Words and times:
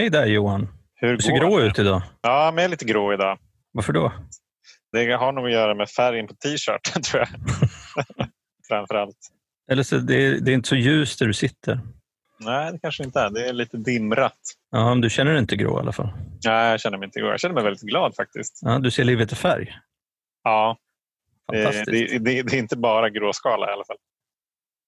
Hej 0.00 0.10
där 0.10 0.26
Johan. 0.26 0.68
Hur 0.94 1.16
Du 1.16 1.22
ser 1.22 1.36
grå 1.38 1.58
det? 1.58 1.66
ut 1.66 1.78
idag. 1.78 2.02
Ja, 2.20 2.50
men 2.54 2.62
jag 2.62 2.64
är 2.64 2.68
lite 2.68 2.84
grå 2.84 3.12
idag. 3.12 3.38
Varför 3.72 3.92
då? 3.92 4.12
Det 4.92 5.12
har 5.12 5.32
nog 5.32 5.46
att 5.46 5.52
göra 5.52 5.74
med 5.74 5.88
färgen 5.88 6.26
på 6.26 6.34
t-shirten 6.34 7.02
tror 7.10 7.20
jag. 7.20 7.28
Framför 8.68 8.94
allt. 8.94 9.16
Eller 9.70 9.82
så 9.82 9.96
det, 9.98 10.14
är, 10.26 10.40
det 10.40 10.50
är 10.50 10.54
inte 10.54 10.68
så 10.68 10.76
ljust 10.76 11.18
där 11.18 11.26
du 11.26 11.32
sitter. 11.32 11.80
Nej, 12.38 12.72
det 12.72 12.78
kanske 12.78 13.04
inte 13.04 13.20
är. 13.20 13.30
Det 13.30 13.48
är 13.48 13.52
lite 13.52 13.76
dimrat. 13.76 14.38
Ja, 14.70 14.88
men 14.88 15.00
du 15.00 15.10
känner 15.10 15.30
dig 15.30 15.40
inte 15.40 15.56
grå 15.56 15.76
i 15.78 15.80
alla 15.80 15.92
fall. 15.92 16.08
Nej, 16.44 16.70
jag 16.70 16.80
känner 16.80 16.98
mig 16.98 17.06
inte 17.06 17.20
grå. 17.20 17.28
Jag 17.30 17.40
känner 17.40 17.54
mig 17.54 17.64
väldigt 17.64 17.82
glad 17.82 18.14
faktiskt. 18.16 18.58
Ja, 18.62 18.78
du 18.78 18.90
ser 18.90 19.04
livet 19.04 19.32
i 19.32 19.34
färg. 19.34 19.76
Ja, 20.44 20.76
det, 21.52 21.84
det, 21.86 22.18
det, 22.18 22.42
det 22.42 22.54
är 22.56 22.58
inte 22.58 22.76
bara 22.76 23.10
gråskala 23.10 23.70
i 23.70 23.72
alla 23.72 23.84
fall. 23.84 23.96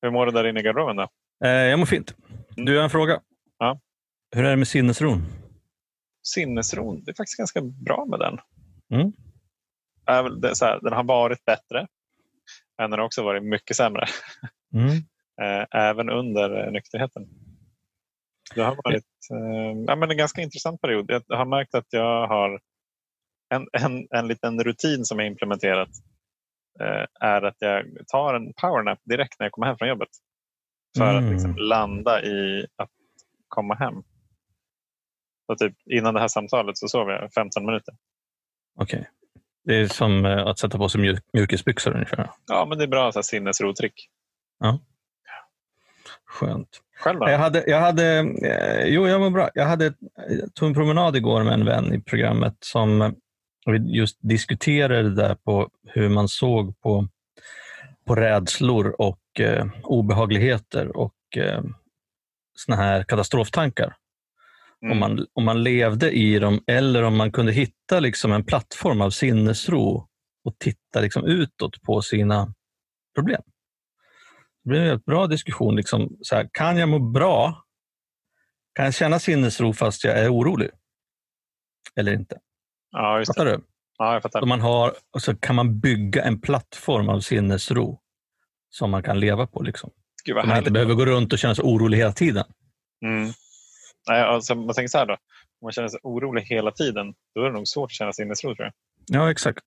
Hur 0.03 0.11
mår 0.11 0.27
du 0.27 0.33
där 0.33 0.47
inne 0.47 0.61
i 0.61 0.63
garderoben 0.63 0.97
då? 0.97 1.09
Eh, 1.45 1.51
jag 1.51 1.79
mår 1.79 1.87
fint. 1.87 2.15
Du, 2.57 2.73
jag 2.73 2.79
har 2.81 2.85
en 2.85 2.91
fråga. 2.91 3.21
Ja. 3.59 3.79
Hur 4.37 4.45
är 4.45 4.51
det 4.51 4.57
med 4.57 4.69
sinnesron? 4.69 5.23
Sinnesron, 6.23 7.05
det 7.05 7.11
är 7.11 7.15
faktiskt 7.15 7.39
ganska 7.39 7.61
bra 7.61 8.07
med 8.09 8.19
den. 8.19 8.39
Mm. 8.95 9.13
Här, 10.07 10.81
den 10.85 10.93
har 10.93 11.05
varit 11.05 11.45
bättre, 11.45 11.87
men 12.79 12.91
den 12.91 12.99
har 12.99 13.07
också 13.07 13.23
varit 13.23 13.43
mycket 13.45 13.77
sämre. 13.77 14.07
Mm. 14.75 14.89
Eh, 15.43 15.67
även 15.81 16.11
under 16.11 16.65
eh, 16.67 16.73
nykterheten. 16.73 17.29
Det 18.55 18.63
har 18.63 18.77
varit 18.85 19.05
eh, 19.33 19.83
ja, 19.87 19.97
men 19.97 20.11
en 20.11 20.17
ganska 20.17 20.43
intressant 20.43 20.81
period. 20.81 21.11
Jag 21.27 21.37
har 21.37 21.45
märkt 21.45 21.75
att 21.75 21.87
jag 21.91 22.29
har 22.29 22.61
en, 23.55 23.67
en, 23.73 24.07
en 24.11 24.29
liten 24.29 24.65
rutin 24.65 25.05
som 25.05 25.19
jag 25.19 25.27
implementerat 25.29 25.89
är 27.21 27.43
att 27.43 27.57
jag 27.59 27.85
tar 28.07 28.35
en 28.35 28.53
powernap 28.53 28.99
direkt 29.05 29.39
när 29.39 29.47
jag 29.47 29.53
kommer 29.53 29.67
hem 29.67 29.79
från 29.79 29.89
jobbet. 29.89 30.09
För 30.99 31.11
Mm. 31.11 31.25
att 31.25 31.33
liksom 31.33 31.57
landa 31.57 32.23
i 32.23 32.67
att 32.77 32.91
komma 33.49 33.75
hem. 33.75 34.03
Så 35.53 35.69
typ, 35.69 35.77
innan 35.87 36.15
det 36.15 36.21
här 36.21 36.29
samtalet 36.29 36.79
så 36.79 36.89
sov 36.89 37.11
jag 37.11 37.33
15 37.33 37.67
minuter. 37.67 37.95
Okej. 38.79 39.09
Det 39.65 39.77
är 39.77 39.87
som 39.87 40.27
eh, 40.27 40.47
att 40.47 40.59
sätta 40.59 40.79
på 40.79 40.89
sig 40.89 41.01
mjuk, 41.01 41.25
mjukisbyxor 41.33 41.95
ungefär. 41.95 42.31
Ja, 42.47 42.67
men 42.69 42.79
det 42.79 42.85
är 42.85 42.89
bra 42.89 43.13
så 43.13 43.19
här, 43.19 43.23
sinnesrotrick. 43.23 44.09
Skönt. 46.27 46.69
Själv 46.99 47.21
då? 47.21 47.29
Jag 47.29 47.39
hade, 47.39 47.65
jag 47.67 47.81
hade, 47.81 48.19
eh, 48.19 48.87
jo, 48.87 49.07
jag 49.09 49.21
mår 49.21 49.31
bra. 49.31 49.51
Jag 49.55 49.67
hade, 49.67 49.95
jag 50.29 50.55
tog 50.55 50.69
en 50.69 50.75
promenad 50.75 51.17
igår 51.17 51.43
med 51.43 51.55
en 51.55 51.65
vän 51.65 51.95
i 51.95 52.01
programmet 52.01 52.57
som 52.61 53.03
eh, 53.03 53.11
vi 53.67 53.97
just 53.97 54.19
diskuterade 54.21 55.03
det 55.03 55.15
där 55.15 55.35
på 55.35 55.69
hur 55.87 56.09
man 56.09 56.29
såg 56.29 56.81
på, 56.81 57.09
på 58.07 58.15
rädslor 58.15 58.95
och 58.99 59.41
eh, 59.41 59.67
obehagligheter 59.83 60.97
och 60.97 61.37
eh, 61.37 61.63
såna 62.57 62.77
här 62.77 63.03
katastroftankar. 63.03 63.97
Mm. 64.83 64.93
Om, 64.93 64.99
man, 64.99 65.27
om 65.33 65.45
man 65.45 65.63
levde 65.63 66.11
i 66.11 66.39
dem 66.39 66.65
eller 66.67 67.03
om 67.03 67.17
man 67.17 67.33
kunde 67.33 67.53
hitta 67.53 68.01
liksom 68.01 68.33
en 68.33 68.45
plattform 68.45 69.01
av 69.01 69.11
sinnesro 69.11 70.09
och 70.45 70.59
titta 70.59 71.01
liksom 71.01 71.25
utåt 71.25 71.83
på 71.83 72.03
sina 72.03 72.55
problem. 73.15 73.43
Det 74.65 74.69
blev 74.69 74.83
en 74.83 74.89
väldigt 74.89 75.07
bra 75.07 75.27
diskussion. 75.27 75.77
Liksom, 75.77 76.17
så 76.21 76.37
här, 76.37 76.49
kan 76.53 76.77
jag 76.77 76.89
må 76.89 76.99
bra? 76.99 77.65
Kan 78.75 78.85
jag 78.85 78.95
känna 78.95 79.19
sinnesro 79.19 79.73
fast 79.73 80.05
jag 80.05 80.19
är 80.19 80.35
orolig? 80.35 80.71
Eller 81.97 82.13
inte? 82.13 82.39
Ja, 82.91 83.19
just 83.19 83.29
det. 83.29 83.41
Fattar 83.41 83.45
du? 83.45 83.65
Ja, 83.99 84.13
jag 84.13 84.23
fattar. 84.23 84.41
Så 84.41 84.47
man 84.47 84.61
har, 84.61 84.93
och 85.11 85.23
så 85.23 85.37
kan 85.37 85.57
man 85.57 85.81
bygga 85.81 86.25
en 86.25 86.41
plattform 86.41 87.09
av 87.09 87.21
sinnesro 87.21 88.01
som 88.71 88.91
man 88.91 89.03
kan 89.03 89.21
leva 89.21 89.47
på. 89.47 89.63
Liksom. 89.63 89.91
Gud 90.25 90.37
Så 90.41 90.47
man 90.47 90.59
inte 90.59 90.71
behöver 90.71 90.95
gå 90.95 91.07
runt 91.07 91.33
och 91.33 91.39
känna 91.39 91.55
sig 91.55 91.65
orolig 91.65 91.99
hela 91.99 92.13
tiden. 92.13 92.45
Mm. 93.05 93.33
Nej, 94.09 94.23
alltså, 94.23 94.55
man 94.55 94.75
tänker 94.75 94.89
så 94.89 94.99
här 94.99 95.07
då. 95.07 95.13
Om 95.13 95.19
man 95.67 95.73
känner 95.73 95.89
sig 95.89 96.01
orolig 96.03 96.43
hela 96.43 96.71
tiden, 96.71 97.15
då 97.35 97.41
är 97.41 97.45
det 97.45 97.53
nog 97.53 97.69
svårt 97.69 97.91
att 97.91 97.95
känna 97.95 98.13
sinnesro 98.13 98.55
tror 98.55 98.65
jag. 98.67 98.73
Ja, 99.07 99.31
exakt. 99.31 99.63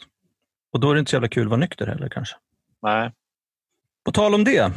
Och 0.73 0.79
då 0.79 0.89
är 0.89 0.93
det 0.93 0.99
inte 0.99 1.09
så 1.09 1.15
jävla 1.15 1.27
kul 1.27 1.43
att 1.43 1.49
vara 1.49 1.59
nykter 1.59 1.87
heller 1.87 2.09
kanske. 2.09 2.35
Nej. 2.81 3.11
På 4.05 4.11
tal 4.11 4.35
om 4.35 4.43
det. 4.43 4.71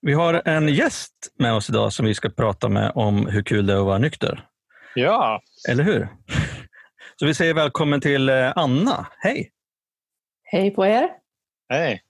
Vi 0.00 0.12
har 0.12 0.42
en 0.44 0.68
gäst 0.68 1.14
med 1.38 1.54
oss 1.54 1.70
idag 1.70 1.92
som 1.92 2.06
vi 2.06 2.14
ska 2.14 2.28
prata 2.30 2.68
med 2.68 2.92
om 2.94 3.26
hur 3.26 3.42
kul 3.42 3.66
det 3.66 3.72
är 3.72 3.78
att 3.78 3.84
vara 3.86 3.98
nykter. 3.98 4.48
Ja, 4.94 5.42
Eller 5.68 5.84
hur? 5.84 6.08
Så 7.16 7.26
vi 7.26 7.34
säger 7.34 7.54
välkommen 7.54 8.00
till 8.00 8.28
eh, 8.28 8.52
Anna. 8.56 9.06
Hej! 9.18 9.50
Hej 10.42 10.70
på 10.70 10.86
er! 10.86 11.10
hej. 11.68 12.02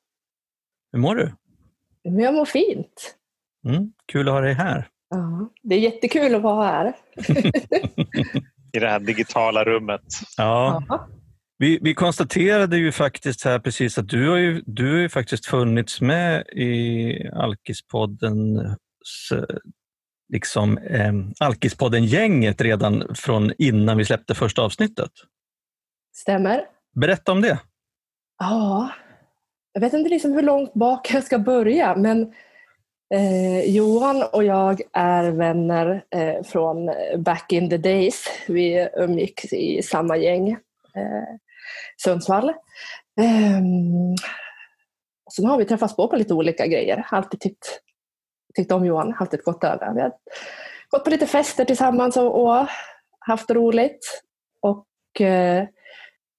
Hur 0.93 0.99
mår 0.99 1.15
du? 1.15 1.33
Men 2.05 2.19
jag 2.19 2.35
mår 2.35 2.45
fint. 2.45 3.17
Mm, 3.65 3.93
kul 4.07 4.29
att 4.29 4.35
ha 4.35 4.41
dig 4.41 4.55
här. 4.55 4.89
Ja, 5.11 5.51
det 5.63 5.75
är 5.75 5.79
jättekul 5.79 6.35
att 6.35 6.43
vara 6.43 6.67
här. 6.67 6.97
I 8.73 8.79
det 8.79 8.89
här 8.89 9.01
digitala 9.01 9.65
rummet. 9.65 10.01
Ja, 10.37 10.83
Ja. 10.89 11.09
vi, 11.59 11.79
vi 11.83 11.95
konstaterade 11.95 12.77
ju 12.77 12.93
faktiskt 12.93 13.45
här 13.45 13.59
precis 13.59 13.99
att 13.99 14.09
du 14.09 14.29
har 14.29 14.37
ju, 14.37 14.63
du 14.67 14.91
har 14.93 14.99
ju 14.99 15.09
faktiskt 15.09 15.47
funnits 15.47 16.01
med 16.01 16.47
i 16.47 17.29
Alkispodden 17.33 18.37
liksom, 20.33 20.79
eh, 20.79 21.13
Alkispodden-gänget 21.41 22.61
redan 22.61 23.15
från 23.15 23.53
innan 23.59 23.97
vi 23.97 24.05
släppte 24.05 24.35
första 24.35 24.63
avsnittet. 24.63 25.11
Stämmer. 26.17 26.65
Berätta 27.01 27.33
om 27.33 27.41
det. 27.41 27.59
Ja, 28.39 28.91
jag 29.73 29.81
vet 29.81 29.93
inte 29.93 30.11
liksom 30.11 30.33
hur 30.33 30.43
långt 30.43 30.75
bak 30.75 31.13
jag 31.15 31.25
ska 31.25 31.39
börja 31.39 31.97
men 31.97 32.33
eh, 33.15 33.71
Johan 33.71 34.23
och 34.33 34.45
jag 34.45 34.81
är 34.93 35.31
vänner 35.31 36.05
eh, 36.11 36.43
från 36.43 36.91
back 37.17 37.53
in 37.53 37.71
the 37.71 37.77
days. 37.77 38.25
Vi 38.49 38.89
umgicks 38.97 39.53
i 39.53 39.83
samma 39.83 40.17
gäng, 40.17 40.51
eh, 40.97 41.37
Sundsvall. 42.03 42.49
Eh, 43.21 43.61
och 45.27 45.33
sen 45.33 45.45
har 45.45 45.59
vi 45.59 45.65
träffats 45.65 45.97
på 45.97 46.09
på 46.09 46.17
lite 46.17 46.35
olika 46.35 46.67
grejer. 46.67 47.07
Alltid 47.11 47.41
tyckt, 47.41 47.81
tyckt 48.57 48.73
om 48.73 48.87
Johan, 48.87 49.13
haft 49.13 49.35
ett 49.35 49.45
gott 49.45 49.65
öga. 49.65 49.93
Vi 49.95 50.01
har 50.01 50.13
gått 50.91 51.05
på 51.05 51.11
lite 51.11 51.27
fester 51.27 51.65
tillsammans 51.65 52.17
och, 52.17 52.43
och 52.43 52.67
haft 53.19 53.51
roligt. 53.51 54.23
Och 54.61 55.21
eh, 55.21 55.67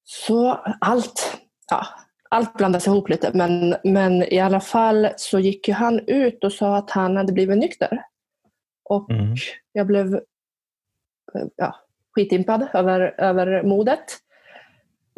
så 0.03 0.51
allt, 0.81 1.37
ja, 1.71 1.85
allt 2.29 2.53
blandas 2.53 2.87
ihop 2.87 3.09
lite 3.09 3.31
men, 3.33 3.75
men 3.83 4.23
i 4.33 4.39
alla 4.39 4.59
fall 4.59 5.07
så 5.17 5.39
gick 5.39 5.67
ju 5.67 5.73
han 5.73 5.99
ut 6.07 6.43
och 6.43 6.53
sa 6.53 6.77
att 6.77 6.91
han 6.91 7.17
hade 7.17 7.33
blivit 7.33 7.57
nykter. 7.57 8.01
Och 8.85 9.11
Mm. 9.11 9.35
jag 9.71 9.87
blev 9.87 10.19
ja, 11.55 11.75
skitimpad 12.15 12.67
över, 12.73 13.15
över 13.17 13.63
modet. 13.63 14.03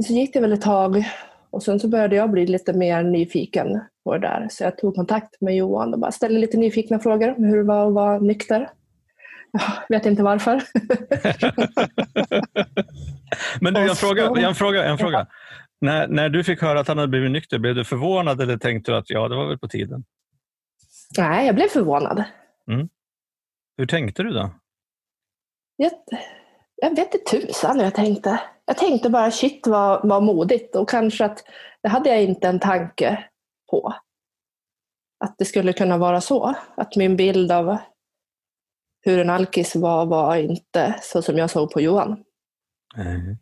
Så 0.07 0.13
gick 0.13 0.33
det 0.33 0.39
väl 0.39 0.53
ett 0.53 0.61
tag 0.61 1.03
och 1.49 1.63
sen 1.63 1.79
så 1.79 1.87
började 1.87 2.15
jag 2.15 2.29
bli 2.31 2.47
lite 2.47 2.73
mer 2.73 3.03
nyfiken 3.03 3.79
på 4.03 4.13
det 4.13 4.19
där. 4.27 4.47
Så 4.51 4.63
jag 4.63 4.77
tog 4.77 4.95
kontakt 4.95 5.41
med 5.41 5.55
Johan 5.55 5.93
och 5.93 5.99
bara 5.99 6.11
ställde 6.11 6.39
lite 6.39 6.57
nyfikna 6.57 6.99
frågor 6.99 7.35
om 7.37 7.43
hur 7.43 7.57
det 7.57 7.63
var 7.63 7.87
att 7.87 7.93
vara 7.93 8.19
nykter. 8.19 8.69
Jag 9.89 9.97
vet 9.97 10.05
inte 10.05 10.23
varför. 10.23 10.61
Men 13.61 13.73
du, 13.73 13.79
Och 13.83 13.89
en 13.89 13.95
fråga. 13.95 14.27
så- 14.27 14.35
En 14.35 14.55
fråga, 14.55 14.83
en 14.85 14.97
fråga. 14.97 15.27
När, 15.81 16.07
när 16.07 16.29
du 16.29 16.43
fick 16.43 16.61
höra 16.61 16.79
att 16.79 16.87
han 16.87 16.97
hade 16.97 17.07
blivit 17.07 17.31
nykter, 17.31 17.59
blev 17.59 17.75
du 17.75 17.85
förvånad 17.85 18.41
eller 18.41 18.57
tänkte 18.57 18.91
du 18.91 18.97
att 18.97 19.09
ja, 19.09 19.27
det 19.27 19.35
var 19.35 19.47
väl 19.47 19.59
på 19.59 19.67
tiden? 19.67 20.03
Nej, 21.17 21.45
jag 21.45 21.55
blev 21.55 21.67
förvånad. 21.67 22.23
Hur 23.77 23.85
tänkte 23.85 24.23
du 24.23 24.29
då? 24.31 24.49
Jag, 25.75 25.91
jag 26.75 26.89
vet 26.89 27.13
inte 27.13 27.17
tusan 27.17 27.77
hur 27.77 27.83
jag 27.83 27.95
tänkte. 27.95 28.39
Jag 28.65 28.77
tänkte 28.77 29.09
bara 29.09 29.31
shit 29.31 29.67
vad, 29.67 30.07
vad 30.07 30.23
modigt 30.23 30.75
och 30.75 30.89
kanske 30.89 31.25
att 31.25 31.43
det 31.83 31.89
hade 31.89 32.09
jag 32.09 32.23
inte 32.23 32.47
en 32.47 32.59
tanke 32.59 33.23
på. 33.71 33.93
Att 35.23 35.37
det 35.37 35.45
skulle 35.45 35.73
kunna 35.73 35.97
vara 35.97 36.21
så. 36.21 36.55
Att 36.75 36.95
min 36.95 37.17
bild 37.17 37.51
av 37.51 37.77
hur 39.01 39.19
en 39.19 39.29
alkis 39.29 39.75
var, 39.75 40.05
var 40.05 40.35
inte 40.35 40.95
så 41.01 41.21
som 41.21 41.37
jag 41.37 41.49
såg 41.49 41.71
på 41.71 41.81
Johan. 41.81 42.23
Nej. 42.95 43.37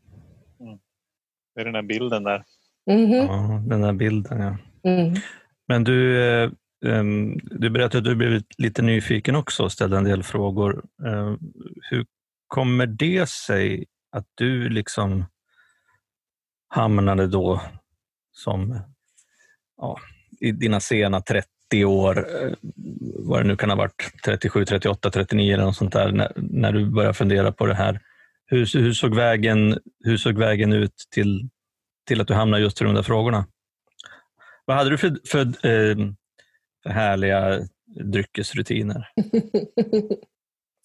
Det 1.60 1.64
är 1.64 1.66
den 1.66 1.76
här 1.76 1.82
bilden 1.82 2.24
där. 2.24 2.44
Mhm. 2.88 3.14
Ja, 3.14 3.64
den 3.68 3.82
där 3.82 3.94
bilden, 3.94 4.40
ja. 4.40 4.58
Mm. 4.92 5.16
Men 5.68 5.84
du, 5.84 6.24
eh, 6.24 6.50
du 7.42 7.70
berättade 7.70 7.98
att 7.98 8.04
du 8.04 8.16
blivit 8.16 8.46
lite 8.58 8.82
nyfiken 8.82 9.36
också 9.36 9.64
och 9.64 9.72
ställde 9.72 9.98
en 9.98 10.04
del 10.04 10.24
frågor. 10.24 10.84
Eh, 11.06 11.36
hur 11.90 12.06
kommer 12.48 12.88
det 12.88 13.30
sig 13.30 13.86
att 14.12 14.26
du 14.36 14.70
liksom 14.70 15.26
hamnade 16.68 17.28
då 17.28 17.62
som 18.32 18.80
ja, 19.78 20.00
i 20.40 20.52
dina 20.52 20.80
sena 20.80 21.22
30 21.22 21.86
år, 21.86 22.44
eh, 22.44 22.54
vad 23.20 23.40
det 23.40 23.48
nu 23.48 23.56
kan 23.56 23.70
ha 23.70 23.78
varit, 23.78 24.12
37, 24.26 24.66
38, 24.66 25.10
39 25.10 25.54
eller 25.54 25.66
något 25.66 25.76
sånt 25.76 25.94
där, 25.94 26.12
när, 26.12 26.32
när 26.36 26.72
du 26.72 26.86
började 26.86 27.14
fundera 27.14 27.52
på 27.52 27.66
det 27.66 27.76
här. 27.76 28.00
Hur, 28.52 28.80
hur, 28.80 28.94
såg, 28.94 29.16
vägen, 29.16 29.78
hur 30.04 30.18
såg 30.18 30.38
vägen 30.38 30.74
ut 30.74 30.94
till, 31.14 31.50
till 32.08 32.22
att 32.22 32.28
du 32.28 32.34
hamnade 32.34 32.64
just 32.64 32.82
i 32.82 32.84
de 32.84 32.96
där 32.96 33.04
frågorna? 33.04 33.46
Vad 34.66 34.78
hade 34.78 34.90
du 34.90 34.98
för, 34.98 35.18
för, 35.28 35.42
eh, 35.42 35.96
för 36.84 36.90
härliga 36.90 37.60
dryckesrutiner? 38.04 39.08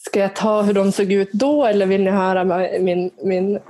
Ska 0.06 0.20
jag 0.20 0.36
ta 0.36 0.62
hur 0.62 0.72
de 0.72 0.92
såg 0.92 1.12
ut 1.12 1.32
då 1.32 1.64
eller 1.64 1.86
vill 1.86 2.04
ni 2.04 2.10
höra 2.10 2.44
min, 2.80 3.10
min, 3.24 3.56
eh, 3.56 3.62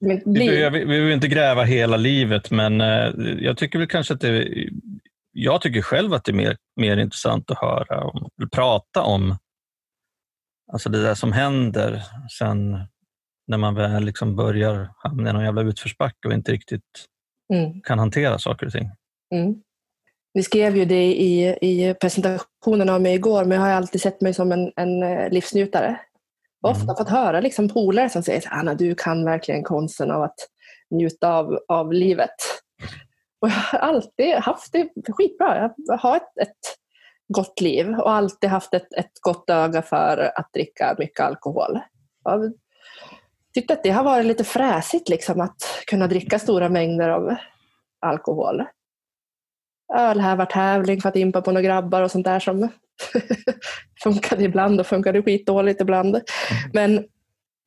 min 0.00 0.16
liv? 0.16 0.50
Vi 0.72 0.86
behöver 0.86 1.10
inte 1.10 1.28
gräva 1.28 1.64
hela 1.64 1.96
livet, 1.96 2.50
men 2.50 2.80
eh, 2.80 3.12
jag 3.38 3.56
tycker 3.56 3.78
väl 3.78 3.88
kanske 3.88 4.14
att 4.14 4.20
det 4.20 4.48
jag 5.32 5.60
tycker 5.60 5.82
själv 5.82 6.14
att 6.14 6.24
det 6.24 6.32
är 6.32 6.36
mer, 6.36 6.56
mer 6.76 6.96
intressant 6.96 7.50
att 7.50 7.58
höra 7.58 8.04
om, 8.04 8.28
prata 8.52 9.02
om 9.02 9.36
alltså 10.72 10.88
det 10.88 11.02
där 11.02 11.14
som 11.14 11.32
händer 11.32 12.02
sen 12.38 12.78
när 13.46 13.58
man 13.58 13.74
väl 13.74 14.04
liksom 14.04 14.36
börjar 14.36 14.90
hamna 14.96 15.30
i 15.30 15.32
någon 15.32 15.44
jävla 15.44 15.62
utförsbacke 15.62 16.28
och 16.28 16.32
inte 16.34 16.52
riktigt 16.52 17.06
mm. 17.52 17.80
kan 17.80 17.98
hantera 17.98 18.38
saker 18.38 18.66
och 18.66 18.72
ting. 18.72 18.90
Mm. 19.34 19.54
Vi 20.32 20.42
skrev 20.42 20.76
ju 20.76 20.84
det 20.84 21.04
i, 21.04 21.58
i 21.60 21.94
presentationen 21.94 22.88
av 22.88 23.00
mig 23.00 23.14
igår, 23.14 23.44
men 23.44 23.58
jag 23.58 23.66
har 23.66 23.72
alltid 23.72 24.00
sett 24.00 24.20
mig 24.20 24.34
som 24.34 24.52
en, 24.52 24.72
en 24.76 25.02
eh, 25.02 25.30
livsnjutare. 25.30 26.00
Har 26.62 26.70
ofta 26.70 26.84
mm. 26.84 26.96
fått 26.96 27.08
höra 27.08 27.40
liksom 27.40 27.68
polare 27.68 28.08
som 28.08 28.22
säger 28.22 28.42
Anna, 28.50 28.74
du 28.74 28.94
kan 28.94 29.24
verkligen 29.24 29.62
konsten 29.62 30.10
av 30.10 30.22
att 30.22 30.36
njuta 30.90 31.32
av, 31.32 31.58
av 31.68 31.92
livet. 31.92 32.36
Och 33.40 33.48
jag 33.48 33.54
har 33.54 33.78
alltid 33.78 34.34
haft 34.34 34.72
det 34.72 34.88
skitbra. 35.12 35.70
Jag 35.76 35.96
har 35.96 36.16
ett, 36.16 36.38
ett 36.40 36.79
gott 37.34 37.60
liv 37.60 37.88
och 37.88 38.12
alltid 38.12 38.50
haft 38.50 38.74
ett, 38.74 38.92
ett 38.92 39.12
gott 39.20 39.50
öga 39.50 39.82
för 39.82 40.32
att 40.34 40.52
dricka 40.52 40.96
mycket 40.98 41.20
alkohol. 41.20 41.78
Jag 42.24 42.52
tyckte 43.54 43.72
att 43.72 43.82
det 43.82 43.90
har 43.90 44.04
varit 44.04 44.26
lite 44.26 44.44
fräsigt 44.44 45.08
liksom, 45.08 45.40
att 45.40 45.84
kunna 45.86 46.06
dricka 46.06 46.38
stora 46.38 46.68
mängder 46.68 47.08
av 47.08 47.34
alkohol. 48.00 48.64
Ölhävartävling 49.94 51.00
för 51.00 51.08
att 51.08 51.16
impa 51.16 51.42
på 51.42 51.50
några 51.50 51.62
grabbar 51.62 52.02
och 52.02 52.10
sånt 52.10 52.24
där 52.24 52.40
som 52.40 52.68
funkade 54.02 54.44
ibland 54.44 54.80
och 54.80 54.86
funkade 54.86 55.22
skitdåligt 55.22 55.80
ibland. 55.80 56.14
Mm. 56.14 56.24
Men, 56.72 57.04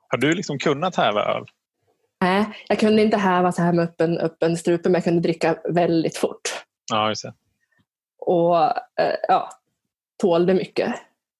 har 0.08 0.18
du 0.18 0.34
liksom 0.36 0.60
kunnat 0.60 0.96
häva 0.96 1.26
öl? 1.26 1.46
Nej, 2.22 2.46
jag 2.68 2.80
kunde 2.80 3.02
inte 3.02 3.18
häva 3.18 3.52
så 3.52 3.62
här 3.62 3.74
med 3.74 3.84
öppen, 3.84 4.18
öppen 4.18 4.58
strupe, 4.58 4.90
men 4.90 4.94
jag 4.94 5.04
kunde 5.04 5.22
dricka 5.22 5.56
väldigt 5.70 6.18
fort. 6.18 6.42
Ja, 6.92 7.10
just 7.10 7.24
det. 7.24 7.34
Och 8.26 8.58
eh, 9.00 9.16
ja, 9.28 9.50
tålde 10.22 10.54
mycket. 10.54 10.94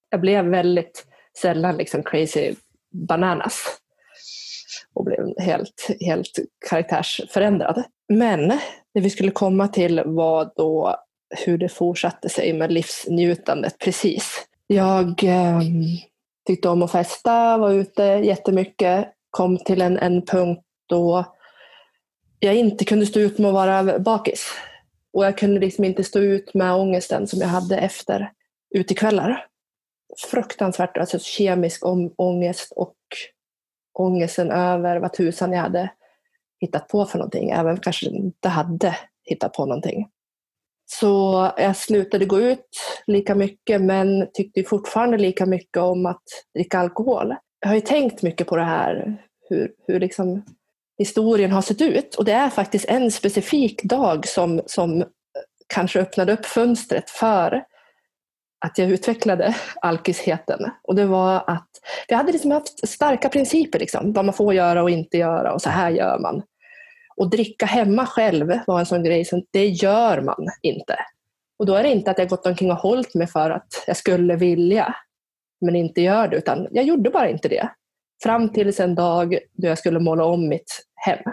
Jag 0.10 0.22
blev 0.22 0.46
väldigt 0.46 1.06
sällan 1.42 1.78
liksom 1.78 2.04
crazy 2.04 2.56
bananas 2.92 3.66
och 4.94 5.06
blev 5.06 5.40
helt, 5.40 5.90
helt 6.00 6.40
karaktärsförändrad. 6.70 7.84
Men 8.10 8.48
det 8.94 9.00
vi 9.00 9.10
skulle 9.10 9.32
komma 9.32 9.68
till 9.68 10.02
var 10.06 10.52
då 10.56 10.96
hur 11.46 11.58
det 11.58 11.70
fortsatte 11.70 12.30
sig 12.30 12.54
med 12.54 12.72
livsnjutandet. 12.72 13.80
Precis. 13.80 14.48
Jag 14.68 15.24
eh, 15.24 15.60
tyckte 16.48 16.70
om 16.70 16.84
att 16.84 16.92
festa, 16.92 17.58
var 17.58 17.72
ute 17.72 18.04
jättemycket, 18.04 19.08
kom 19.30 19.58
till 19.58 19.82
en, 19.82 19.98
en 19.98 20.22
punkt 20.22 20.62
då 20.90 21.26
jag 22.40 22.56
inte 22.56 22.86
kunde 22.86 23.06
stå 23.06 23.20
ut 23.20 23.38
med 23.38 23.50
att 23.50 23.54
vara 23.54 24.00
bakis. 24.00 24.52
Och 25.14 25.26
jag 25.26 25.38
kunde 25.38 25.60
liksom 25.60 25.84
inte 25.84 26.04
stå 26.04 26.20
ut 26.20 26.54
med 26.54 26.74
ångesten 26.74 27.28
som 27.28 27.40
jag 27.40 27.48
hade 27.48 27.78
efter 27.78 28.32
utekvällar. 28.76 29.48
Fruktansvärt 30.32 30.98
alltså 30.98 31.20
kemisk 31.20 31.86
ångest 32.18 32.72
och 32.76 32.96
ångesten 34.00 34.52
över 34.52 35.00
vad 35.00 35.14
tusan 35.14 35.52
jag 35.52 35.62
hade 35.62 35.92
hittat 36.60 36.88
på 36.88 37.06
för 37.06 37.18
någonting, 37.18 37.50
även 37.50 37.80
kanske 37.80 38.06
inte 38.06 38.50
hade 38.50 38.96
hittat 39.24 39.54
på 39.54 39.66
någonting. 39.66 40.08
Så 40.86 41.52
jag 41.58 41.76
slutade 41.76 42.26
gå 42.26 42.40
ut 42.40 42.68
lika 43.08 43.36
mycket 43.36 43.82
men 43.82 44.28
tyckte 44.34 44.64
fortfarande 44.64 45.18
lika 45.18 45.46
mycket 45.46 45.78
om 45.78 46.06
att 46.06 46.24
dricka 46.56 46.80
alkohol. 46.80 47.36
Jag 47.60 47.68
har 47.68 47.76
ju 47.76 47.82
tänkt 47.82 48.22
mycket 48.22 48.48
på 48.48 48.56
det 48.56 48.64
här, 48.64 49.18
hur, 49.50 49.74
hur 49.88 50.00
liksom 50.00 50.46
historien 50.98 51.52
har 51.52 51.62
sett 51.62 51.82
ut. 51.82 52.16
Och 52.16 52.26
det 52.26 52.32
är 52.32 52.50
faktiskt 52.50 52.86
en 52.86 53.12
specifik 53.12 53.84
dag 53.84 54.28
som, 54.28 54.62
som 54.66 55.02
eh, 55.02 55.08
kanske 55.68 56.00
öppnade 56.00 56.34
upp 56.34 56.46
fönstret 56.46 57.10
för 57.10 57.64
att 58.66 58.78
jag 58.78 58.90
utvecklade 58.90 59.56
alkisheten. 59.82 60.60
Och 60.84 60.96
det 60.96 61.06
var 61.06 61.44
att 61.48 61.70
vi 62.08 62.16
hade 62.16 62.32
liksom 62.32 62.52
haft 62.52 62.88
starka 62.88 63.30
principer, 63.30 63.80
liksom, 63.80 64.14
vad 64.14 64.26
man 64.26 64.34
får 64.34 64.54
göra 64.54 64.84
och 64.84 64.90
inte 64.90 65.18
göra 65.18 65.54
och 65.54 65.62
så 65.62 65.70
här 65.70 65.90
gör 65.90 66.20
man. 66.20 66.42
Och 67.18 67.30
dricka 67.30 67.66
hemma 67.66 68.06
själv 68.06 68.60
var 68.68 68.80
en 68.80 68.86
sån 68.86 69.04
grej 69.04 69.26
som 69.26 69.46
det 69.52 69.68
gör 69.68 70.22
man 70.22 70.48
inte. 70.62 70.96
Och 71.60 71.66
då 71.66 71.76
är 71.76 71.84
det 71.84 71.90
inte 71.90 72.12
att 72.12 72.18
jag 72.18 72.30
gått 72.30 72.46
omkring 72.46 72.72
och 72.72 72.78
hållit 72.78 73.16
mig 73.16 73.28
för 73.28 73.50
att 73.50 73.84
jag 73.88 73.98
skulle 73.98 74.36
vilja, 74.36 74.96
men 75.62 75.76
inte 75.76 76.02
gör 76.02 76.28
det, 76.28 76.38
utan 76.38 76.68
jag 76.72 76.86
gjorde 76.86 77.10
bara 77.10 77.30
inte 77.30 77.48
det. 77.48 77.70
Fram 78.24 78.50
tills 78.50 78.80
en 78.80 78.96
dag 78.96 79.38
då 79.54 79.68
jag 79.68 79.78
skulle 79.78 80.00
måla 80.00 80.26
om 80.26 80.50
mitt 80.50 80.86
hem. 80.96 81.24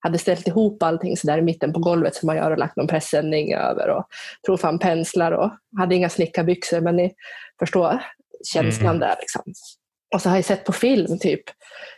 Hade 0.00 0.18
ställt 0.18 0.48
ihop 0.48 0.82
allting 0.82 1.16
så 1.16 1.26
där 1.26 1.38
i 1.38 1.42
mitten 1.42 1.72
på 1.72 1.78
golvet 1.78 2.14
som 2.14 2.26
man 2.26 2.36
gör 2.36 2.50
och 2.50 2.58
lagt 2.58 2.76
någon 2.76 2.86
pressändning 2.86 3.54
över 3.54 3.88
och 3.88 4.04
tog 4.46 4.60
fram 4.60 4.78
penslar 4.78 5.32
och 5.32 5.50
hade 5.78 5.94
inga 5.94 6.08
snickarbyxor 6.08 6.80
men 6.80 6.96
ni 6.96 7.12
förstår 7.58 8.04
känslan 8.52 8.96
mm. 8.96 8.98
där. 8.98 9.16
Liksom. 9.20 9.42
Och 10.14 10.22
så 10.22 10.28
har 10.28 10.36
jag 10.36 10.44
sett 10.44 10.64
på 10.64 10.72
film 10.72 11.18
typ 11.18 11.42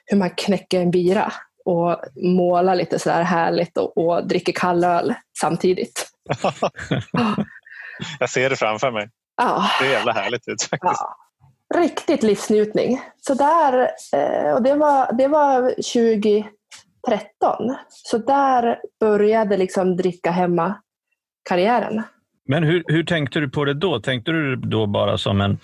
hur 0.04 0.16
man 0.16 0.30
knäcker 0.30 0.80
en 0.80 0.90
bira 0.90 1.32
och 1.64 2.00
målar 2.22 2.74
lite 2.74 2.98
sådär 2.98 3.22
härligt 3.22 3.78
och, 3.78 3.98
och 3.98 4.26
dricker 4.26 4.52
kall 4.52 4.84
öl 4.84 5.14
samtidigt. 5.40 6.06
jag 8.18 8.30
ser 8.30 8.50
det 8.50 8.56
framför 8.56 8.90
mig. 8.90 9.10
Ja. 9.36 9.70
Det 9.80 9.86
är 9.86 9.90
jävla 9.90 10.12
härligt 10.12 10.48
ut 10.48 10.62
faktiskt. 10.62 11.00
Ja 11.00 11.25
riktigt 11.74 12.22
livsnjutning. 12.22 13.00
Så 13.20 13.34
där, 13.34 13.90
eh, 14.12 14.52
och 14.52 14.62
det 14.62 14.74
var, 14.74 15.12
det 15.12 15.28
var 15.28 15.70
2013. 15.70 17.76
Så 17.88 18.18
där 18.18 18.78
började 19.00 19.56
liksom 19.56 19.96
dricka 19.96 20.30
hemma-karriären. 20.30 22.02
Men 22.48 22.62
hur, 22.62 22.84
hur 22.86 23.04
tänkte 23.04 23.40
du 23.40 23.48
på 23.48 23.64
det 23.64 23.74
då? 23.74 24.00
Tänkte 24.00 24.32
du 24.32 24.56
då 24.56 24.86
bara 24.86 25.18
som 25.18 25.40
en 25.40 25.58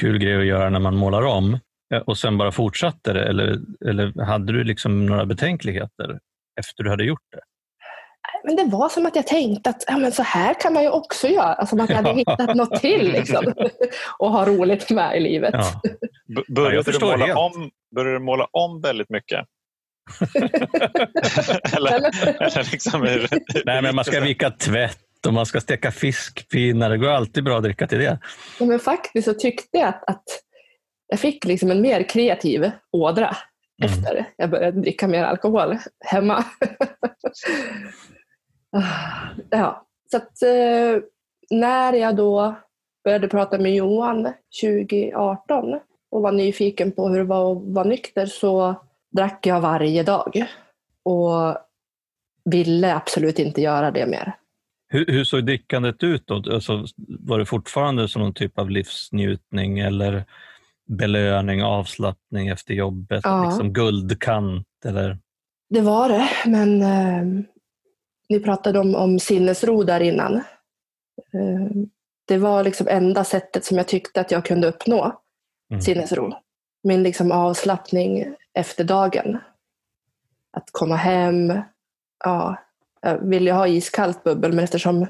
kul 0.00 0.18
grej 0.18 0.36
att 0.36 0.46
göra 0.46 0.70
när 0.70 0.80
man 0.80 0.96
målar 0.96 1.22
om 1.22 1.58
eh, 1.94 2.00
och 2.00 2.18
sen 2.18 2.38
bara 2.38 2.52
fortsatte 2.52 3.12
det? 3.12 3.28
Eller, 3.28 3.58
eller 3.86 4.24
hade 4.24 4.52
du 4.52 4.64
liksom 4.64 5.06
några 5.06 5.26
betänkligheter 5.26 6.18
efter 6.60 6.84
du 6.84 6.90
hade 6.90 7.04
gjort 7.04 7.26
det? 7.32 7.40
Men 8.44 8.56
det 8.56 8.64
var 8.64 8.88
som 8.88 9.06
att 9.06 9.16
jag 9.16 9.26
tänkte 9.26 9.70
att 9.70 9.84
ja, 9.86 9.96
men 9.96 10.12
så 10.12 10.22
här 10.22 10.54
kan 10.60 10.72
man 10.72 10.82
ju 10.82 10.90
också 10.90 11.28
göra. 11.28 11.54
Alltså 11.54 11.76
man 11.76 11.88
hade 11.88 12.12
hittat 12.12 12.56
något 12.56 12.80
till 12.80 13.12
liksom, 13.12 13.54
och 14.18 14.30
ha 14.30 14.46
roligt 14.46 14.90
med 14.90 15.16
i 15.16 15.20
livet. 15.20 15.54
Ja. 15.54 15.82
Började, 16.48 16.92
du 16.92 16.98
måla 16.98 17.38
om, 17.38 17.70
började 17.94 18.18
du 18.18 18.24
måla 18.24 18.48
om 18.52 18.80
väldigt 18.80 19.10
mycket? 19.10 19.46
eller, 21.76 21.94
eller 22.42 22.70
liksom, 22.72 23.02
Nej, 23.64 23.82
men 23.82 23.94
man 23.94 24.04
ska 24.04 24.20
vika 24.20 24.50
tvätt 24.50 25.26
och 25.26 25.34
man 25.34 25.46
ska 25.46 25.60
steka 25.60 25.90
fiskpinnar. 25.90 26.90
Det 26.90 26.98
går 26.98 27.08
alltid 27.08 27.44
bra 27.44 27.56
att 27.56 27.62
dricka 27.62 27.86
till 27.86 27.98
det. 27.98 28.18
Ja, 28.58 28.66
men 28.66 28.78
faktiskt 28.78 29.24
så 29.24 29.34
tyckte 29.34 29.78
jag 29.78 29.88
att, 29.88 30.10
att 30.10 30.24
jag 31.08 31.20
fick 31.20 31.44
liksom 31.44 31.70
en 31.70 31.80
mer 31.80 32.08
kreativ 32.08 32.70
ådra 32.92 33.36
mm. 33.82 33.92
efter 33.92 34.24
jag 34.36 34.50
började 34.50 34.80
dricka 34.80 35.08
mer 35.08 35.24
alkohol 35.24 35.78
hemma. 36.04 36.44
Ja, 39.50 39.86
så 40.10 40.16
att, 40.16 40.42
eh, 40.42 41.02
när 41.50 41.92
jag 41.92 42.16
då 42.16 42.54
började 43.04 43.28
prata 43.28 43.58
med 43.58 43.74
Johan 43.74 44.32
2018 44.62 45.80
och 46.10 46.22
var 46.22 46.32
nyfiken 46.32 46.92
på 46.92 47.08
hur 47.08 47.18
det 47.18 47.24
var 47.24 47.52
att 47.52 47.62
vara 47.62 47.88
nykter 47.88 48.26
så 48.26 48.74
drack 49.10 49.46
jag 49.46 49.60
varje 49.60 50.02
dag 50.02 50.46
och 51.02 51.56
ville 52.44 52.94
absolut 52.94 53.38
inte 53.38 53.60
göra 53.60 53.90
det 53.90 54.06
mer. 54.06 54.34
Hur, 54.88 55.06
hur 55.06 55.24
såg 55.24 55.46
drickandet 55.46 56.02
ut 56.02 56.26
då? 56.26 56.34
Alltså, 56.34 56.86
var 57.06 57.38
det 57.38 57.46
fortfarande 57.46 58.08
som 58.08 58.22
någon 58.22 58.34
typ 58.34 58.58
av 58.58 58.70
livsnjutning 58.70 59.78
eller 59.78 60.24
belöning, 60.86 61.62
avslappning 61.62 62.48
efter 62.48 62.74
jobbet? 62.74 63.20
Ja. 63.24 63.44
Liksom 63.44 63.72
guldkant? 63.72 64.66
Eller? 64.84 65.18
Det 65.70 65.80
var 65.80 66.08
det, 66.08 66.28
men 66.46 66.82
eh, 66.82 67.44
ni 68.28 68.40
pratade 68.40 68.78
om, 68.78 68.94
om 68.94 69.18
sinnesro 69.18 69.82
där 69.82 70.00
innan. 70.00 70.36
Eh, 71.32 71.70
det 72.24 72.38
var 72.38 72.64
liksom 72.64 72.88
enda 72.88 73.24
sättet 73.24 73.64
som 73.64 73.76
jag 73.76 73.88
tyckte 73.88 74.20
att 74.20 74.30
jag 74.30 74.44
kunde 74.44 74.68
uppnå 74.68 75.20
mm. 75.70 75.82
sinnesro. 75.82 76.32
Min 76.82 77.02
liksom 77.02 77.32
avslappning 77.32 78.34
efter 78.54 78.84
dagen. 78.84 79.38
Att 80.52 80.70
komma 80.72 80.96
hem. 80.96 81.60
Ja, 82.24 82.56
jag 83.00 83.18
ville 83.18 83.52
ha 83.52 83.68
iskallt 83.68 84.24
bubbel 84.24 84.52
men 84.52 84.64
eftersom 84.64 85.06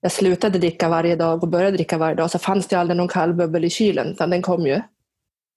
jag 0.00 0.12
slutade 0.12 0.58
dricka 0.58 0.88
varje 0.88 1.16
dag 1.16 1.42
och 1.42 1.48
började 1.48 1.76
dricka 1.76 1.98
varje 1.98 2.14
dag 2.14 2.30
så 2.30 2.38
fanns 2.38 2.66
det 2.66 2.76
aldrig 2.76 2.96
någon 2.96 3.08
kall 3.08 3.34
bubbel 3.34 3.64
i 3.64 3.70
kylen 3.70 4.06
utan 4.06 4.30
den 4.30 4.42
kom 4.42 4.66
ju 4.66 4.82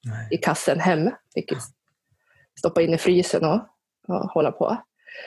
Nej. 0.06 0.28
i 0.32 0.38
kassen 0.38 0.80
hem. 0.80 1.12
Fick 1.34 1.52
stoppa 2.60 2.82
in 2.82 2.94
i 2.94 2.98
frysen 2.98 3.46
och, 3.46 3.62
och 4.08 4.32
hålla 4.32 4.52
på. 4.52 4.78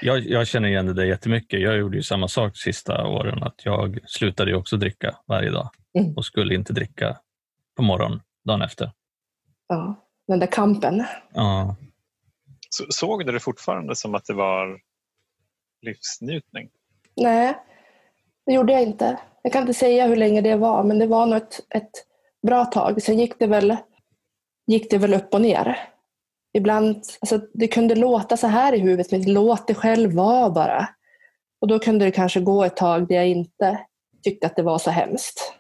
Jag, 0.01 0.19
jag, 0.19 0.47
känner 0.47 0.69
igen 0.69 0.95
det 0.95 1.07
jättemycket. 1.07 1.61
Jag 1.61 1.77
gjorde 1.77 1.97
ju 1.97 2.03
samma 2.03 2.29
sak 2.29 2.53
de 2.53 2.59
sista 2.59 3.07
åren. 3.07 3.43
att 3.43 3.65
Jag 3.65 3.99
slutade 4.07 4.51
ju 4.51 4.57
också 4.57 4.77
dricka 4.77 5.17
varje 5.27 5.51
dag 5.51 5.71
mm. 5.99 6.15
och 6.17 6.25
skulle 6.25 6.55
inte 6.55 6.73
dricka 6.73 7.19
på 7.77 7.83
morgonen 7.83 8.21
dagen 8.45 8.63
efter. 8.63 8.93
ja, 9.69 9.95
den 10.29 10.39
där 10.39 10.47
kampen. 10.47 11.05
Ja. 11.35 11.77
Så, 12.71 12.85
såg 12.89 13.27
du 13.27 13.33
det 13.33 13.41
fortfarande 13.41 13.97
som 13.97 14.15
att 14.15 14.25
det 14.25 14.35
var 14.35 14.81
livsnjutning? 15.83 16.71
Nej, 17.17 17.55
det 18.47 18.53
gjorde 18.53 18.73
jag 18.73 18.83
inte. 18.83 19.21
Jag 19.43 19.53
kan 19.53 19.63
inte 19.63 19.75
säga 19.75 20.07
hur 20.07 20.17
länge 20.17 20.41
det 20.41 20.57
var, 20.57 20.85
men 20.85 20.99
det 20.99 21.07
var 21.07 21.27
nog 21.27 21.37
ett, 21.37 21.61
ett 21.71 21.91
bra 22.47 22.65
tag. 22.65 23.03
Sen 23.03 23.19
gick 23.19 23.39
det 23.39 23.47
väl, 23.47 23.77
gick 24.67 24.91
det 24.91 24.99
väl 24.99 25.15
upp 25.15 25.35
och 25.35 25.41
ner. 25.41 25.94
Ibland, 26.57 27.03
alltså, 27.21 27.41
det 27.55 27.69
kunde 27.69 27.95
låta 27.95 28.37
så 28.37 28.47
här 28.47 28.73
i 28.73 28.79
huvudet, 28.79 29.11
men 29.11 29.33
låt 29.33 29.67
det 29.67 29.75
själv 29.75 30.13
vara 30.13 30.51
bara. 30.51 30.89
Och 31.61 31.69
då 31.69 31.79
kunde 31.79 32.05
det 32.05 32.11
kanske 32.11 32.41
gå 32.41 32.65
ett 32.65 32.77
tag 32.77 33.09
där 33.09 33.17
jag 33.17 33.29
inte 33.29 33.79
tyckte 34.23 34.47
att 34.47 34.57
det 34.57 34.63
var 34.63 34.79
så 34.79 34.91
hemskt. 34.91 35.55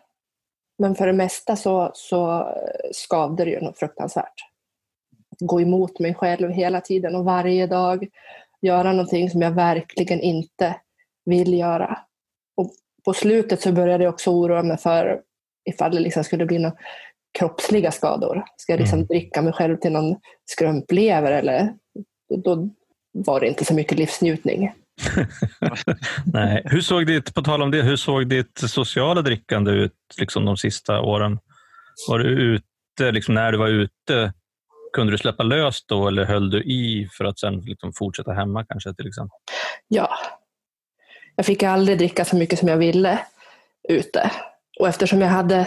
Men 0.78 0.94
för 0.94 1.06
det 1.06 1.12
mesta 1.12 1.56
så, 1.56 1.90
så 1.94 2.40
eh, 2.40 2.90
skavde 2.92 3.44
det 3.44 3.50
ju 3.50 3.60
något 3.60 3.78
fruktansvärt. 3.78 4.34
Att 5.30 5.46
gå 5.46 5.60
emot 5.60 5.98
mig 5.98 6.14
själv 6.14 6.50
hela 6.50 6.80
tiden 6.80 7.16
och 7.16 7.24
varje 7.24 7.66
dag 7.66 8.08
göra 8.62 8.92
någonting 8.92 9.30
som 9.30 9.42
jag 9.42 9.50
verkligen 9.50 10.20
inte 10.20 10.76
vill 11.24 11.58
göra. 11.58 11.98
Och 12.56 12.70
på 13.04 13.14
slutet 13.14 13.60
så 13.60 13.72
började 13.72 14.04
jag 14.04 14.14
också 14.14 14.30
oroa 14.30 14.62
mig 14.62 14.78
för 14.78 15.20
ifall 15.64 15.90
det 15.90 16.00
liksom 16.00 16.24
skulle 16.24 16.46
bli 16.46 16.58
något 16.58 16.76
kroppsliga 17.38 17.90
skador. 17.92 18.44
Ska 18.56 18.72
jag 18.72 18.80
liksom 18.80 18.98
Mm. 18.98 19.06
dricka 19.06 19.42
mig 19.42 19.52
själv 19.52 19.76
till 19.76 19.92
någon 19.92 20.16
skrumplever 20.46 21.32
eller 21.32 21.74
då 22.44 22.68
var 23.12 23.40
det 23.40 23.48
inte 23.48 23.64
så 23.64 23.74
mycket 23.74 23.98
livsnjutning. 23.98 24.72
Nej. 26.32 26.62
Hur 26.64 26.80
såg 26.80 27.06
ditt, 27.06 27.34
på 27.34 27.42
tal 27.42 27.62
om 27.62 27.70
det, 27.70 27.82
hur 27.82 27.96
såg 27.96 28.28
ditt 28.28 28.58
sociala 28.58 29.22
drickande 29.22 29.70
ut 29.70 29.92
liksom, 30.18 30.44
de 30.44 30.56
sista 30.56 31.00
åren? 31.00 31.38
Var 32.08 32.18
du 32.18 32.28
ute, 32.28 33.12
liksom, 33.12 33.34
när 33.34 33.52
du 33.52 33.58
var 33.58 33.68
ute, 33.68 34.32
kunde 34.92 35.12
du 35.12 35.18
släppa 35.18 35.42
lös 35.42 35.86
då 35.86 36.08
eller 36.08 36.24
höll 36.24 36.50
du 36.50 36.62
i 36.62 37.08
för 37.12 37.24
att 37.24 37.38
sen 37.38 37.60
liksom, 37.60 37.92
fortsätta 37.92 38.32
hemma 38.32 38.64
kanske 38.64 38.94
till 38.94 39.06
exempel? 39.08 39.38
Ja. 39.88 40.08
Jag 41.36 41.46
fick 41.46 41.62
aldrig 41.62 41.98
dricka 41.98 42.24
så 42.24 42.36
mycket 42.36 42.58
som 42.58 42.68
jag 42.68 42.76
ville 42.76 43.18
ute. 43.88 44.30
Och 44.80 44.88
eftersom 44.88 45.20
jag 45.20 45.28
hade 45.28 45.66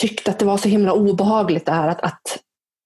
tyckt 0.00 0.28
att 0.28 0.38
det 0.38 0.44
var 0.44 0.56
så 0.56 0.68
himla 0.68 0.92
obehagligt 0.92 1.66
det 1.66 1.72
här 1.72 1.88
att, 1.88 2.00
att 2.00 2.38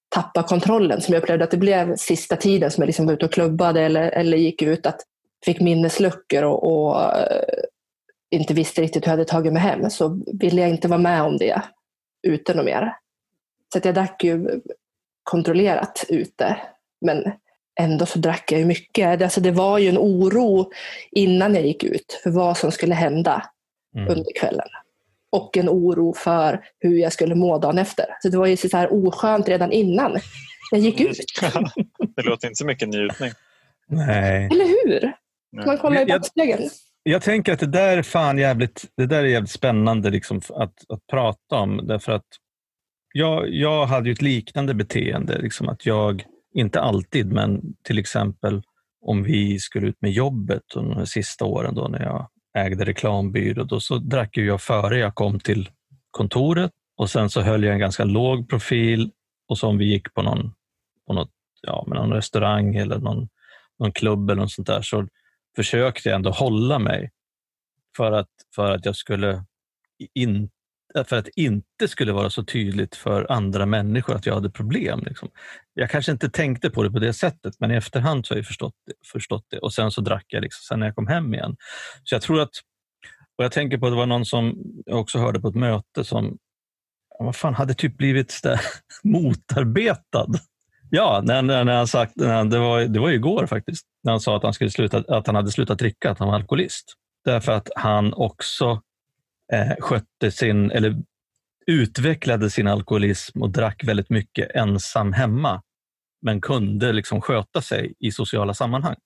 tappa 0.08 0.42
kontrollen, 0.42 1.00
som 1.00 1.14
jag 1.14 1.22
upplevde 1.22 1.44
att 1.44 1.50
det 1.50 1.56
blev 1.56 1.96
sista 1.96 2.36
tiden 2.36 2.70
som 2.70 2.82
jag 2.82 2.86
liksom 2.86 3.06
var 3.06 3.12
ute 3.12 3.24
och 3.24 3.32
klubbade 3.32 3.80
eller, 3.82 4.10
eller 4.10 4.36
gick 4.36 4.62
ut, 4.62 4.86
att 4.86 5.00
fick 5.44 5.60
minnesluckor 5.60 6.42
och, 6.42 6.64
och 6.64 7.16
eh, 7.16 7.64
inte 8.30 8.54
visste 8.54 8.82
riktigt 8.82 9.02
hur 9.02 9.08
jag 9.08 9.12
hade 9.12 9.24
tagit 9.24 9.52
mig 9.52 9.62
hem, 9.62 9.90
så 9.90 10.22
ville 10.40 10.60
jag 10.60 10.70
inte 10.70 10.88
vara 10.88 11.00
med 11.00 11.22
om 11.22 11.36
det 11.36 11.62
ute 12.22 12.54
något 12.54 12.64
mer. 12.64 12.96
Så 13.72 13.78
att 13.78 13.84
jag 13.84 13.94
drack 13.94 14.24
ju 14.24 14.60
kontrollerat 15.22 16.04
ute. 16.08 16.56
Men 17.00 17.32
ändå 17.80 18.06
så 18.06 18.18
drack 18.18 18.52
jag 18.52 18.60
ju 18.60 18.66
mycket. 18.66 19.22
Alltså 19.22 19.40
det 19.40 19.50
var 19.50 19.78
ju 19.78 19.88
en 19.88 19.98
oro 19.98 20.70
innan 21.10 21.54
jag 21.54 21.66
gick 21.66 21.84
ut 21.84 22.20
för 22.22 22.30
vad 22.30 22.56
som 22.56 22.72
skulle 22.72 22.94
hända 22.94 23.50
Mm. 23.96 24.08
under 24.12 24.32
kvällen. 24.40 24.68
Och 25.32 25.56
en 25.56 25.68
oro 25.68 26.14
för 26.14 26.60
hur 26.78 26.98
jag 26.98 27.12
skulle 27.12 27.34
må 27.34 27.58
dagen 27.58 27.78
efter. 27.78 28.04
Så 28.22 28.28
det 28.28 28.38
var 28.38 28.46
ju 28.46 28.56
så 28.56 28.76
här 28.76 28.88
oskönt 28.92 29.48
redan 29.48 29.72
innan 29.72 30.18
jag 30.70 30.80
gick 30.80 31.00
ut. 31.00 31.16
det 32.16 32.22
låter 32.22 32.48
inte 32.48 32.56
så 32.58 32.66
mycket 32.66 32.88
njutning. 32.88 33.30
Nej. 33.88 34.48
Eller 34.52 34.64
hur? 34.64 35.12
Man 35.64 35.78
kollar 35.78 35.96
i 35.96 35.98
Jag- 35.98 36.20
backspegeln. 36.20 36.68
Jag 37.02 37.22
tänker 37.22 37.52
att 37.52 37.58
det 37.60 37.66
där 37.66 37.98
är 37.98 38.02
fan 38.02 38.38
jävligt, 38.38 38.84
det 38.96 39.06
där 39.06 39.18
är 39.18 39.24
jävligt 39.24 39.50
spännande 39.50 40.10
liksom 40.10 40.40
att, 40.50 40.74
att 40.88 41.06
prata 41.10 41.56
om. 41.56 41.86
Därför 41.86 42.12
att 42.12 42.26
jag, 43.12 43.48
jag 43.50 43.86
hade 43.86 44.08
ju 44.08 44.12
ett 44.12 44.22
liknande 44.22 44.74
beteende. 44.74 45.38
Liksom 45.38 45.68
att 45.68 45.86
jag, 45.86 46.24
inte 46.54 46.80
alltid, 46.80 47.32
men 47.32 47.60
till 47.82 47.98
exempel 47.98 48.62
om 49.00 49.22
vi 49.22 49.58
skulle 49.58 49.86
ut 49.86 50.02
med 50.02 50.10
jobbet 50.10 50.74
och 50.74 50.84
de 50.84 51.06
sista 51.06 51.44
åren 51.44 51.74
då 51.74 51.88
när 51.88 52.02
jag 52.02 52.28
ägde 52.58 52.84
reklambyrå, 52.84 53.64
då 53.64 53.80
så 53.80 53.98
drack 53.98 54.36
jag 54.36 54.60
före 54.60 54.98
jag 54.98 55.14
kom 55.14 55.40
till 55.40 55.68
kontoret. 56.10 56.72
Och 56.96 57.10
sen 57.10 57.30
så 57.30 57.40
höll 57.40 57.64
jag 57.64 57.72
en 57.72 57.78
ganska 57.78 58.04
låg 58.04 58.48
profil 58.48 59.10
och 59.48 59.58
så 59.58 59.68
om 59.68 59.78
vi 59.78 59.84
gick 59.84 60.14
på 60.14 60.22
någon, 60.22 60.54
på 61.06 61.12
något, 61.12 61.30
ja, 61.62 61.84
med 61.86 61.98
någon 61.98 62.12
restaurang 62.12 62.76
eller 62.76 62.98
någon, 62.98 63.28
någon 63.78 63.92
klubb 63.92 64.30
eller 64.30 64.42
något 64.42 64.52
sånt 64.52 64.66
där 64.66 64.82
så 64.82 65.08
försökte 65.56 66.08
jag 66.08 66.16
ändå 66.16 66.30
hålla 66.30 66.78
mig 66.78 67.10
för 67.96 68.12
att, 68.12 68.30
för 68.54 68.74
att 68.74 68.84
jag 68.84 68.96
skulle 68.96 69.44
in, 70.14 70.50
för 71.04 71.16
att 71.16 71.24
det 71.24 71.40
inte 71.40 71.88
skulle 71.88 72.12
vara 72.12 72.30
så 72.30 72.44
tydligt 72.44 72.96
för 72.96 73.32
andra 73.32 73.66
människor 73.66 74.14
att 74.14 74.26
jag 74.26 74.34
hade 74.34 74.50
problem. 74.50 75.02
Liksom. 75.06 75.28
Jag 75.74 75.90
kanske 75.90 76.12
inte 76.12 76.30
tänkte 76.30 76.70
på 76.70 76.82
det 76.82 76.90
på 76.90 76.98
det 76.98 77.12
sättet, 77.12 77.54
men 77.60 77.70
i 77.70 77.74
efterhand 77.74 78.26
så 78.26 78.34
har 78.34 78.38
jag 78.38 78.46
förstått 78.46 78.74
det. 78.86 79.08
Förstått 79.12 79.44
det. 79.50 79.58
Och 79.58 79.74
sen 79.74 79.90
så 79.90 80.00
drack 80.00 80.24
jag 80.28 80.42
liksom, 80.42 80.62
sen 80.68 80.80
när 80.80 80.86
jag 80.86 80.94
kom 80.94 81.06
hem 81.06 81.34
igen. 81.34 81.56
Så 82.04 82.14
jag 82.14 82.22
tror 82.22 82.40
att, 82.40 82.50
och 83.38 83.44
jag 83.44 83.52
tänker 83.52 83.78
på 83.78 83.86
att 83.86 83.92
det 83.92 83.96
var 83.96 84.06
någon 84.06 84.24
som 84.24 84.54
jag 84.86 85.00
också 85.00 85.18
hörde 85.18 85.40
på 85.40 85.48
ett 85.48 85.54
möte 85.54 86.04
som 86.04 86.38
vad 87.18 87.36
fan, 87.36 87.54
hade 87.54 87.74
typ 87.74 87.96
blivit 87.96 88.30
så 88.30 88.48
där 88.48 88.60
motarbetad. 89.04 90.26
Ja, 90.90 91.20
när, 91.24 91.42
när, 91.42 91.64
när 91.64 91.76
han 91.76 91.86
sagt, 91.86 92.12
när 92.16 92.34
han, 92.34 92.50
det, 92.50 92.58
var, 92.58 92.80
det 92.80 93.00
var 93.00 93.10
igår 93.10 93.46
faktiskt, 93.46 93.86
när 94.02 94.12
han 94.12 94.20
sa 94.20 94.36
att 94.36 94.42
han, 94.42 94.54
skulle 94.54 94.70
sluta, 94.70 95.04
att 95.08 95.26
han 95.26 95.36
hade 95.36 95.50
slutat 95.50 95.78
dricka, 95.78 96.10
att 96.10 96.18
han 96.18 96.28
var 96.28 96.34
alkoholist. 96.34 96.94
Därför 97.24 97.52
att 97.52 97.68
han 97.76 98.12
också 98.12 98.82
eh, 99.52 99.76
skötte 99.78 100.30
sin, 100.30 100.70
eller 100.70 100.96
utvecklade 101.66 102.50
sin 102.50 102.66
alkoholism 102.66 103.42
och 103.42 103.50
drack 103.50 103.84
väldigt 103.84 104.10
mycket 104.10 104.50
ensam 104.54 105.12
hemma. 105.12 105.62
Men 106.22 106.40
kunde 106.40 106.92
liksom 106.92 107.20
sköta 107.20 107.62
sig 107.62 107.94
i 107.98 108.12
sociala 108.12 108.54
sammanhang. 108.54 108.96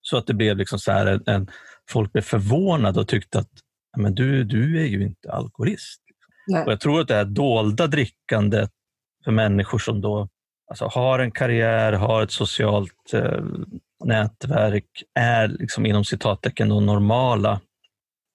Så 0.00 0.16
att 0.16 0.26
det 0.26 0.34
blev 0.34 0.56
liksom 0.56 0.78
så 0.78 0.92
här 0.92 1.06
en, 1.06 1.22
en, 1.26 1.50
folk 1.90 2.12
blev 2.12 2.22
förvånade 2.22 3.00
och 3.00 3.08
tyckte 3.08 3.38
att 3.38 3.50
"Ja, 3.92 4.02
men 4.02 4.14
du, 4.14 4.44
du 4.44 4.80
är 4.80 4.86
ju 4.86 5.02
inte 5.02 5.32
alkoholist. 5.32 6.00
Nej. 6.46 6.64
Och 6.64 6.72
jag 6.72 6.80
tror 6.80 7.00
att 7.00 7.08
det 7.08 7.14
här 7.14 7.24
dolda 7.24 7.86
drickandet 7.86 8.70
för 9.24 9.32
människor 9.32 9.78
som 9.78 10.00
då 10.00 10.28
alltså, 10.70 10.86
har 10.86 11.18
en 11.18 11.30
karriär, 11.30 11.92
har 11.92 12.22
ett 12.22 12.30
socialt 12.30 13.12
eh, 13.14 13.44
nätverk, 14.04 15.02
är 15.14 15.48
liksom 15.48 15.86
inom 15.86 16.04
citattecken 16.04 16.68
normala. 16.68 17.60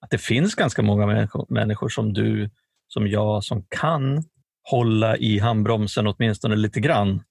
Att 0.02 0.10
det 0.10 0.18
finns 0.18 0.56
ganska 0.56 0.82
många 0.82 1.06
människor, 1.06 1.46
människor 1.50 1.90
som 1.90 2.14
du, 2.14 2.50
som 2.88 3.08
jag, 3.08 3.44
som 3.44 3.64
kan 3.70 4.24
hålla 4.64 5.18
i 5.18 5.40
handbromsen 5.40 6.08
åtminstone 6.08 6.56
lite 6.56 6.80
grann 6.80 7.24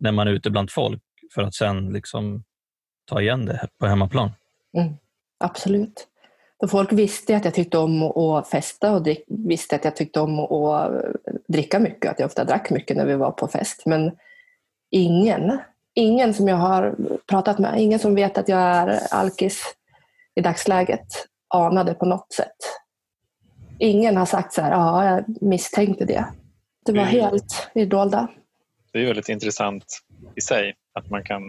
när 0.00 0.12
man 0.12 0.28
är 0.28 0.32
ute 0.32 0.50
bland 0.50 0.70
folk 0.70 1.02
för 1.34 1.42
att 1.42 1.54
sen 1.54 1.92
liksom 1.92 2.44
ta 3.04 3.20
igen 3.20 3.46
det 3.46 3.68
på 3.80 3.86
hemmaplan. 3.86 4.30
Mm, 4.76 4.94
absolut. 5.38 6.08
För 6.60 6.66
folk 6.66 6.92
visste 6.92 7.36
att 7.36 7.44
jag 7.44 7.54
tyckte 7.54 7.78
om 7.78 8.02
att 8.02 8.48
festa 8.48 8.92
och 8.92 9.02
drick, 9.02 9.24
visste 9.28 9.76
att 9.76 9.84
jag 9.84 9.96
tyckte 9.96 10.20
om 10.20 10.38
att 10.38 10.92
dricka 11.48 11.78
mycket, 11.78 12.10
att 12.10 12.18
jag 12.18 12.26
ofta 12.26 12.44
drack 12.44 12.70
mycket 12.70 12.96
när 12.96 13.06
vi 13.06 13.14
var 13.14 13.30
på 13.30 13.48
fest. 13.48 13.82
Men 13.86 14.12
ingen, 14.90 15.58
ingen 15.94 16.34
som 16.34 16.48
jag 16.48 16.56
har 16.56 16.96
pratat 17.28 17.58
med, 17.58 17.80
ingen 17.80 17.98
som 17.98 18.14
vet 18.14 18.38
att 18.38 18.48
jag 18.48 18.60
är 18.60 19.00
alkis 19.10 19.74
i 20.34 20.40
dagsläget 20.40 21.06
anade 21.54 21.94
på 21.94 22.06
något 22.06 22.32
sätt. 22.32 22.56
Ingen 23.78 24.16
har 24.16 24.26
sagt 24.26 24.52
så 24.52 24.62
här, 24.62 24.70
ja, 24.70 25.04
jag 25.04 25.42
misstänkte 25.42 26.04
det. 26.04 26.26
Det 26.86 26.92
var 26.92 26.98
Mm. 27.02 27.12
helt 27.12 27.68
i 27.74 27.78
det 27.80 27.86
dolda. 27.86 28.28
Det 28.92 28.98
är 29.02 29.06
väldigt 29.06 29.28
intressant 29.28 29.84
i 30.36 30.40
sig 30.40 30.74
att 30.92 31.10
man 31.10 31.24
kan 31.24 31.42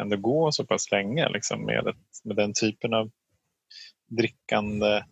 ändå 0.00 0.16
gå 0.16 0.52
så 0.52 0.64
pass 0.66 0.90
länge 0.90 1.28
liksom, 1.28 1.64
med, 1.64 1.86
ett, 1.86 1.96
med 2.24 2.36
den 2.36 2.52
typen 2.60 2.94
av 2.94 3.10
drickande. 4.10 5.02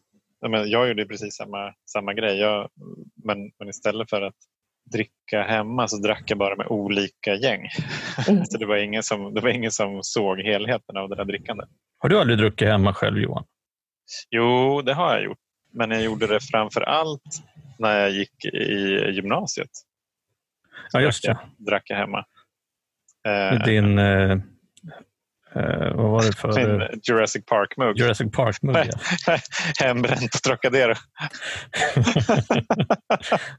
Jag, 0.40 0.50
menar, 0.50 0.64
jag 0.66 0.88
gjorde 0.88 1.06
precis 1.06 1.36
samma, 1.36 1.74
samma 1.92 2.14
grej, 2.14 2.38
jag, 2.38 2.68
men, 3.24 3.38
men 3.58 3.68
istället 3.68 4.10
för 4.10 4.22
att 4.22 4.34
dricka 4.92 5.42
hemma 5.42 5.88
så 5.88 5.96
drack 5.96 6.22
jag 6.26 6.38
bara 6.38 6.56
med 6.56 6.66
olika 6.66 7.34
gäng. 7.34 7.68
Mm. 8.28 8.44
så 8.44 8.58
det 8.58 8.66
var, 8.66 8.76
ingen 8.76 9.02
som, 9.02 9.34
det 9.34 9.40
var 9.40 9.48
ingen 9.48 9.70
som 9.70 9.98
såg 10.02 10.40
helheten 10.40 10.96
av 10.96 11.08
det 11.08 11.16
där 11.16 11.24
drickandet. 11.24 11.68
Har 11.98 12.08
du 12.08 12.20
aldrig 12.20 12.38
druckit 12.38 12.68
hemma 12.68 12.94
själv 12.94 13.18
Johan? 13.18 13.44
Jo, 14.30 14.82
det 14.82 14.94
har 14.94 15.14
jag 15.14 15.24
gjort. 15.24 15.38
Men 15.72 15.90
jag 15.90 16.02
gjorde 16.02 16.26
det 16.26 16.40
framför 16.40 16.80
allt 16.80 17.22
när 17.78 18.00
jag 18.00 18.10
gick 18.10 18.44
i 18.44 19.10
gymnasiet. 19.10 19.70
Ja, 20.92 21.00
just 21.00 21.22
det. 21.22 21.38
Drack 21.58 21.82
jag 21.90 21.96
hemma. 21.96 22.24
Med 23.24 23.52
Eh, 23.52 23.64
din, 23.64 23.98
eh, 23.98 24.30
eh, 25.54 25.94
vad 25.94 26.10
var 26.10 26.24
det 26.24 26.36
för 26.36 26.58
eh, 26.58 26.78
min 26.78 27.00
Jurassic 27.02 27.44
Park-mugg. 27.44 27.98
Jurassic 27.98 28.32
Park-mugg? 28.32 28.90
ja. 29.26 29.38
Hembränt 29.86 30.32
på 30.32 30.38
Trocadero. 30.38 30.94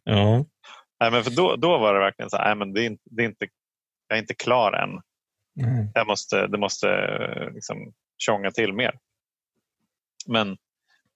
ja. 0.03 0.45
Nej, 0.99 1.11
men 1.11 1.23
för 1.23 1.31
då, 1.31 1.55
då 1.55 1.77
var 1.77 1.93
det 1.93 1.99
verkligen 1.99 2.29
så 2.29 2.37
här, 2.37 2.45
nej, 2.45 2.55
men 2.55 2.73
det 2.73 2.81
är 2.81 2.85
inte, 2.85 3.03
det 3.05 3.23
är 3.23 3.25
inte, 3.25 3.47
jag 4.07 4.17
är 4.17 4.21
inte 4.21 4.33
klar 4.33 4.73
än. 4.73 4.89
Mm. 5.65 5.91
Jag 5.93 6.07
måste, 6.07 6.47
det 6.47 6.57
måste 6.57 6.89
eh, 6.89 7.53
liksom 7.53 7.93
tjonga 8.17 8.51
till 8.51 8.73
mer. 8.73 8.93
Men, 10.25 10.57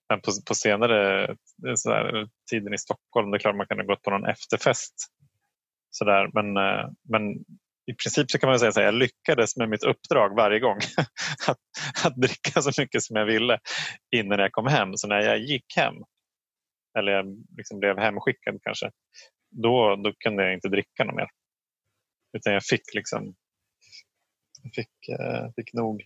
men 0.10 0.22
på, 0.22 0.32
på 0.48 0.56
senare 0.56 1.24
eh, 1.68 1.76
så 1.76 1.90
här, 1.90 2.28
tiden 2.52 2.74
i 2.74 2.78
Stockholm, 2.78 3.32
det 3.32 3.38
är 3.38 3.40
klart 3.40 3.56
man 3.56 3.68
kan 3.68 3.80
ha 3.80 3.86
gått 3.86 4.02
på 4.02 4.12
någon 4.12 4.26
efterfest 4.26 4.96
Sådär. 5.90 6.30
Men, 6.34 6.58
eh, 6.58 6.90
men 7.10 7.32
i 7.92 7.94
princip 8.04 8.32
så 8.32 8.40
kan 8.40 8.50
man 8.50 8.60
säga 8.60 8.70
att 8.70 8.76
jag 8.76 8.94
lyckades 8.94 9.58
med 9.58 9.70
mitt 9.70 9.84
uppdrag 9.84 10.36
varje 10.36 10.60
gång. 10.60 10.78
att, 11.48 11.58
att 12.06 12.16
dricka 12.16 12.62
så 12.62 12.82
mycket 12.82 13.04
som 13.04 13.16
jag 13.16 13.26
ville 13.26 13.60
innan 14.16 14.40
jag 14.40 14.52
kom 14.52 14.68
hem. 14.68 14.98
Så 14.98 15.08
när 15.08 15.22
jag 15.22 15.40
gick 15.40 15.76
hem, 15.76 15.96
eller 17.00 17.12
jag 17.12 17.26
liksom 17.58 17.80
blev 17.80 18.00
hemskickad 18.00 18.60
kanske, 18.64 18.92
då, 19.50 19.96
då 19.96 20.14
kunde 20.20 20.44
jag 20.44 20.54
inte 20.54 20.70
dricka 20.70 21.04
något 21.04 21.16
mer. 21.16 21.28
Utan 22.38 22.54
jag 22.54 22.64
fick 22.64 22.94
liksom 22.94 23.36
jag 24.64 24.74
fick, 24.74 25.20
eh, 25.20 25.52
fick 25.56 25.74
nog 25.74 26.04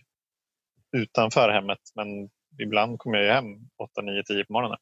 utanför 0.96 1.52
hemmet. 1.52 1.80
Men 1.94 2.30
ibland 2.58 2.98
kom 2.98 3.14
jag 3.14 3.34
hem 3.34 3.44
8, 3.82 4.02
9, 4.02 4.22
10 4.22 4.44
på 4.44 4.52
morgonen. 4.52 4.78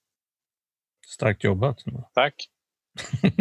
Starkt 1.06 1.44
jobbat. 1.44 1.78
Tack. 2.14 2.34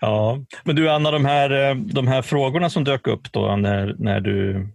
ja, 0.00 0.44
men 0.64 0.76
du 0.76 0.90
Anna, 0.90 1.10
de 1.10 1.24
här, 1.24 1.50
eh, 1.50 1.74
de 1.74 2.06
här 2.06 2.22
frågorna 2.22 2.70
som 2.70 2.84
dök 2.84 3.06
upp 3.06 3.32
då 3.32 3.56
när, 3.56 3.94
när, 3.98 4.20
du, 4.20 4.68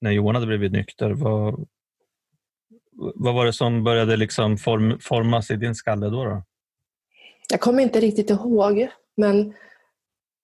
när 0.00 0.10
Johan 0.10 0.34
hade 0.34 0.46
blivit 0.46 0.72
nykter, 0.72 1.10
vad, 1.10 1.68
vad 3.14 3.34
var 3.34 3.46
det 3.46 3.52
som 3.52 3.84
började 3.84 4.16
liksom 4.16 4.58
form, 4.58 4.98
formas 5.00 5.50
i 5.50 5.56
din 5.56 5.74
skalle 5.74 6.06
då, 6.06 6.24
då? 6.24 6.42
Jag 7.50 7.60
kommer 7.60 7.82
inte 7.82 8.00
riktigt 8.00 8.30
ihåg, 8.30 8.88
men 9.16 9.54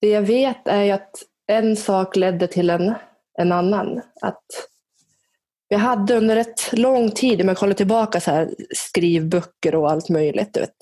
det 0.00 0.08
jag 0.08 0.22
vet 0.22 0.68
är 0.68 0.94
att 0.94 1.10
en 1.46 1.76
sak 1.76 2.16
ledde 2.16 2.46
till 2.46 2.70
en, 2.70 2.94
en 3.38 3.52
annan. 3.52 4.02
Att 4.20 4.69
jag 5.72 5.78
hade 5.78 6.14
under 6.14 6.36
ett 6.36 6.72
lång 6.72 7.10
tid, 7.10 7.40
om 7.40 7.48
jag 7.48 7.56
kollar 7.56 7.74
tillbaka, 7.74 8.20
så 8.20 8.30
här, 8.30 8.50
skrivböcker 8.74 9.74
och 9.74 9.90
allt 9.90 10.08
möjligt. 10.08 10.54
Du 10.54 10.60
vet. 10.60 10.76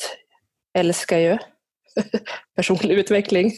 Älskar 0.79 1.19
ju 1.19 1.39
personlig 2.57 2.99
utveckling. 2.99 3.53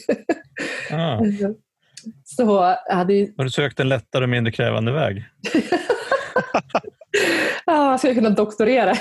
Ah. 0.91 1.19
Så 2.23 2.75
hade 2.89 3.13
ju... 3.13 3.33
Har 3.37 3.43
du 3.43 3.49
sökt 3.49 3.79
en 3.79 3.89
lättare 3.89 4.23
och 4.23 4.29
mindre 4.29 4.51
krävande 4.51 4.91
väg? 4.91 5.25
jag 7.65 7.99
skulle 7.99 8.13
kunna 8.13 8.29
doktorera. 8.29 8.95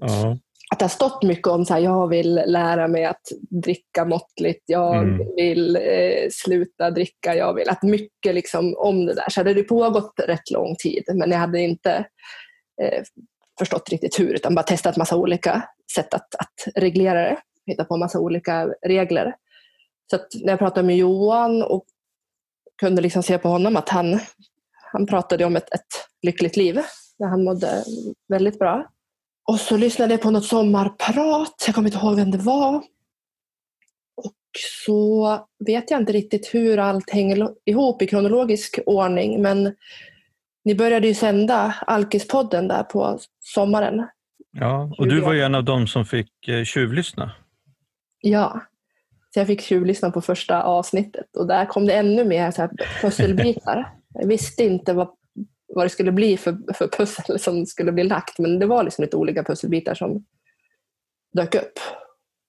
ja 0.00 0.38
att 0.72 0.78
det 0.78 0.84
har 0.84 0.90
stått 0.90 1.22
mycket 1.22 1.46
om 1.46 1.62
att 1.62 1.82
jag 1.82 2.08
vill 2.08 2.34
lära 2.34 2.88
mig 2.88 3.04
att 3.04 3.22
dricka 3.50 4.04
måttligt, 4.04 4.62
jag 4.66 4.96
mm. 4.96 5.34
vill 5.36 5.76
eh, 5.76 6.28
sluta 6.30 6.90
dricka, 6.90 7.34
jag 7.34 7.54
vill 7.54 7.68
att 7.68 7.82
mycket 7.82 8.34
liksom 8.34 8.74
om 8.76 9.06
det 9.06 9.14
där. 9.14 9.30
Så 9.30 9.42
det 9.42 9.50
hade 9.50 9.62
pågått 9.62 10.20
rätt 10.26 10.50
lång 10.50 10.76
tid 10.76 11.04
men 11.14 11.30
jag 11.30 11.38
hade 11.38 11.60
inte 11.60 11.90
eh, 12.82 13.02
förstått 13.58 13.88
riktigt 13.88 14.20
hur 14.20 14.34
utan 14.34 14.54
bara 14.54 14.62
testat 14.62 14.96
massa 14.96 15.16
olika 15.16 15.68
sätt 15.94 16.14
att, 16.14 16.34
att 16.34 16.74
reglera 16.74 17.22
det, 17.22 17.38
hitta 17.66 17.84
på 17.84 17.96
massa 17.96 18.18
olika 18.18 18.66
regler. 18.86 19.34
Så 20.10 20.18
när 20.44 20.52
jag 20.52 20.58
pratade 20.58 20.86
med 20.86 20.96
Johan 20.96 21.62
och 21.62 21.84
kunde 22.80 23.02
liksom 23.02 23.22
se 23.22 23.38
på 23.38 23.48
honom 23.48 23.76
att 23.76 23.88
han, 23.88 24.20
han 24.92 25.06
pratade 25.06 25.44
om 25.44 25.56
ett, 25.56 25.74
ett 25.74 25.86
lyckligt 26.22 26.56
liv 26.56 26.74
där 27.18 27.26
han 27.26 27.44
mådde 27.44 27.84
väldigt 28.28 28.58
bra 28.58 28.86
och 29.46 29.60
så 29.60 29.76
lyssnade 29.76 30.14
jag 30.14 30.20
på 30.20 30.30
något 30.30 30.44
sommarprat, 30.44 31.64
jag 31.66 31.74
kommer 31.74 31.88
inte 31.88 31.98
ihåg 31.98 32.16
vem 32.16 32.30
det 32.30 32.38
var. 32.38 32.76
Och 34.16 34.34
så 34.86 35.38
vet 35.66 35.90
jag 35.90 36.00
inte 36.00 36.12
riktigt 36.12 36.54
hur 36.54 36.78
allt 36.78 37.10
hänger 37.10 37.48
ihop 37.64 38.02
i 38.02 38.06
kronologisk 38.06 38.78
ordning, 38.86 39.42
men 39.42 39.74
ni 40.64 40.74
började 40.74 41.06
ju 41.08 41.14
sända 41.14 41.74
Alkispodden 41.86 42.68
där 42.68 42.82
på 42.82 43.18
sommaren. 43.40 44.06
Ja, 44.52 44.94
och 44.98 45.08
du 45.08 45.20
var 45.20 45.32
ju 45.32 45.42
en 45.42 45.54
av 45.54 45.64
dem 45.64 45.86
som 45.86 46.04
fick 46.04 46.48
eh, 46.48 46.64
tjuvlyssna. 46.64 47.32
Ja, 48.20 48.60
så 49.34 49.40
jag 49.40 49.46
fick 49.46 49.60
tjuvlyssna 49.60 50.10
på 50.10 50.20
första 50.20 50.62
avsnittet 50.62 51.36
och 51.36 51.46
där 51.46 51.66
kom 51.66 51.86
det 51.86 51.92
ännu 51.92 52.24
mer 52.24 52.50
så 52.50 52.62
här 52.62 52.70
pusselbitar. 53.00 53.92
Jag 54.14 54.26
visste 54.26 54.64
inte 54.64 54.92
vad 54.92 55.08
vad 55.76 55.84
det 55.84 55.90
skulle 55.90 56.12
bli 56.12 56.36
för, 56.36 56.72
för 56.74 56.88
pussel 56.88 57.38
som 57.40 57.66
skulle 57.66 57.92
bli 57.92 58.04
lagt. 58.04 58.38
Men 58.38 58.58
det 58.58 58.66
var 58.66 58.82
liksom 58.82 59.02
lite 59.02 59.16
olika 59.16 59.44
pusselbitar 59.44 59.94
som 59.94 60.24
dök 61.32 61.54
upp. 61.54 61.78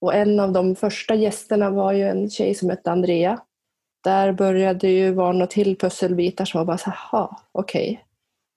Och 0.01 0.15
en 0.15 0.39
av 0.39 0.51
de 0.51 0.75
första 0.75 1.15
gästerna 1.15 1.69
var 1.69 1.91
ju 1.91 2.03
en 2.03 2.29
tjej 2.29 2.55
som 2.55 2.69
hette 2.69 2.91
Andrea. 2.91 3.39
Där 4.03 4.31
började 4.31 4.87
ju 4.87 5.13
vara 5.13 5.31
några 5.31 5.47
till 5.47 5.77
pusselbitar 5.77 6.45
som 6.45 6.57
var 6.57 6.65
bara 6.65 6.77
så 6.77 6.89
här, 6.89 7.29
okej, 7.51 7.91
okay. 7.91 8.03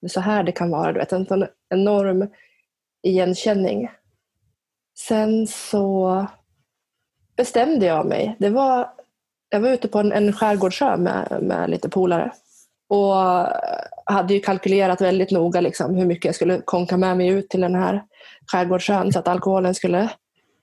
det 0.01 0.07
är 0.07 0.09
så 0.09 0.19
här 0.19 0.43
det 0.43 0.51
kan 0.51 0.71
vara. 0.71 0.91
Du 0.91 0.99
vet, 0.99 1.11
en 1.11 1.25
sån 1.25 1.45
enorm 1.69 2.27
igenkänning. 3.03 3.91
Sen 4.97 5.47
så 5.47 6.25
bestämde 7.35 7.85
jag 7.85 8.05
mig. 8.05 8.35
Det 8.39 8.49
var, 8.49 8.89
jag 9.49 9.59
var 9.59 9.69
ute 9.69 9.87
på 9.87 9.99
en, 9.99 10.11
en 10.11 10.33
skärgårdssjö 10.33 10.97
med, 10.97 11.39
med 11.41 11.69
lite 11.69 11.89
polare. 11.89 12.31
Och 12.91 13.47
hade 14.05 14.33
ju 14.33 14.39
kalkylerat 14.39 15.01
väldigt 15.01 15.31
noga 15.31 15.61
liksom, 15.61 15.95
hur 15.95 16.05
mycket 16.05 16.25
jag 16.25 16.35
skulle 16.35 16.61
konka 16.65 16.97
med 16.97 17.17
mig 17.17 17.27
ut 17.27 17.49
till 17.49 17.61
den 17.61 17.75
här 17.75 18.03
skärgårdsön 18.51 19.13
så 19.13 19.19
att 19.19 19.27
alkoholen 19.27 19.75
skulle 19.75 20.09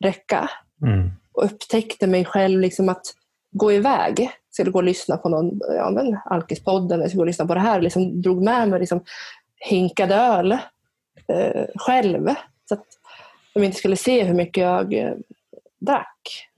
räcka. 0.05 0.51
Mm. 0.83 1.11
Och 1.33 1.45
upptäckte 1.45 2.07
mig 2.07 2.25
själv 2.25 2.61
liksom 2.61 2.89
att 2.89 3.03
gå 3.51 3.73
iväg. 3.73 4.31
Skulle 4.51 4.71
gå 4.71 4.79
och 4.79 4.85
lyssna 4.85 5.17
på 5.17 5.29
någon, 5.29 5.61
ja 5.77 5.91
men 5.91 6.19
Alkispodden, 6.25 7.01
jag 7.01 7.09
skulle 7.09 7.19
gå 7.19 7.23
och 7.23 7.27
lyssna 7.27 7.47
på 7.47 7.55
det 7.55 7.61
här. 7.61 7.81
Liksom 7.81 8.23
drog 8.23 8.43
med 8.43 8.69
mig 8.69 8.81
liksom, 8.81 9.05
hinkade 9.57 10.15
öl 10.15 10.53
eh, 11.29 11.65
själv. 11.75 12.35
Så 12.69 12.75
att 12.75 12.85
de 13.55 13.65
inte 13.65 13.79
skulle 13.79 13.97
se 13.97 14.25
hur 14.25 14.35
mycket 14.35 14.63
jag 14.63 14.95
eh, 14.95 15.13
drack. 15.81 16.49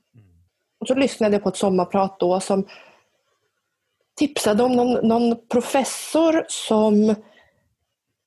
Och 0.81 0.89
så 0.89 0.95
lyssnade 0.95 1.35
jag 1.35 1.43
på 1.43 1.49
ett 1.49 1.57
sommarprat 1.57 2.21
då 2.21 2.41
som 2.41 2.67
tipsade 4.21 4.63
om 4.63 4.73
någon, 4.73 5.09
någon 5.09 5.37
professor 5.49 6.45
som 6.49 7.15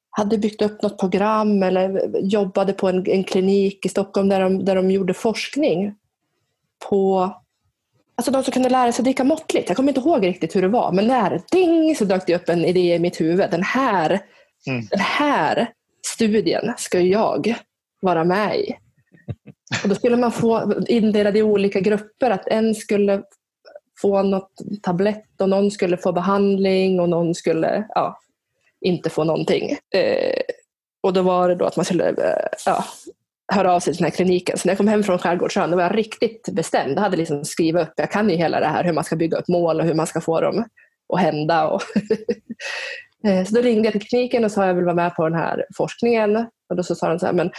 hade 0.09 0.37
byggt 0.37 0.61
upp 0.61 0.81
något 0.81 0.99
program 0.99 1.63
eller 1.63 2.11
jobbade 2.19 2.73
på 2.73 2.89
en, 2.89 3.09
en 3.09 3.23
klinik 3.23 3.85
i 3.85 3.89
Stockholm 3.89 4.29
där 4.29 4.39
de, 4.39 4.65
där 4.65 4.75
de 4.75 4.91
gjorde 4.91 5.13
forskning 5.13 5.95
på 6.89 7.31
Alltså 8.15 8.31
de 8.31 8.43
som 8.43 8.51
kunde 8.51 8.69
lära 8.69 8.91
sig 8.91 9.03
dricka 9.03 9.23
måttligt. 9.23 9.69
Jag 9.69 9.75
kommer 9.75 9.89
inte 9.89 10.01
ihåg 10.01 10.25
riktigt 10.25 10.55
hur 10.55 10.61
det 10.61 10.67
var, 10.67 10.91
men 10.91 11.07
där, 11.07 11.41
ding, 11.51 11.95
så 11.95 12.05
dök 12.05 12.27
det 12.27 12.35
upp 12.35 12.49
en 12.49 12.65
idé 12.65 12.95
i 12.95 12.99
mitt 12.99 13.21
huvud. 13.21 13.51
Den 13.51 13.63
här, 13.63 14.19
mm. 14.67 14.85
den 14.89 14.99
här 14.99 15.67
studien 16.05 16.73
ska 16.77 16.99
jag 16.99 17.55
vara 18.01 18.23
med 18.23 18.59
i. 18.59 18.75
Och 19.83 19.89
då 19.89 19.95
skulle 19.95 20.17
man 20.17 20.31
få 20.31 20.73
indelad 20.87 21.37
i 21.37 21.41
olika 21.41 21.79
grupper. 21.79 22.31
Att 22.31 22.47
en 22.47 22.75
skulle 22.75 23.23
få 24.01 24.23
något 24.23 24.51
tablett 24.81 25.41
och 25.41 25.49
någon 25.49 25.71
skulle 25.71 25.97
få 25.97 26.11
behandling 26.11 26.99
och 26.99 27.09
någon 27.09 27.35
skulle 27.35 27.85
ja, 27.89 28.19
inte 28.81 29.09
få 29.09 29.23
någonting. 29.23 29.77
Eh, 29.95 30.41
och 31.03 31.13
då 31.13 31.21
var 31.21 31.49
det 31.49 31.55
då 31.55 31.65
att 31.65 31.75
man 31.75 31.85
skulle 31.85 32.09
eh, 32.09 32.47
ja, 32.65 32.85
höra 33.53 33.73
av 33.73 33.79
sig 33.79 33.93
till 33.93 34.03
den 34.03 34.11
här 34.11 34.15
kliniken. 34.15 34.57
Så 34.57 34.67
när 34.67 34.71
jag 34.71 34.77
kom 34.77 34.87
hem 34.87 35.03
från 35.03 35.19
Skärgårdsön 35.19 35.71
då 35.71 35.77
var 35.77 35.83
jag 35.83 35.97
riktigt 35.97 36.49
bestämd. 36.51 36.97
Jag 36.97 37.01
hade 37.01 37.17
liksom 37.17 37.45
skrivit 37.45 37.81
upp, 37.81 37.93
jag 37.95 38.11
kan 38.11 38.29
ju 38.29 38.35
hela 38.35 38.59
det 38.59 38.65
här 38.65 38.83
hur 38.83 38.93
man 38.93 39.03
ska 39.03 39.15
bygga 39.15 39.37
upp 39.37 39.47
mål 39.47 39.79
och 39.79 39.85
hur 39.85 39.93
man 39.93 40.07
ska 40.07 40.21
få 40.21 40.41
dem 40.41 40.65
att 41.13 41.19
hända. 41.19 41.67
Och 41.67 41.81
eh, 43.27 43.45
så 43.45 43.55
då 43.55 43.61
ringde 43.61 43.87
jag 43.87 43.93
till 43.93 44.07
kliniken 44.07 44.45
och 44.45 44.51
sa 44.51 44.61
att 44.61 44.67
jag 44.67 44.75
vill 44.75 44.85
vara 44.85 44.95
med 44.95 45.15
på 45.15 45.29
den 45.29 45.39
här 45.39 45.65
forskningen. 45.77 46.35
Och 46.69 46.75
då 46.75 46.83
så 46.83 46.95
sa 46.95 47.09
de 47.09 47.19
så 47.19 47.25
här, 47.25 47.33
men 47.33 47.51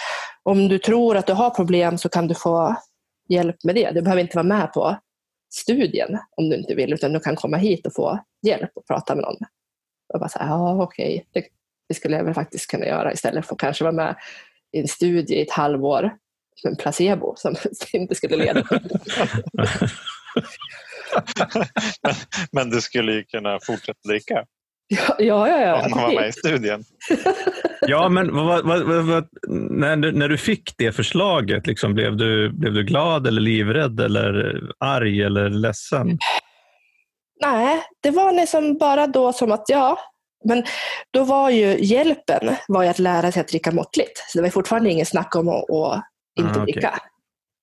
om 0.43 0.69
du 0.69 0.79
tror 0.79 1.17
att 1.17 1.27
du 1.27 1.33
har 1.33 1.51
problem 1.51 1.99
så 1.99 2.09
kan 2.09 2.29
du 2.29 2.35
få 2.35 2.77
hjälp 3.29 3.57
med 3.65 3.75
det. 3.75 3.91
Du 3.91 4.03
behöver 4.03 4.23
inte 4.23 4.37
vara 4.37 4.47
med 4.47 4.73
på 4.73 4.97
studien 5.55 6.19
om 6.37 6.49
du 6.49 6.57
inte 6.57 6.75
vill, 6.75 6.93
utan 6.93 7.13
du 7.13 7.21
kan 7.21 7.37
komma 7.37 7.57
hit 7.57 7.87
och 7.87 7.95
få 7.95 8.25
hjälp 8.47 8.71
och 8.75 8.87
prata 8.87 9.15
med 9.15 9.23
någon. 9.23 9.37
Och 10.15 10.21
bara 10.21 10.29
så 10.29 10.39
här, 10.39 10.47
ja 10.47 10.83
okej, 10.83 11.27
okay. 11.31 11.43
det, 11.43 11.49
det, 11.89 11.95
skulle 11.95 12.17
jag 12.17 12.25
väl 12.25 12.35
faktiskt 12.35 12.71
kunna 12.71 12.87
göra 12.87 13.13
istället 13.13 13.47
för 13.47 13.55
att 13.55 13.61
kanske 13.61 13.85
vara 13.85 13.95
med 13.95 14.17
i 14.73 14.81
en 14.81 14.89
studie 14.89 15.35
i 15.35 15.43
ett 15.43 15.51
halvår 15.51 16.03
med 16.65 16.71
en 16.71 16.77
placebo 16.77 17.35
som 17.37 17.57
inte 17.93 18.15
skulle 18.15 18.37
leda 18.37 18.63
men, 22.03 22.15
men 22.53 22.71
du 22.71 22.81
skulle 22.81 23.13
ju 23.13 23.25
kunna 23.25 23.59
fortsätta 23.63 24.09
dricka. 24.09 24.47
Ja, 24.89 25.17
ja, 25.19 25.61
ja. 25.61 25.85
Om 25.85 25.91
man 25.91 26.03
var 26.03 26.15
med 26.15 26.29
i 26.29 26.33
studien. 26.33 26.85
ja, 27.81 28.09
men 28.09 28.35
vad, 28.35 28.65
vad, 28.65 29.05
vad, 29.05 29.29
när, 29.71 29.97
du, 29.97 30.13
när 30.13 30.29
du 30.29 30.39
fick 30.39 30.75
det 30.79 30.93
förslaget, 30.93 31.67
liksom, 31.67 31.95
blev, 31.95 32.17
du, 32.17 32.53
blev 32.53 32.73
du 32.73 32.85
glad 32.85 33.27
eller 33.27 33.41
livrädd 33.41 34.01
eller 34.01 34.61
arg 34.79 35.23
eller 35.23 35.51
ledsen? 35.51 36.19
Nej, 37.43 37.83
det 38.03 38.11
var 38.11 38.33
liksom 38.33 38.79
bara 38.79 39.07
då 39.07 39.33
som 39.33 39.53
att 39.53 39.65
ja, 39.69 39.99
men 40.45 40.65
då 41.11 41.25
var 41.25 41.51
ju 41.51 41.85
hjälpen 41.85 42.57
var 42.69 42.83
ju 42.83 42.89
att 42.89 42.99
lära 42.99 43.33
sig 43.33 43.41
att 43.41 43.49
dricka 43.49 43.73
måttligt. 43.73 44.19
Så 44.19 44.39
det 44.39 44.43
var 44.43 44.51
fortfarande 44.51 44.91
ingen 44.91 45.07
snack 45.07 45.37
om 45.37 45.49
att, 45.49 45.71
att 45.71 46.05
inte 46.39 46.61
ah, 46.61 46.65
dricka. 46.65 47.01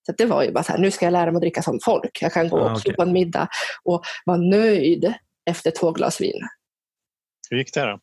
Så 0.06 0.14
det 0.18 0.26
var 0.26 0.44
ju 0.44 0.52
bara 0.52 0.64
så 0.64 0.72
här, 0.72 0.80
nu 0.80 0.92
ska 0.92 1.06
jag 1.06 1.12
lära 1.12 1.26
mig 1.26 1.36
att 1.36 1.42
dricka 1.42 1.62
som 1.62 1.80
folk. 1.84 2.18
Jag 2.22 2.34
kan 2.34 2.50
gå 2.50 2.60
ah, 2.60 2.72
också 2.72 2.88
okay. 2.88 2.96
på 2.96 3.02
en 3.02 3.14
middag 3.14 3.48
och 3.84 4.04
vara 4.26 4.38
nöjd 4.38 5.14
efter 5.50 5.72
två 5.72 5.92
glas 5.92 6.22
vin. 6.22 6.48
Hur 7.52 7.58
gick 7.58 7.74
det 7.74 7.82
då? 7.82 8.00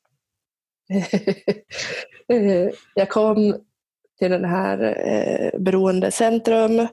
jag 2.94 3.08
kom 3.08 3.56
till 4.18 4.30
den 4.30 4.44
här 4.44 4.82
eh, 5.06 5.60
beroendecentrum. 5.60 6.76
Det 6.76 6.86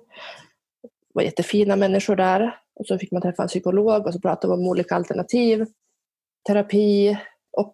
var 1.13 1.23
jättefina 1.23 1.75
människor 1.75 2.15
där. 2.15 2.59
Och 2.75 2.87
så 2.87 2.97
fick 2.97 3.11
man 3.11 3.21
träffa 3.21 3.43
en 3.43 3.47
psykolog 3.47 4.07
och 4.07 4.13
så 4.13 4.19
pratade 4.19 4.53
vi 4.53 4.61
om 4.61 4.67
olika 4.67 4.95
alternativ. 4.95 5.65
Terapi 6.47 7.17
och 7.51 7.73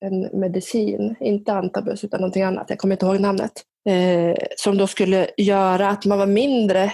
en 0.00 0.40
medicin, 0.40 1.16
inte 1.20 1.52
antabus 1.52 2.04
utan 2.04 2.20
någonting 2.20 2.42
annat, 2.42 2.70
jag 2.70 2.78
kommer 2.78 2.94
inte 2.94 3.06
ihåg 3.06 3.20
namnet. 3.20 3.52
Eh, 3.88 4.36
som 4.56 4.78
då 4.78 4.86
skulle 4.86 5.30
göra 5.36 5.88
att 5.88 6.04
man 6.04 6.18
var 6.18 6.26
mindre 6.26 6.92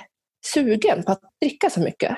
sugen 0.55 1.03
på 1.03 1.13
att 1.13 1.21
dricka 1.41 1.71
så 1.71 1.81
mycket. 1.81 2.17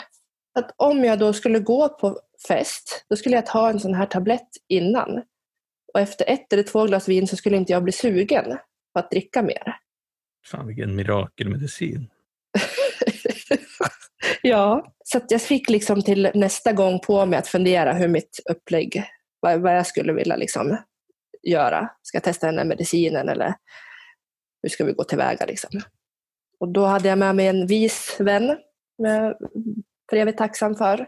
Att 0.55 0.75
om 0.77 1.05
jag 1.05 1.19
då 1.19 1.33
skulle 1.33 1.59
gå 1.59 1.89
på 1.89 2.21
fest, 2.49 3.05
då 3.09 3.17
skulle 3.17 3.35
jag 3.35 3.47
ta 3.47 3.71
en 3.71 3.81
sån 3.81 3.95
här 3.95 4.07
tablett 4.07 4.49
innan. 4.69 5.23
Och 5.95 6.01
efter 6.01 6.25
ett 6.29 6.53
eller 6.53 6.63
två 6.63 6.87
glas 6.87 7.09
vin 7.09 7.27
så 7.27 7.37
skulle 7.37 7.57
inte 7.57 7.73
jag 7.73 7.83
bli 7.83 7.93
sugen 7.93 8.59
på 8.93 8.99
att 8.99 9.11
dricka 9.11 9.43
mer. 9.43 9.77
Fan 10.47 10.67
vilken 10.67 10.97
mirakelmedicin. 10.97 12.11
ja, 14.43 14.95
så 15.05 15.21
jag 15.29 15.43
fick 15.43 15.71
liksom 15.71 16.03
till 16.03 16.31
nästa 16.35 16.73
gång 16.73 17.01
på 17.01 17.27
mig 17.27 17.39
att 17.39 17.49
fundera 17.49 17.93
hur 17.93 18.09
mitt 18.09 18.41
upplägg, 18.51 19.05
vad, 19.41 19.61
vad 19.61 19.77
jag 19.77 19.87
skulle 19.87 20.13
vilja 20.13 20.37
liksom 20.37 20.77
göra. 21.43 21.91
Ska 22.03 22.17
jag 22.17 22.23
testa 22.23 22.47
den 22.47 22.59
här 22.59 22.65
medicinen 22.65 23.29
eller 23.29 23.55
hur 24.63 24.69
ska 24.69 24.85
vi 24.85 24.93
gå 24.93 25.05
tillväga? 25.05 25.47
Liksom? 25.47 25.81
Och 26.61 26.69
då 26.69 26.85
hade 26.85 27.09
jag 27.09 27.19
med 27.19 27.37
mig 27.37 27.47
en 27.47 27.67
vis 27.67 28.17
vän, 28.21 28.57
med, 28.99 29.37
för 30.11 30.17
evigt 30.17 30.39
tacksam 30.39 30.75
för. 30.75 31.07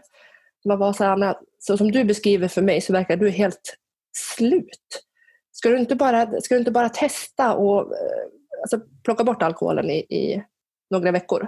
Man 0.65 0.79
var 0.79 0.93
så, 0.93 1.03
här, 1.03 1.35
så 1.59 1.77
som 1.77 1.91
du 1.91 2.03
beskriver 2.03 2.47
för 2.47 2.61
mig 2.61 2.81
så 2.81 2.93
verkar 2.93 3.17
du 3.17 3.29
helt 3.29 3.77
slut. 4.17 5.03
Ska 5.51 5.69
du 5.69 5.77
inte 5.77 5.95
bara, 5.95 6.41
ska 6.41 6.55
du 6.55 6.59
inte 6.59 6.71
bara 6.71 6.89
testa 6.89 7.53
och 7.53 7.79
eh, 7.81 8.61
alltså, 8.61 8.79
plocka 9.03 9.23
bort 9.23 9.41
alkoholen 9.41 9.89
i, 9.89 9.97
i 9.97 10.43
några 10.89 11.11
veckor? 11.11 11.47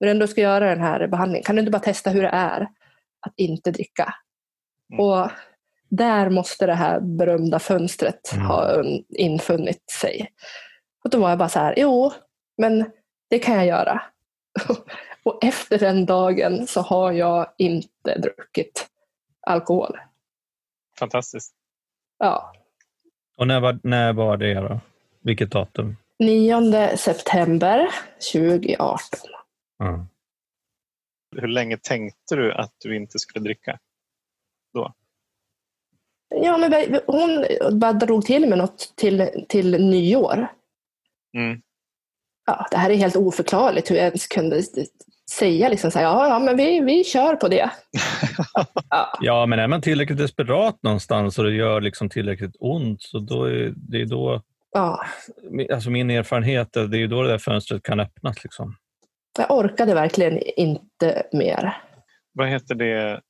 När 0.00 0.06
du 0.06 0.10
ändå 0.10 0.26
ska 0.26 0.40
göra 0.40 0.68
den 0.68 0.80
här 0.80 1.06
behandlingen, 1.06 1.44
kan 1.44 1.56
du 1.56 1.60
inte 1.60 1.72
bara 1.72 1.82
testa 1.82 2.10
hur 2.10 2.22
det 2.22 2.30
är 2.32 2.60
att 3.26 3.32
inte 3.36 3.70
dricka? 3.70 4.14
Mm. 4.92 5.04
Och 5.04 5.30
där 5.88 6.30
måste 6.30 6.66
det 6.66 6.74
här 6.74 7.00
berömda 7.00 7.58
fönstret 7.58 8.32
mm. 8.34 8.46
ha 8.46 8.84
infunnit 9.08 9.90
sig. 10.00 10.32
Och 11.04 11.10
då 11.10 11.20
var 11.20 11.28
jag 11.28 11.38
bara 11.38 11.48
så 11.48 11.58
här, 11.58 11.74
jo, 11.76 12.12
men 12.58 12.90
det 13.30 13.38
kan 13.38 13.54
jag 13.54 13.66
göra. 13.66 14.02
och 15.26 15.44
efter 15.44 15.78
den 15.78 16.06
dagen 16.06 16.66
så 16.66 16.80
har 16.80 17.12
jag 17.12 17.52
inte 17.58 18.18
druckit 18.18 18.88
alkohol. 19.40 19.98
Fantastiskt. 20.98 21.54
Ja. 22.18 22.52
Och 23.36 23.46
när 23.46 23.60
var, 23.60 23.78
när 23.82 24.12
var 24.12 24.36
det 24.36 24.54
då? 24.54 24.80
Vilket 25.20 25.50
datum? 25.50 25.96
9 26.18 26.96
september 26.96 27.88
2018. 28.32 28.98
Mm. 29.82 30.06
Hur 31.36 31.48
länge 31.48 31.76
tänkte 31.76 32.36
du 32.36 32.52
att 32.52 32.74
du 32.78 32.96
inte 32.96 33.18
skulle 33.18 33.44
dricka 33.44 33.78
då? 34.74 34.94
Ja, 36.28 36.58
men 36.58 37.00
hon 37.06 37.44
bara 37.80 37.92
drog 37.92 38.24
till 38.24 38.48
med 38.48 38.58
något 38.58 38.92
till, 38.96 39.46
till 39.48 39.70
nyår. 39.70 40.48
Mm. 41.36 41.62
Ja, 42.46 42.66
det 42.70 42.76
här 42.76 42.90
är 42.90 42.94
helt 42.94 43.16
oförklarligt 43.16 43.90
hur 43.90 43.96
jag 43.96 44.04
ens 44.04 44.26
kunde 44.26 44.62
säga 45.38 45.68
liksom 45.68 45.90
så 45.90 45.98
här, 45.98 46.06
ja, 46.06 46.28
ja, 46.28 46.38
men 46.38 46.56
vi, 46.56 46.80
vi 46.80 47.04
kör 47.04 47.36
på 47.36 47.48
det. 47.48 47.70
ja. 48.90 49.18
ja, 49.20 49.46
men 49.46 49.58
är 49.58 49.68
man 49.68 49.82
tillräckligt 49.82 50.18
desperat 50.18 50.82
någonstans 50.82 51.38
och 51.38 51.44
det 51.44 51.52
gör 51.52 51.80
liksom 51.80 52.08
tillräckligt 52.08 52.56
ont, 52.58 53.02
så 53.02 53.18
då 53.18 53.44
är 53.44 53.72
det 53.76 54.00
är 54.00 54.06
då... 54.06 54.42
Ja. 54.72 55.06
Alltså 55.72 55.90
min 55.90 56.10
erfarenhet 56.10 56.76
är 56.76 56.86
det 56.86 56.98
är 56.98 57.08
då 57.08 57.22
det 57.22 57.28
där 57.28 57.38
fönstret 57.38 57.82
kan 57.82 58.00
öppnas. 58.00 58.44
Liksom. 58.44 58.76
Jag 59.38 59.50
orkade 59.50 59.94
verkligen 59.94 60.38
inte 60.38 61.26
mer. 61.32 61.76
Vad 62.32 62.48
heter 62.48 62.74
det 62.74 63.20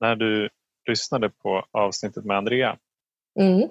när 0.00 0.16
du 0.16 0.48
lyssnade 0.88 1.28
på 1.28 1.64
avsnittet 1.70 2.24
med 2.24 2.36
Andrea? 2.36 2.76
Mm. 3.40 3.68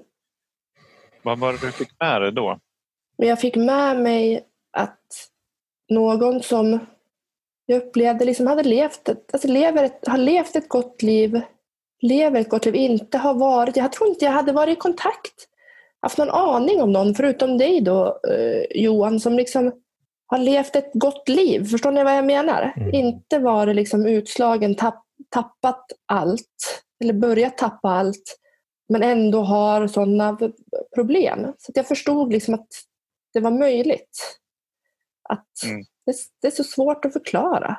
Vad 1.21 1.39
var 1.39 1.53
det 1.53 1.59
du 1.61 1.71
fick 1.71 1.99
med 1.99 2.21
dig 2.21 2.31
då? 2.31 2.59
Jag 3.15 3.39
fick 3.39 3.55
med 3.55 3.97
mig 3.99 4.45
att 4.71 4.99
någon 5.89 6.43
som 6.43 6.79
jag 7.65 7.77
upplevde 7.77 8.25
liksom 8.25 8.47
hade 8.47 8.63
levt 8.63 9.09
alltså 9.33 9.47
lever 9.47 9.83
ett, 9.83 10.07
har 10.07 10.17
levt 10.17 10.55
ett 10.55 10.69
gott 10.69 11.01
liv, 11.01 11.41
lever 12.01 12.41
ett 12.41 12.49
gott 12.49 12.65
liv, 12.65 12.75
inte 12.75 13.17
har 13.17 13.33
varit, 13.33 13.75
jag 13.75 13.91
tror 13.91 14.09
inte 14.09 14.25
jag 14.25 14.31
hade 14.31 14.51
varit 14.51 14.77
i 14.77 14.81
kontakt, 14.81 15.47
haft 16.01 16.17
någon 16.17 16.29
aning 16.29 16.81
om 16.81 16.91
någon 16.91 17.15
förutom 17.15 17.57
dig 17.57 17.81
då 17.81 18.19
eh, 18.29 18.81
Johan 18.81 19.19
som 19.19 19.33
liksom 19.33 19.71
har 20.27 20.37
levt 20.37 20.75
ett 20.75 20.91
gott 20.93 21.29
liv. 21.29 21.65
Förstår 21.65 21.91
ni 21.91 22.03
vad 22.03 22.17
jag 22.17 22.25
menar? 22.25 22.73
Mm. 22.75 22.93
Inte 22.93 23.39
varit 23.39 23.75
liksom 23.75 24.05
utslagen, 24.05 24.75
tapp, 24.75 25.03
tappat 25.29 25.85
allt 26.05 26.83
eller 27.03 27.13
börjat 27.13 27.57
tappa 27.57 27.89
allt 27.89 28.37
men 28.89 29.03
ändå 29.03 29.41
har 29.41 29.87
sådana 29.87 30.37
problem. 30.95 31.53
Så 31.57 31.71
jag 31.75 31.87
förstod 31.87 32.33
liksom 32.33 32.53
att 32.53 32.67
det 33.33 33.39
var 33.39 33.51
möjligt. 33.51 34.39
Att 35.31 35.63
mm. 35.63 35.83
det, 36.05 36.15
det, 36.41 36.47
är 36.47 36.51
så 36.51 36.63
svårt 36.63 37.05
att 37.05 37.13
förklara. 37.13 37.77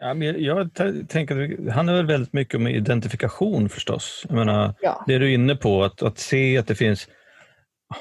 Ja, 0.00 0.14
men 0.14 0.42
jag 0.42 0.70
tänker, 1.08 1.34
det 1.36 1.72
handlar 1.72 1.94
väl 1.94 2.06
väldigt 2.06 2.32
mycket 2.32 2.54
om 2.54 2.66
identifikation 2.66 3.68
förstås. 3.68 4.24
Jag 4.28 4.36
menar, 4.36 4.74
ja. 4.80 5.04
Det 5.06 5.18
du 5.18 5.30
är 5.30 5.34
inne 5.34 5.56
på, 5.56 5.84
att, 5.84 6.02
att 6.02 6.18
se 6.18 6.58
att 6.58 6.66
det 6.66 6.74
finns 6.74 7.08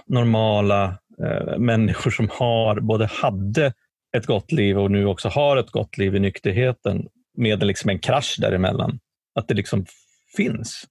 normala 0.06 0.98
eh, 1.24 1.58
människor 1.58 2.12
som 2.12 2.30
har, 2.32 2.80
både 2.80 3.06
hade 3.06 3.74
ett 4.18 4.26
gott 4.26 4.52
liv 4.52 4.80
och 4.80 4.92
nu 4.92 5.06
också 5.06 5.30
har 5.30 5.58
ett 5.58 5.72
gott 5.72 5.98
liv 5.98 6.16
i 6.16 6.20
nykterheten 6.20 7.08
med 7.38 7.64
liksom 7.64 7.90
en 7.90 8.00
krasch 8.00 8.38
däremellan. 8.40 9.00
Att 9.36 9.48
det 9.48 9.54
liksom 9.54 9.86
finns. 10.38 10.84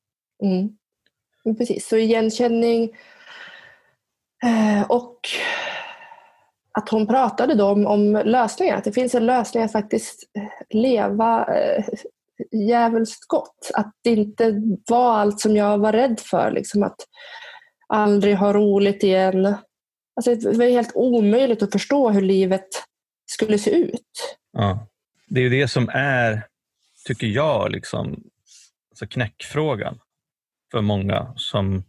Mm. 0.43 0.69
Precis, 1.59 1.89
så 1.89 1.97
igenkänning 1.97 2.91
eh, 4.45 4.83
och 4.89 5.21
att 6.73 6.89
hon 6.89 7.07
pratade 7.07 7.55
då 7.55 7.67
om, 7.67 7.87
om 7.87 8.23
lösningar, 8.25 8.77
att 8.77 8.85
det 8.85 8.93
finns 8.93 9.15
en 9.15 9.27
lösning 9.27 9.63
att 9.63 9.73
faktiskt 9.73 10.31
eh, 10.39 10.79
leva 10.79 11.47
eh, 11.57 11.85
djävulskt 12.53 13.29
gott. 13.29 13.71
Att 13.75 13.93
det 14.05 14.11
inte 14.11 14.63
var 14.89 15.19
allt 15.19 15.41
som 15.41 15.57
jag 15.57 15.79
var 15.79 15.93
rädd 15.93 16.21
för, 16.21 16.51
liksom 16.51 16.83
att 16.83 16.97
aldrig 17.89 18.37
ha 18.37 18.53
roligt 18.53 19.03
igen. 19.03 19.55
Alltså, 20.17 20.35
det 20.35 20.59
var 20.59 20.65
helt 20.65 20.93
omöjligt 20.95 21.63
att 21.63 21.73
förstå 21.73 22.11
hur 22.11 22.23
livet 22.23 22.69
skulle 23.27 23.59
se 23.59 23.71
ut. 23.71 24.39
Ja. 24.53 24.87
Det 25.29 25.41
är 25.41 25.45
ju 25.45 25.61
det 25.61 25.69
som 25.69 25.89
är, 25.93 26.47
tycker 27.07 27.27
jag, 27.27 27.71
liksom, 27.71 28.23
alltså 28.91 29.07
knäckfrågan 29.07 29.99
för 30.71 30.81
många. 30.81 31.33
som 31.37 31.85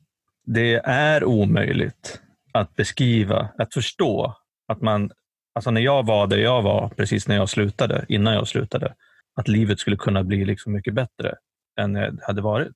Det 0.46 0.74
är 0.84 1.24
omöjligt 1.24 2.22
att 2.54 2.76
beskriva, 2.76 3.50
att 3.58 3.74
förstå 3.74 4.36
att 4.70 4.82
man, 4.82 5.12
alltså 5.56 5.72
när 5.72 5.82
jag 5.82 6.06
var 6.06 6.28
där 6.28 6.38
jag 6.38 6.62
var, 6.62 6.90
precis 6.90 7.28
när 7.28 7.36
jag 7.36 7.50
slutade, 7.50 8.06
innan 8.08 8.34
jag 8.34 8.48
slutade, 8.48 8.96
att 9.36 9.48
livet 9.48 9.80
skulle 9.80 9.98
kunna 9.98 10.24
bli 10.24 10.46
liksom 10.46 10.74
mycket 10.74 10.94
bättre 10.94 11.36
än 11.80 11.94
det 11.94 12.18
hade 12.22 12.42
varit. 12.42 12.76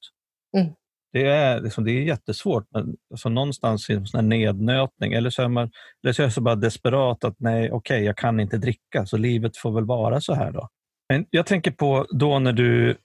Mm. 0.58 0.74
Det, 1.12 1.28
är, 1.28 1.62
liksom, 1.62 1.84
det 1.84 1.92
är 1.92 2.02
jättesvårt. 2.02 2.68
Men, 2.72 2.96
alltså, 3.12 3.30
någonstans 3.30 3.90
i 3.90 3.94
en 3.94 4.08
sån 4.08 4.30
nednötning, 4.30 5.14
eller 5.14 5.30
så 5.30 5.42
är 5.42 5.48
man 5.48 5.72
eller 6.04 6.14
så 6.14 6.22
är 6.22 6.26
jag 6.26 6.34
så 6.34 6.42
bara 6.42 6.56
desperat 6.56 7.24
att 7.24 7.36
nej, 7.40 7.72
okej, 7.72 7.96
okay, 7.96 8.06
jag 8.06 8.18
kan 8.18 8.40
inte 8.40 8.58
dricka, 8.58 9.06
så 9.06 9.18
livet 9.18 9.58
får 9.58 9.72
väl 9.72 9.86
vara 9.86 10.22
så 10.22 10.34
här 10.34 10.52
då. 10.52 10.70
Men 11.10 11.26
jag 11.30 11.46
tänker 11.46 11.72
på 11.72 12.08
då 12.12 12.40
när 12.40 12.54
du 12.54 12.98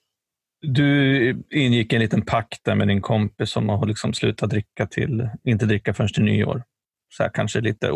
du 0.60 1.44
ingick 1.50 1.92
en 1.92 2.00
liten 2.00 2.22
pakt 2.22 2.66
med 2.66 2.88
din 2.88 3.02
kompis 3.02 3.56
om 3.56 3.70
att 3.70 3.88
liksom 3.88 4.14
sluta 4.14 4.46
dricka 4.46 4.86
till, 4.86 5.28
inte 5.44 5.66
dricka 5.66 5.94
förrän 5.94 6.12
till 6.12 6.22
nyår. 6.22 6.62
Så 7.08 7.22
här, 7.22 7.30
kanske 7.34 7.60
lite 7.60 7.90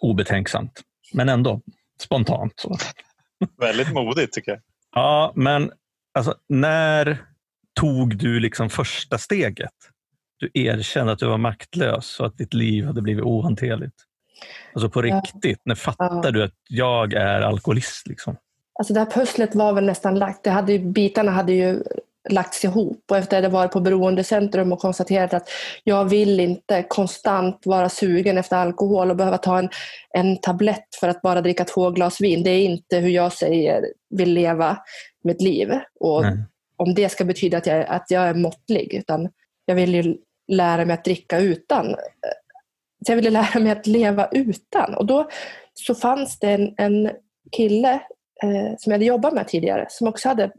obetänksamt, 0.00 0.82
men 1.12 1.28
ändå 1.28 1.60
spontant. 2.00 2.52
Så. 2.56 2.76
Väldigt 3.60 3.92
modigt 3.92 4.32
tycker 4.32 4.50
jag. 4.50 4.60
Ja, 4.94 5.32
men 5.34 5.72
alltså, 6.14 6.34
när 6.48 7.18
tog 7.80 8.16
du 8.16 8.40
liksom 8.40 8.70
första 8.70 9.18
steget? 9.18 9.74
Du 10.36 10.50
erkände 10.54 11.12
att 11.12 11.18
du 11.18 11.26
var 11.26 11.38
maktlös 11.38 12.20
och 12.20 12.26
att 12.26 12.38
ditt 12.38 12.54
liv 12.54 12.84
hade 12.84 13.02
blivit 13.02 13.24
ohanterligt. 13.24 13.96
Alltså 14.72 14.90
på 14.90 15.02
riktigt, 15.02 15.60
när 15.64 15.74
fattade 15.74 16.28
ja. 16.28 16.30
du 16.30 16.42
att 16.42 16.54
jag 16.68 17.12
är 17.12 17.40
alkoholist? 17.40 18.06
Liksom? 18.06 18.36
Alltså 18.78 18.94
det 18.94 19.00
här 19.00 19.10
pusslet 19.10 19.54
var 19.54 19.72
väl 19.72 19.86
nästan 19.86 20.18
lagt. 20.18 20.44
Det 20.44 20.50
hade, 20.50 20.78
bitarna 20.78 21.30
hade 21.30 21.52
ju 21.52 21.82
lagts 22.32 22.64
ihop 22.64 23.04
och 23.10 23.16
efter 23.16 23.36
att 23.36 23.42
jag 23.42 23.50
varit 23.50 23.72
på 23.72 23.80
beroendecentrum 23.80 24.72
och 24.72 24.78
konstaterat 24.78 25.34
att 25.34 25.48
jag 25.84 26.04
vill 26.04 26.40
inte 26.40 26.84
konstant 26.88 27.66
vara 27.66 27.88
sugen 27.88 28.38
efter 28.38 28.56
alkohol 28.56 29.10
och 29.10 29.16
behöva 29.16 29.38
ta 29.38 29.58
en, 29.58 29.68
en 30.14 30.40
tablett 30.40 30.94
för 31.00 31.08
att 31.08 31.22
bara 31.22 31.40
dricka 31.40 31.64
två 31.64 31.90
glas 31.90 32.20
vin. 32.20 32.42
Det 32.42 32.50
är 32.50 32.64
inte 32.64 32.98
hur 32.98 33.10
jag 33.10 33.32
säger 33.32 33.84
vill 34.10 34.32
leva 34.32 34.78
mitt 35.24 35.42
liv. 35.42 35.72
Och 36.00 36.24
om 36.76 36.94
det 36.94 37.08
ska 37.08 37.24
betyda 37.24 37.58
att 37.58 37.66
jag, 37.66 37.86
att 37.86 38.06
jag 38.08 38.22
är 38.22 38.34
måttlig. 38.34 38.94
Utan 38.94 39.28
jag 39.64 39.74
vill 39.74 39.94
ju 39.94 40.16
lära 40.48 40.84
mig 40.84 40.94
att 40.94 41.04
dricka 41.04 41.38
utan 41.38 41.86
eh, 41.90 41.94
så 43.06 43.12
jag 43.12 43.16
ville 43.16 43.30
lära 43.30 43.60
mig 43.60 43.72
att 43.72 43.86
leva 43.86 44.28
utan. 44.32 44.94
Och 44.94 45.06
då 45.06 45.28
så 45.74 45.94
fanns 45.94 46.38
det 46.38 46.50
en, 46.50 46.74
en 46.76 47.10
kille 47.56 47.92
eh, 48.42 48.76
som 48.78 48.90
jag 48.90 48.92
hade 48.92 49.04
jobbat 49.04 49.34
med 49.34 49.48
tidigare 49.48 49.86
som 49.90 50.08
också 50.08 50.28
hade 50.28 50.50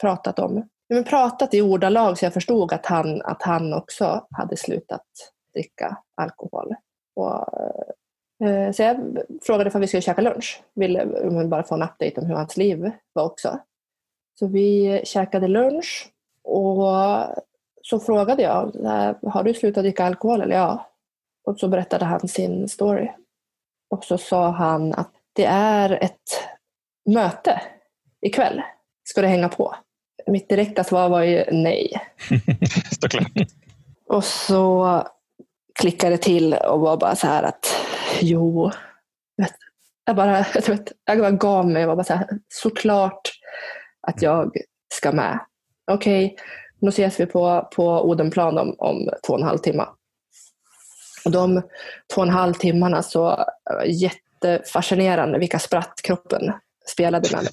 pratat 0.00 0.38
om, 0.38 0.68
men 0.88 1.04
pratat 1.04 1.54
i 1.54 1.62
ordalag 1.62 2.18
så 2.18 2.24
jag 2.24 2.34
förstod 2.34 2.72
att 2.72 2.86
han, 2.86 3.22
att 3.22 3.42
han 3.42 3.74
också 3.74 4.26
hade 4.30 4.56
slutat 4.56 5.06
dricka 5.54 5.98
alkohol. 6.14 6.74
Och, 7.16 7.48
eh, 8.48 8.72
så 8.72 8.82
jag 8.82 9.18
frågade 9.42 9.70
om 9.74 9.80
vi 9.80 9.86
skulle 9.86 10.00
käka 10.00 10.20
lunch. 10.20 10.62
Ville 10.74 11.06
bara 11.48 11.62
få 11.62 11.74
en 11.74 11.82
update 11.82 12.20
om 12.20 12.26
hur 12.26 12.34
hans 12.34 12.56
liv 12.56 12.90
var 13.12 13.24
också. 13.24 13.58
Så 14.38 14.46
vi 14.46 15.00
käkade 15.04 15.48
lunch 15.48 16.12
och 16.44 16.84
så 17.82 18.00
frågade 18.00 18.42
jag, 18.42 18.76
har 19.22 19.42
du 19.42 19.54
slutat 19.54 19.84
dricka 19.84 20.04
alkohol? 20.04 20.40
Eller 20.40 20.56
ja. 20.56 20.90
Och 21.44 21.58
så 21.58 21.68
berättade 21.68 22.04
han 22.04 22.28
sin 22.28 22.68
story. 22.68 23.08
Och 23.90 24.04
så 24.04 24.18
sa 24.18 24.50
han 24.50 24.94
att 24.94 25.12
det 25.32 25.44
är 25.44 25.90
ett 25.90 26.48
möte 27.04 27.62
ikväll. 28.20 28.62
Ska 29.04 29.20
du 29.20 29.26
hänga 29.26 29.48
på? 29.48 29.74
Mitt 30.26 30.48
direkta 30.48 30.84
svar 30.84 31.08
var 31.08 31.22
ju 31.22 31.44
nej. 31.50 32.00
och 34.08 34.24
så 34.24 35.02
klickade 35.74 36.18
till 36.18 36.54
och 36.54 36.80
var 36.80 36.96
bara 36.96 37.16
så 37.16 37.26
här 37.26 37.42
att 37.42 37.76
jo, 38.20 38.70
jag 40.04 40.16
bara, 40.16 40.46
jag, 40.54 40.68
vet, 40.68 40.92
jag 41.04 41.18
bara 41.18 41.30
gav 41.30 41.68
mig 41.68 41.82
och 41.82 41.88
var 41.88 41.96
bara 41.96 42.04
så 42.04 42.14
här, 42.14 42.28
såklart 42.48 43.30
att 44.00 44.22
jag 44.22 44.56
ska 44.94 45.12
med. 45.12 45.38
Okej, 45.90 46.26
okay, 46.26 46.36
nu 46.80 46.88
ses 46.88 47.20
vi 47.20 47.26
på, 47.26 47.68
på 47.76 48.08
Odenplan 48.08 48.58
om, 48.58 48.74
om 48.78 49.10
två 49.26 49.32
och 49.32 49.40
en 49.40 49.46
halv 49.46 49.58
timme. 49.58 49.86
Och 51.24 51.30
de 51.30 51.62
två 52.14 52.20
och 52.20 52.26
en 52.26 52.32
halv 52.32 52.54
timmarna 52.54 53.02
så 53.02 53.44
jättefascinerande 53.86 55.38
vilka 55.38 55.58
spratt 55.58 56.00
kroppen 56.02 56.52
spelade 56.88 57.28
med 57.32 57.42
mig. 57.42 57.52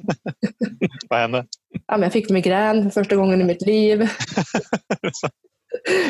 Vad 1.10 1.20
hände? 1.20 1.46
Ja, 1.88 1.98
men 1.98 2.02
jag 2.04 2.14
fick 2.14 2.30
migrän 2.30 2.84
för 2.84 2.90
första 2.90 3.16
gången 3.16 3.42
i 3.42 3.44
mitt 3.44 3.62
liv. 3.62 4.08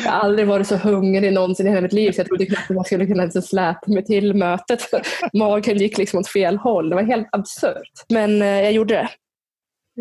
Jag 0.04 0.12
har 0.12 0.20
aldrig 0.20 0.48
varit 0.48 0.66
så 0.66 0.76
hungrig 0.76 1.32
någonsin 1.32 1.66
i 1.66 1.70
hela 1.70 1.80
mitt 1.80 1.92
liv 1.92 2.12
så 2.12 2.20
jag 2.20 2.26
trodde 2.26 2.46
knappt 2.46 2.70
att 2.70 2.76
man 2.76 2.84
skulle 2.84 3.06
kunna 3.06 3.30
släpa 3.30 3.80
mig 3.86 4.04
till 4.04 4.34
mötet. 4.34 4.80
Magen 5.32 5.78
gick 5.78 5.98
liksom 5.98 6.20
åt 6.20 6.28
fel 6.28 6.56
håll. 6.56 6.90
Det 6.90 6.96
var 6.96 7.02
helt 7.02 7.28
absurt. 7.32 7.92
Men 8.08 8.42
eh, 8.42 8.48
jag 8.48 8.72
gjorde 8.72 8.94
det. 8.94 9.08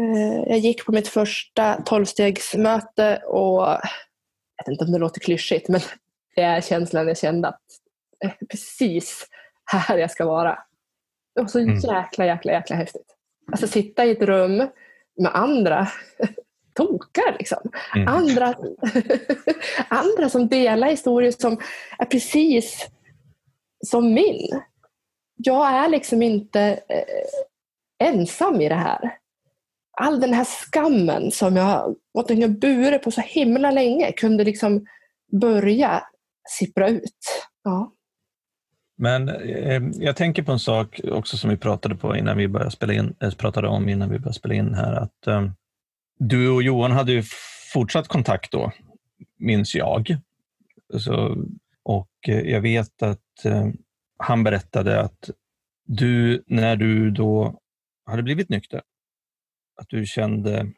Eh, 0.01 0.43
jag 0.47 0.59
gick 0.59 0.85
på 0.85 0.91
mitt 0.91 1.07
första 1.07 1.81
tolvstegsmöte 1.81 3.21
och 3.25 3.63
jag 3.63 4.65
vet 4.65 4.67
inte 4.67 4.85
om 4.85 4.91
det 4.91 4.99
låter 4.99 5.19
klyschigt 5.19 5.69
men 5.69 5.81
det 6.35 6.41
är 6.41 6.61
känslan 6.61 7.07
jag 7.07 7.17
kände 7.17 7.47
att 7.47 7.61
är 8.19 8.37
precis 8.49 9.27
här 9.65 9.97
jag 9.97 10.11
ska 10.11 10.25
vara. 10.25 10.59
Det 11.35 11.41
var 11.41 11.47
så 11.47 11.59
mm. 11.59 11.75
jäkla, 11.75 12.25
jäkla, 12.25 12.51
jäkla 12.51 12.75
häftigt. 12.75 13.12
Alltså 13.51 13.67
sitta 13.67 14.05
i 14.05 14.11
ett 14.11 14.21
rum 14.21 14.57
med 15.17 15.31
andra 15.33 15.87
tokar. 16.73 17.35
Liksom. 17.39 17.71
Mm. 17.95 18.07
Andra, 18.07 18.45
andra 19.87 20.29
som 20.29 20.47
delar 20.47 20.89
historier 20.89 21.31
som 21.31 21.57
är 21.99 22.05
precis 22.05 22.87
som 23.85 24.13
min. 24.13 24.61
Jag 25.35 25.71
är 25.71 25.89
liksom 25.89 26.21
inte 26.21 26.61
eh, 26.89 28.07
ensam 28.07 28.61
i 28.61 28.69
det 28.69 28.75
här. 28.75 29.17
All 29.97 30.19
den 30.19 30.33
här 30.33 30.45
skammen 30.45 31.31
som 31.31 31.55
jag 31.55 31.95
och 32.13 32.49
burit 32.49 33.03
på 33.03 33.11
så 33.11 33.21
himla 33.21 33.71
länge 33.71 34.11
kunde 34.11 34.43
liksom 34.43 34.85
börja 35.41 36.03
sippra 36.49 36.89
ut. 36.89 37.47
Ja. 37.63 37.93
Men 38.97 39.29
eh, 39.29 39.81
jag 39.93 40.15
tänker 40.15 40.43
på 40.43 40.51
en 40.51 40.59
sak 40.59 40.99
också 41.03 41.37
som 41.37 41.49
vi 41.49 41.57
pratade 41.57 41.95
på 41.95 42.15
innan 42.15 42.37
vi 42.37 42.47
började 42.47 42.71
spela 42.71 42.93
in, 42.93 43.15
eh, 43.19 43.31
pratade 43.31 43.67
om 43.67 43.89
innan 43.89 44.09
vi 44.09 44.19
började 44.19 44.33
spela 44.39 44.53
in 44.53 44.73
här. 44.73 44.93
Att 44.93 45.27
eh, 45.27 45.49
du 46.19 46.49
och 46.49 46.63
Johan 46.63 46.91
hade 46.91 47.11
ju 47.11 47.23
fortsatt 47.73 48.07
kontakt 48.07 48.51
då, 48.51 48.71
minns 49.39 49.75
jag. 49.75 50.17
Så, 50.97 51.37
och 51.83 52.09
eh, 52.27 52.39
jag 52.39 52.61
vet 52.61 53.03
att 53.03 53.45
eh, 53.45 53.67
han 54.17 54.43
berättade 54.43 55.01
att 55.01 55.29
du, 55.85 56.43
när 56.47 56.75
du 56.75 57.11
då 57.11 57.59
hade 58.05 58.23
blivit 58.23 58.49
nykter, 58.49 58.81
att 59.81 59.89
du 59.89 60.05
kände 60.05 60.71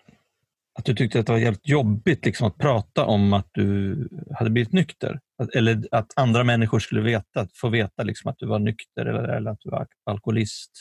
att 0.78 0.86
du 0.86 0.96
tyckte 0.96 1.20
att 1.20 1.26
det 1.26 1.32
var 1.32 1.40
jävligt 1.40 1.68
jobbigt 1.68 2.26
liksom, 2.26 2.48
att 2.48 2.58
prata 2.58 3.06
om 3.06 3.34
att 3.34 3.50
du 3.52 3.98
hade 4.32 4.50
blivit 4.50 4.74
nykter. 4.74 5.20
Att, 5.38 5.56
eller 5.56 5.88
att 5.92 6.14
andra 6.16 6.44
människor 6.44 6.80
skulle 6.80 7.02
veta, 7.02 7.48
få 7.54 7.70
veta 7.70 8.04
liksom, 8.04 8.32
att 8.32 8.38
du 8.38 8.48
var 8.48 8.60
nykter 8.60 9.06
eller, 9.06 9.24
eller 9.24 9.52
att 9.52 9.60
du 9.60 9.70
var 9.70 9.88
alkoholist. 10.06 10.72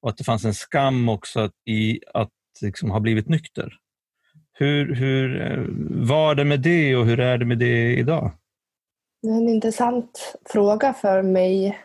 Och 0.00 0.10
att 0.10 0.16
det 0.16 0.24
fanns 0.24 0.44
en 0.44 0.54
skam 0.54 1.08
också 1.08 1.50
i 1.66 2.00
att 2.14 2.30
liksom, 2.60 2.90
ha 2.90 3.00
blivit 3.00 3.28
nykter. 3.28 3.74
Hur, 4.52 4.94
hur 4.94 5.40
eh, 5.40 5.64
var 6.08 6.34
det 6.34 6.44
med 6.44 6.60
det 6.60 6.96
och 6.96 7.06
hur 7.06 7.20
är 7.20 7.38
det 7.38 7.44
med 7.44 7.58
det 7.58 7.96
idag? 7.96 8.32
Det 9.22 9.28
är 9.28 9.36
en 9.36 9.48
intressant 9.48 10.36
fråga 10.52 10.92
för 10.92 11.22
mig 11.22 11.78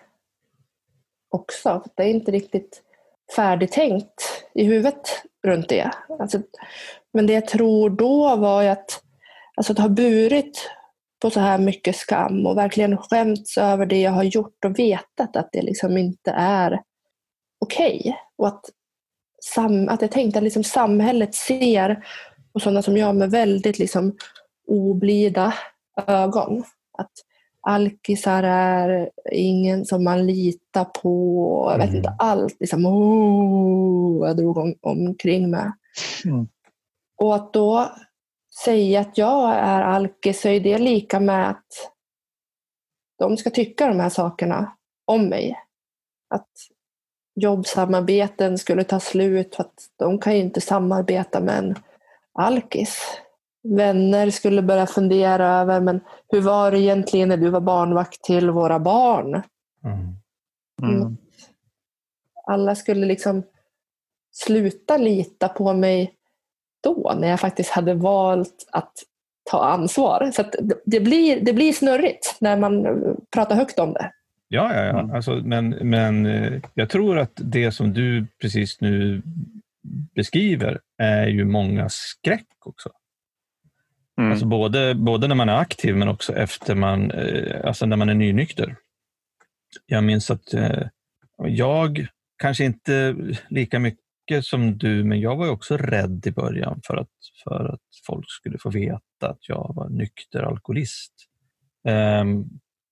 också. 1.29 1.83
Det 1.95 2.03
är 2.03 2.07
inte 2.07 2.31
riktigt 2.31 2.83
färdigtänkt 3.35 4.45
i 4.53 4.63
huvudet 4.63 5.23
runt 5.47 5.69
det. 5.69 5.91
Alltså, 6.19 6.41
men 7.13 7.27
det 7.27 7.33
jag 7.33 7.47
tror 7.47 7.89
då 7.89 8.35
var 8.35 8.63
att, 8.63 9.03
alltså 9.55 9.73
att 9.73 9.79
ha 9.79 9.89
burit 9.89 10.69
på 11.21 11.29
så 11.29 11.39
här 11.39 11.57
mycket 11.57 11.95
skam 11.95 12.45
och 12.45 12.57
verkligen 12.57 12.97
skämts 12.97 13.57
över 13.57 13.85
det 13.85 14.01
jag 14.01 14.11
har 14.11 14.23
gjort 14.23 14.65
och 14.65 14.79
vetat 14.79 15.35
att 15.35 15.49
det 15.51 15.61
liksom 15.61 15.97
inte 15.97 16.31
är 16.31 16.81
okej. 17.59 17.99
Okay. 17.99 18.13
Och 18.37 18.47
att, 18.47 18.65
sam, 19.43 19.89
att 19.89 20.01
jag 20.01 20.11
tänkte 20.11 20.39
att 20.39 20.43
liksom 20.43 20.63
samhället 20.63 21.35
ser 21.35 22.03
på 22.53 22.59
sådana 22.59 22.81
som 22.81 22.97
jag 22.97 23.15
med 23.15 23.31
väldigt 23.31 23.79
liksom 23.79 24.17
oblida 24.67 25.53
ögon. 26.07 26.63
Att 26.97 27.11
alkisar 27.61 28.43
är 28.43 29.09
ingen 29.31 29.85
som 29.85 30.03
man 30.03 30.27
litar 30.27 30.85
på. 30.85 31.69
Jag 31.71 31.77
vet 31.77 31.87
mm. 31.87 31.97
inte 31.97 32.15
allt. 32.19 32.57
Liksom, 32.59 32.85
oh, 32.85 34.27
jag 34.27 34.37
drog 34.37 34.57
om, 34.57 34.75
omkring 34.81 35.49
med. 35.49 35.73
Mm. 36.25 36.47
Och 37.17 37.35
att 37.35 37.53
då 37.53 37.91
säga 38.63 38.99
att 38.99 39.17
jag 39.17 39.55
är 39.55 39.81
alkis 39.81 40.41
så 40.41 40.47
är 40.47 40.59
det 40.59 40.77
lika 40.77 41.19
med 41.19 41.49
att 41.49 41.91
de 43.19 43.37
ska 43.37 43.49
tycka 43.49 43.87
de 43.87 43.99
här 43.99 44.09
sakerna 44.09 44.77
om 45.05 45.25
mig. 45.25 45.59
Att 46.29 46.49
jobbsamarbeten 47.35 48.57
skulle 48.57 48.83
ta 48.83 48.99
slut 48.99 49.55
för 49.55 49.63
att 49.63 49.89
de 49.95 50.19
kan 50.19 50.33
ju 50.33 50.39
inte 50.39 50.61
samarbeta 50.61 51.39
med 51.39 51.57
en 51.57 51.75
alkis 52.33 52.99
vänner 53.75 54.29
skulle 54.29 54.61
börja 54.61 54.87
fundera 54.87 55.47
över 55.47 55.81
men 55.81 55.99
hur 56.27 56.41
var 56.41 56.71
det 56.71 56.79
egentligen 56.79 57.29
när 57.29 57.37
du 57.37 57.49
var 57.49 57.61
barnvakt 57.61 58.23
till 58.23 58.49
våra 58.49 58.79
barn? 58.79 59.41
Mm. 59.83 60.15
Mm. 60.81 61.17
Alla 62.47 62.75
skulle 62.75 63.05
liksom 63.05 63.43
sluta 64.31 64.97
lita 64.97 65.47
på 65.49 65.73
mig 65.73 66.13
då 66.83 67.13
när 67.19 67.27
jag 67.27 67.39
faktiskt 67.39 67.69
hade 67.69 67.93
valt 67.93 68.67
att 68.71 68.93
ta 69.51 69.65
ansvar. 69.65 70.31
Så 70.33 70.43
det, 70.85 70.99
blir, 70.99 71.41
det 71.41 71.53
blir 71.53 71.73
snurrigt 71.73 72.37
när 72.39 72.57
man 72.57 72.85
pratar 73.33 73.55
högt 73.55 73.79
om 73.79 73.93
det. 73.93 74.11
Ja, 74.47 74.73
ja, 74.75 74.85
ja. 74.85 74.99
Mm. 74.99 75.15
Alltså, 75.15 75.31
men, 75.31 75.69
men 75.69 76.25
eh, 76.25 76.61
jag 76.73 76.89
tror 76.89 77.19
att 77.19 77.31
det 77.35 77.71
som 77.71 77.93
du 77.93 78.27
precis 78.41 78.81
nu 78.81 79.21
beskriver 80.15 80.79
är 80.97 81.27
ju 81.27 81.45
många 81.45 81.89
skräck 81.89 82.47
också. 82.65 82.89
Mm. 84.19 84.31
Alltså 84.31 84.45
både, 84.45 84.95
både 84.95 85.27
när 85.27 85.35
man 85.35 85.49
är 85.49 85.57
aktiv 85.57 85.95
men 85.95 86.07
också 86.07 86.33
efter 86.33 86.75
man, 86.75 87.11
eh, 87.11 87.61
alltså 87.63 87.85
när 87.85 87.97
man 87.97 88.09
är 88.09 88.13
nynykter. 88.13 88.75
Jag 89.85 90.03
minns 90.03 90.31
att 90.31 90.53
eh, 90.53 90.87
jag, 91.37 92.07
kanske 92.41 92.65
inte 92.65 93.15
lika 93.49 93.79
mycket 93.79 94.45
som 94.45 94.77
du, 94.77 95.03
men 95.03 95.19
jag 95.19 95.35
var 95.35 95.49
också 95.49 95.77
rädd 95.77 96.27
i 96.27 96.31
början 96.31 96.81
för 96.85 96.97
att, 96.97 97.09
för 97.43 97.73
att 97.73 97.81
folk 98.07 98.25
skulle 98.27 98.57
få 98.57 98.69
veta 98.69 98.99
att 99.19 99.49
jag 99.49 99.71
var 99.75 99.89
nykter 99.89 100.43
alkoholist. 100.43 101.13
Ehm, 101.87 102.45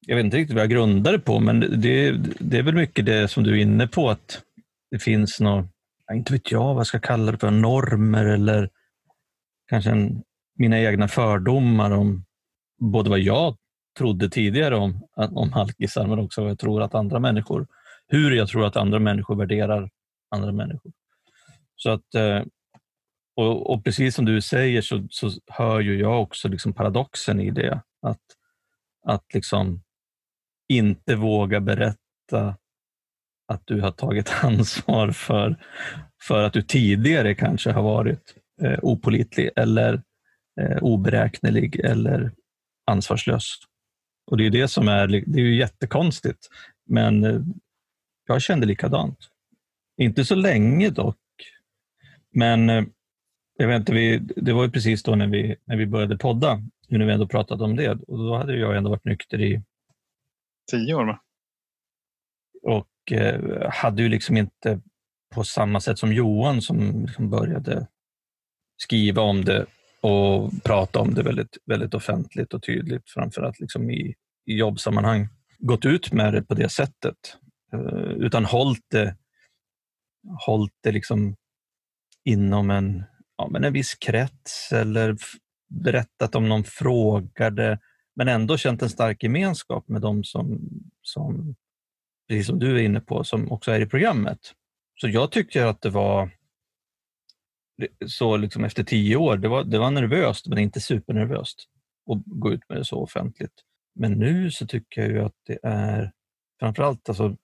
jag 0.05 0.15
vet 0.15 0.25
inte 0.25 0.37
riktigt 0.37 0.55
vad 0.55 0.63
jag 0.63 0.71
grundade 0.71 1.19
på, 1.19 1.39
men 1.39 1.59
det, 1.59 2.11
det 2.39 2.57
är 2.57 2.63
väl 2.63 2.75
mycket 2.75 3.05
det 3.05 3.27
som 3.27 3.43
du 3.43 3.51
är 3.51 3.61
inne 3.61 3.87
på, 3.87 4.09
att 4.09 4.41
det 4.91 4.99
finns 4.99 5.39
något, 5.39 5.65
inte 6.13 6.33
vet 6.33 6.51
jag 6.51 6.63
vad 6.63 6.77
jag 6.77 6.87
ska 6.87 6.99
kalla 6.99 7.31
det 7.31 7.37
för, 7.37 7.51
normer 7.51 8.25
eller 8.25 8.69
kanske 9.69 9.91
en 9.91 10.23
mina 10.57 10.79
egna 10.79 11.07
fördomar 11.07 11.91
om 11.91 12.25
både 12.79 13.09
vad 13.09 13.19
jag 13.19 13.57
trodde 13.97 14.29
tidigare 14.29 14.75
om, 14.75 15.07
om 15.15 15.53
halkisar 15.53 16.07
men 16.07 16.19
också 16.19 16.41
vad 16.41 16.49
jag 16.49 16.59
tror 16.59 16.81
att 16.81 16.95
andra 16.95 17.19
människor, 17.19 17.67
hur 18.07 18.31
jag 18.31 18.47
tror 18.47 18.65
att 18.65 18.77
andra 18.77 18.99
människor 18.99 19.35
värderar 19.35 19.89
andra 20.35 20.51
människor. 20.51 20.91
Så 21.75 21.89
att, 21.89 22.15
eh, 22.15 22.41
och, 23.35 23.73
och 23.73 23.83
precis 23.83 24.15
som 24.15 24.25
du 24.25 24.41
säger 24.41 24.81
så, 24.81 25.07
så 25.09 25.31
hör 25.47 25.79
ju 25.79 25.99
jag 25.99 26.21
också 26.21 26.47
liksom 26.47 26.73
paradoxen 26.73 27.39
i 27.39 27.51
det. 27.51 27.81
Att, 28.01 28.21
att 29.05 29.33
liksom, 29.33 29.83
inte 30.67 31.15
våga 31.15 31.59
berätta 31.59 32.57
att 33.47 33.61
du 33.65 33.81
har 33.81 33.91
tagit 33.91 34.33
ansvar 34.43 35.11
för, 35.11 35.55
för 36.21 36.43
att 36.43 36.53
du 36.53 36.61
tidigare 36.61 37.35
kanske 37.35 37.71
har 37.71 37.83
varit 37.83 38.35
eh, 38.61 38.79
opolitlig 38.81 39.49
eller 39.55 40.03
eh, 40.59 40.77
oberäknelig 40.81 41.79
eller 41.79 42.31
ansvarslös. 42.85 43.43
Och 44.31 44.37
Det 44.37 44.45
är 44.45 44.49
det 44.49 44.67
som 44.67 44.87
är, 44.87 45.07
det 45.07 45.39
är 45.39 45.43
ju 45.43 45.55
jättekonstigt, 45.55 46.47
men 46.85 47.23
eh, 47.23 47.41
jag 48.27 48.41
kände 48.41 48.65
likadant. 48.65 49.17
Inte 49.97 50.25
så 50.25 50.35
länge 50.35 50.89
dock, 50.89 51.17
men 52.33 52.69
eh, 52.69 52.83
jag 53.57 53.67
vet 53.67 53.79
inte, 53.79 53.93
vi, 53.93 54.17
det 54.17 54.53
var 54.53 54.63
ju 54.63 54.71
precis 54.71 55.03
då 55.03 55.15
när 55.15 55.27
vi, 55.27 55.55
när 55.65 55.77
vi 55.77 55.85
började 55.85 56.17
podda, 56.17 56.61
nu 56.87 56.97
när 56.97 57.05
vi 57.05 57.13
ändå 57.13 57.27
pratat 57.27 57.61
om 57.61 57.75
det, 57.75 57.89
och 57.89 58.17
då 58.17 58.37
hade 58.37 58.57
jag 58.57 58.77
ändå 58.77 58.89
varit 58.89 59.05
nykter 59.05 59.41
i 59.41 59.61
tio 60.71 60.93
år. 60.93 61.05
Va? 61.05 61.19
Och 62.61 63.11
eh, 63.11 63.69
hade 63.71 64.03
ju 64.03 64.09
liksom 64.09 64.37
inte 64.37 64.81
på 65.35 65.43
samma 65.43 65.79
sätt 65.79 65.99
som 65.99 66.13
Johan 66.13 66.61
som 66.61 67.05
liksom 67.05 67.29
började 67.29 67.87
skriva 68.77 69.21
om 69.21 69.45
det 69.45 69.65
och 70.01 70.51
prata 70.63 70.99
om 70.99 71.13
det 71.13 71.23
väldigt, 71.23 71.57
väldigt 71.65 71.93
offentligt 71.93 72.53
och 72.53 72.63
tydligt, 72.63 73.10
framförallt 73.10 73.60
liksom 73.60 73.91
i, 73.91 74.15
i 74.45 74.57
jobbsammanhang, 74.57 75.27
gått 75.57 75.86
ut 75.86 76.12
med 76.12 76.33
det 76.33 76.43
på 76.43 76.53
det 76.53 76.69
sättet. 76.69 77.17
Eh, 77.73 78.12
utan 78.12 78.45
hållit 78.45 78.86
det, 78.91 79.15
hållit 80.45 80.73
det 80.83 80.91
liksom 80.91 81.36
inom 82.23 82.69
en, 82.69 83.03
ja, 83.38 83.47
men 83.47 83.63
en 83.63 83.73
viss 83.73 83.95
krets 83.95 84.71
eller 84.71 85.17
berättat 85.69 86.36
om 86.36 86.49
någon 86.49 86.63
frågade, 86.63 87.79
men 88.15 88.27
ändå 88.27 88.57
känt 88.57 88.81
en 88.81 88.89
stark 88.89 89.23
gemenskap 89.23 89.88
med 89.88 90.01
de 90.01 90.23
som, 90.23 90.60
som 91.01 91.55
precis 92.27 92.47
som 92.47 92.60
du 92.60 92.79
är 92.79 92.83
inne 92.83 92.99
på, 92.99 93.23
som 93.23 93.51
också 93.51 93.71
är 93.71 93.79
i 93.79 93.86
programmet. 93.86 94.39
Så 95.01 95.07
jag 95.07 95.31
tyckte 95.31 95.69
att 95.69 95.81
det 95.81 95.89
var 95.89 96.29
så 98.07 98.37
liksom 98.37 98.63
efter 98.63 98.83
tio 98.83 99.15
år, 99.15 99.37
det 99.37 99.47
var, 99.47 99.63
det 99.63 99.79
var 99.79 99.91
nervöst 99.91 100.47
men 100.47 100.57
inte 100.57 100.79
supernervöst 100.79 101.67
att 102.11 102.21
gå 102.25 102.51
ut 102.51 102.69
med 102.69 102.77
det 102.77 102.85
så 102.85 103.03
offentligt. 103.03 103.63
Men 103.95 104.11
nu 104.11 104.51
så 104.51 104.67
tycker 104.67 105.01
jag 105.01 105.11
ju 105.11 105.19
att 105.19 105.35
det 105.47 105.59
är 105.63 106.11
framförallt 106.59 107.09
alltså, 107.09 107.35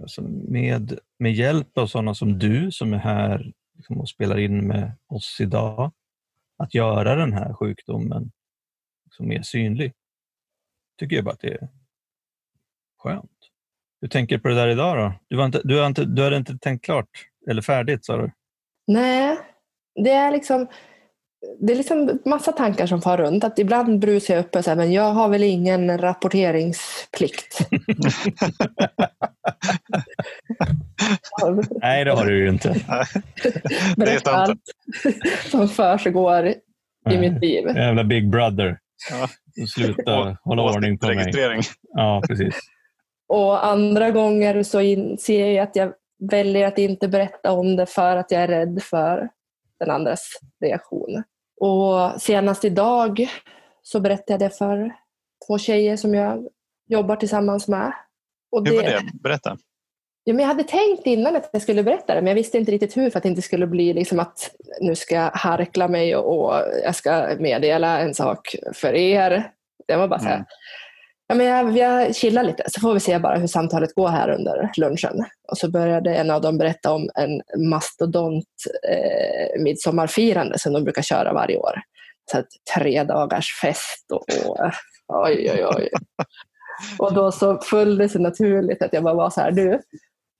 alltså 0.00 0.22
med, 0.22 0.98
med 1.18 1.32
hjälp 1.32 1.78
av 1.78 1.86
sådana 1.86 2.14
som 2.14 2.38
du 2.38 2.70
som 2.72 2.92
är 2.94 2.98
här 2.98 3.52
liksom, 3.76 4.00
och 4.00 4.08
spelar 4.08 4.38
in 4.38 4.66
med 4.66 4.92
oss 5.06 5.38
idag, 5.40 5.92
att 6.56 6.74
göra 6.74 7.14
den 7.14 7.32
här 7.32 7.54
sjukdomen 7.54 8.30
liksom, 9.04 9.28
mer 9.28 9.42
synlig. 9.42 9.92
Tycker 10.98 11.16
jag 11.16 11.24
bara 11.24 11.34
att 11.34 11.40
det 11.40 11.54
är 11.54 11.68
skönt. 12.98 13.30
Hur 14.00 14.08
tänker 14.08 14.36
du 14.36 14.42
på 14.42 14.48
det 14.48 14.54
där 14.54 14.68
idag 14.68 14.96
då? 14.96 15.12
Du, 15.28 15.36
var 15.36 15.46
inte, 15.46 15.60
du, 15.64 15.78
har 15.78 15.86
inte, 15.86 16.04
du 16.04 16.22
hade 16.22 16.36
inte 16.36 16.58
tänkt 16.58 16.84
klart 16.84 17.08
eller 17.50 17.62
färdigt 17.62 18.04
sa 18.04 18.16
du? 18.16 18.30
Nej, 18.86 19.38
det 20.04 20.10
är 20.10 20.30
liksom 20.30 20.66
det 21.60 21.72
är 21.72 21.76
liksom 21.76 22.18
massa 22.24 22.52
tankar 22.52 22.86
som 22.86 23.02
far 23.02 23.18
runt. 23.18 23.44
Att 23.44 23.58
ibland 23.58 23.98
brusar 23.98 24.34
jag 24.34 24.44
upp 24.44 24.56
och 24.56 24.64
säger 24.64 24.76
men 24.76 24.92
jag 24.92 25.12
har 25.12 25.28
väl 25.28 25.42
ingen 25.42 25.98
rapporteringsplikt. 25.98 27.58
Nej, 31.70 32.04
det 32.04 32.12
har 32.12 32.26
du 32.26 32.38
ju 32.38 32.48
inte. 32.48 32.74
Berätta 33.96 34.30
allt 34.30 34.60
som 35.50 35.68
försiggår 35.68 36.46
i 37.10 37.18
mitt 37.18 37.40
liv. 37.40 37.68
Jävla 37.76 38.04
Big 38.04 38.30
Brother. 38.30 38.78
Ja. 39.10 39.28
Sluta 39.66 40.36
hålla 40.42 40.62
ordning 40.62 40.98
på 40.98 41.06
mig. 41.06 41.32
Ja, 41.94 42.22
precis. 42.28 42.58
Och 43.28 43.66
andra 43.66 44.10
gånger 44.10 44.62
så 44.62 44.80
inser 44.80 45.46
jag 45.46 45.62
att 45.62 45.76
jag 45.76 45.92
väljer 46.30 46.66
att 46.66 46.78
inte 46.78 47.08
berätta 47.08 47.52
om 47.52 47.76
det 47.76 47.86
för 47.86 48.16
att 48.16 48.30
jag 48.30 48.42
är 48.42 48.48
rädd 48.48 48.82
för 48.82 49.28
den 49.80 49.90
andras 49.90 50.38
reaktion. 50.60 51.22
Och 51.60 52.20
senast 52.22 52.64
idag 52.64 53.28
så 53.82 54.00
berättade 54.00 54.32
jag 54.32 54.40
det 54.40 54.56
för 54.56 54.94
två 55.46 55.58
tjejer 55.58 55.96
som 55.96 56.14
jag 56.14 56.48
jobbar 56.88 57.16
tillsammans 57.16 57.68
med. 57.68 57.92
Och 58.52 58.68
hur 58.68 58.76
var 58.76 58.82
det? 58.82 59.02
Berätta. 59.22 59.58
Ja, 60.24 60.34
men 60.34 60.40
jag 60.40 60.48
hade 60.48 60.64
tänkt 60.64 61.06
innan 61.06 61.36
att 61.36 61.50
jag 61.52 61.62
skulle 61.62 61.82
berätta 61.82 62.14
det, 62.14 62.20
men 62.20 62.28
jag 62.28 62.34
visste 62.34 62.58
inte 62.58 62.72
riktigt 62.72 62.96
hur 62.96 63.10
för 63.10 63.18
att 63.18 63.22
det 63.22 63.28
inte 63.28 63.42
skulle 63.42 63.66
bli 63.66 63.92
liksom 63.92 64.20
att 64.20 64.50
nu 64.80 64.94
ska 64.94 65.14
jag 65.14 65.30
harkla 65.30 65.88
mig 65.88 66.16
och, 66.16 66.54
jag 66.84 66.94
ska 66.94 67.36
meddela 67.38 68.00
en 68.00 68.14
sak 68.14 68.56
för 68.74 68.94
er. 68.94 69.50
Det 69.86 69.96
var 69.96 70.08
bara 70.08 70.20
så 70.20 70.26
här, 70.26 70.34
mm. 70.34 70.46
Ja, 71.30 71.34
men 71.34 71.46
jag, 71.46 71.76
jag 71.76 72.16
chillar 72.16 72.42
lite, 72.42 72.70
så 72.70 72.80
får 72.80 72.94
vi 72.94 73.00
se 73.00 73.18
bara 73.18 73.38
hur 73.38 73.46
samtalet 73.46 73.94
går 73.94 74.08
här 74.08 74.30
under 74.30 74.70
lunchen. 74.76 75.24
Och 75.48 75.58
så 75.58 75.70
började 75.70 76.14
en 76.14 76.30
av 76.30 76.40
dem 76.40 76.58
berätta 76.58 76.92
om 76.92 77.10
en 77.14 77.68
mastodont 77.68 78.44
eh, 78.88 79.62
midsommarfirande 79.62 80.58
som 80.58 80.72
de 80.72 80.84
brukar 80.84 81.02
köra 81.02 81.32
varje 81.32 81.56
år. 81.56 81.80
Så 82.32 82.38
ett 82.38 82.46
tre 82.76 83.04
dagars 83.04 83.60
fest 83.60 84.06
och, 84.12 84.24
och 84.46 84.70
oj, 85.08 85.50
oj, 85.54 85.66
oj. 85.76 85.88
Och 86.98 87.14
då 87.14 87.32
så 87.32 87.58
föll 87.58 87.98
det 87.98 88.08
sig 88.08 88.20
naturligt 88.20 88.82
att 88.82 88.92
jag 88.92 89.02
bara 89.02 89.14
var 89.14 89.30
så 89.30 89.40
här, 89.40 89.50
du, 89.50 89.80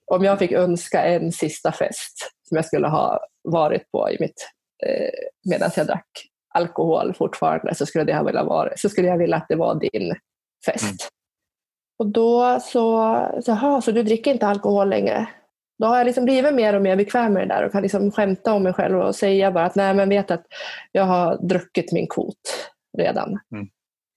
om 0.07 0.25
jag 0.25 0.39
fick 0.39 0.53
önska 0.53 1.05
en 1.05 1.33
sista 1.33 1.73
fest 1.73 2.31
som 2.49 2.57
jag 2.57 2.65
skulle 2.65 2.89
ha 2.89 3.21
varit 3.43 3.91
på 3.91 4.11
i 4.11 4.17
mitt, 4.21 4.49
eh, 4.87 5.29
medan 5.51 5.71
jag 5.77 5.87
drack 5.87 6.09
alkohol 6.55 7.15
fortfarande 7.15 7.75
så 7.75 7.87
skulle, 7.87 8.05
det 8.05 8.15
ha 8.15 8.23
velat 8.23 8.47
vara, 8.47 8.73
så 8.77 8.89
skulle 8.89 9.09
jag 9.09 9.19
vilja 9.19 9.37
att 9.37 9.49
det 9.49 9.57
var 9.57 9.75
din 9.75 10.15
fest. 10.67 10.85
Mm. 10.85 10.97
Och 11.99 12.07
då 12.07 12.61
så, 12.61 13.15
så, 13.45 13.53
aha, 13.53 13.81
så 13.81 13.93
du 13.93 14.03
dricker 14.03 14.31
inte 14.31 14.47
alkohol 14.47 14.89
längre? 14.89 15.29
Då 15.79 15.87
har 15.87 15.99
jag 15.99 16.05
liksom 16.05 16.25
blivit 16.25 16.55
mer 16.55 16.75
och 16.75 16.83
mer 16.83 16.97
bekväm 16.97 17.33
med 17.33 17.49
det 17.49 17.55
där 17.55 17.65
och 17.65 17.73
kan 17.73 17.83
liksom 17.83 18.11
skämta 18.11 18.53
om 18.53 18.63
mig 18.63 18.73
själv 18.73 18.99
och 18.99 19.15
säga 19.15 19.51
bara 19.51 19.65
att 19.65 19.75
nej 19.75 19.95
men 19.95 20.09
vet 20.09 20.31
att 20.31 20.47
jag 20.93 21.05
har 21.05 21.49
druckit 21.49 21.93
min 21.93 22.07
kvot 22.07 22.71
redan. 22.99 23.39
Mm. 23.53 23.69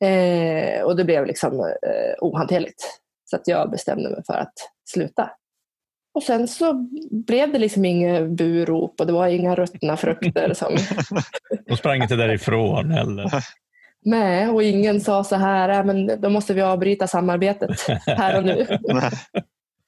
Eh, 0.04 0.82
och 0.84 0.95
det 0.95 1.04
blev 1.04 1.25
liksom 1.25 1.60
eh, 1.60 2.13
ohanterligt. 2.19 3.01
Så 3.25 3.36
att 3.36 3.47
jag 3.47 3.71
bestämde 3.71 4.10
mig 4.10 4.23
för 4.25 4.34
att 4.34 4.54
sluta. 4.89 5.32
Och 6.13 6.23
sen 6.23 6.47
så 6.47 6.73
blev 7.12 7.51
det 7.51 7.60
liksom 7.60 7.86
inget 7.86 8.30
burop 8.30 8.99
och 8.99 9.08
det 9.08 9.13
var 9.13 9.27
inga 9.27 9.56
ruttna 9.56 9.97
frukter. 9.97 10.54
Som... 10.54 10.77
De 11.67 11.77
sprang 11.77 12.01
inte 12.01 12.15
därifrån 12.15 12.91
heller. 12.91 13.23
Nej, 14.05 14.47
och 14.47 14.63
ingen 14.63 15.01
sa 15.01 15.23
så 15.23 15.35
här, 15.35 15.69
äh, 15.69 15.85
men 15.85 16.21
då 16.21 16.29
måste 16.29 16.53
vi 16.53 16.61
avbryta 16.61 17.07
samarbetet 17.07 17.79
här 18.05 18.37
och 18.37 18.45
nu. 18.45 18.67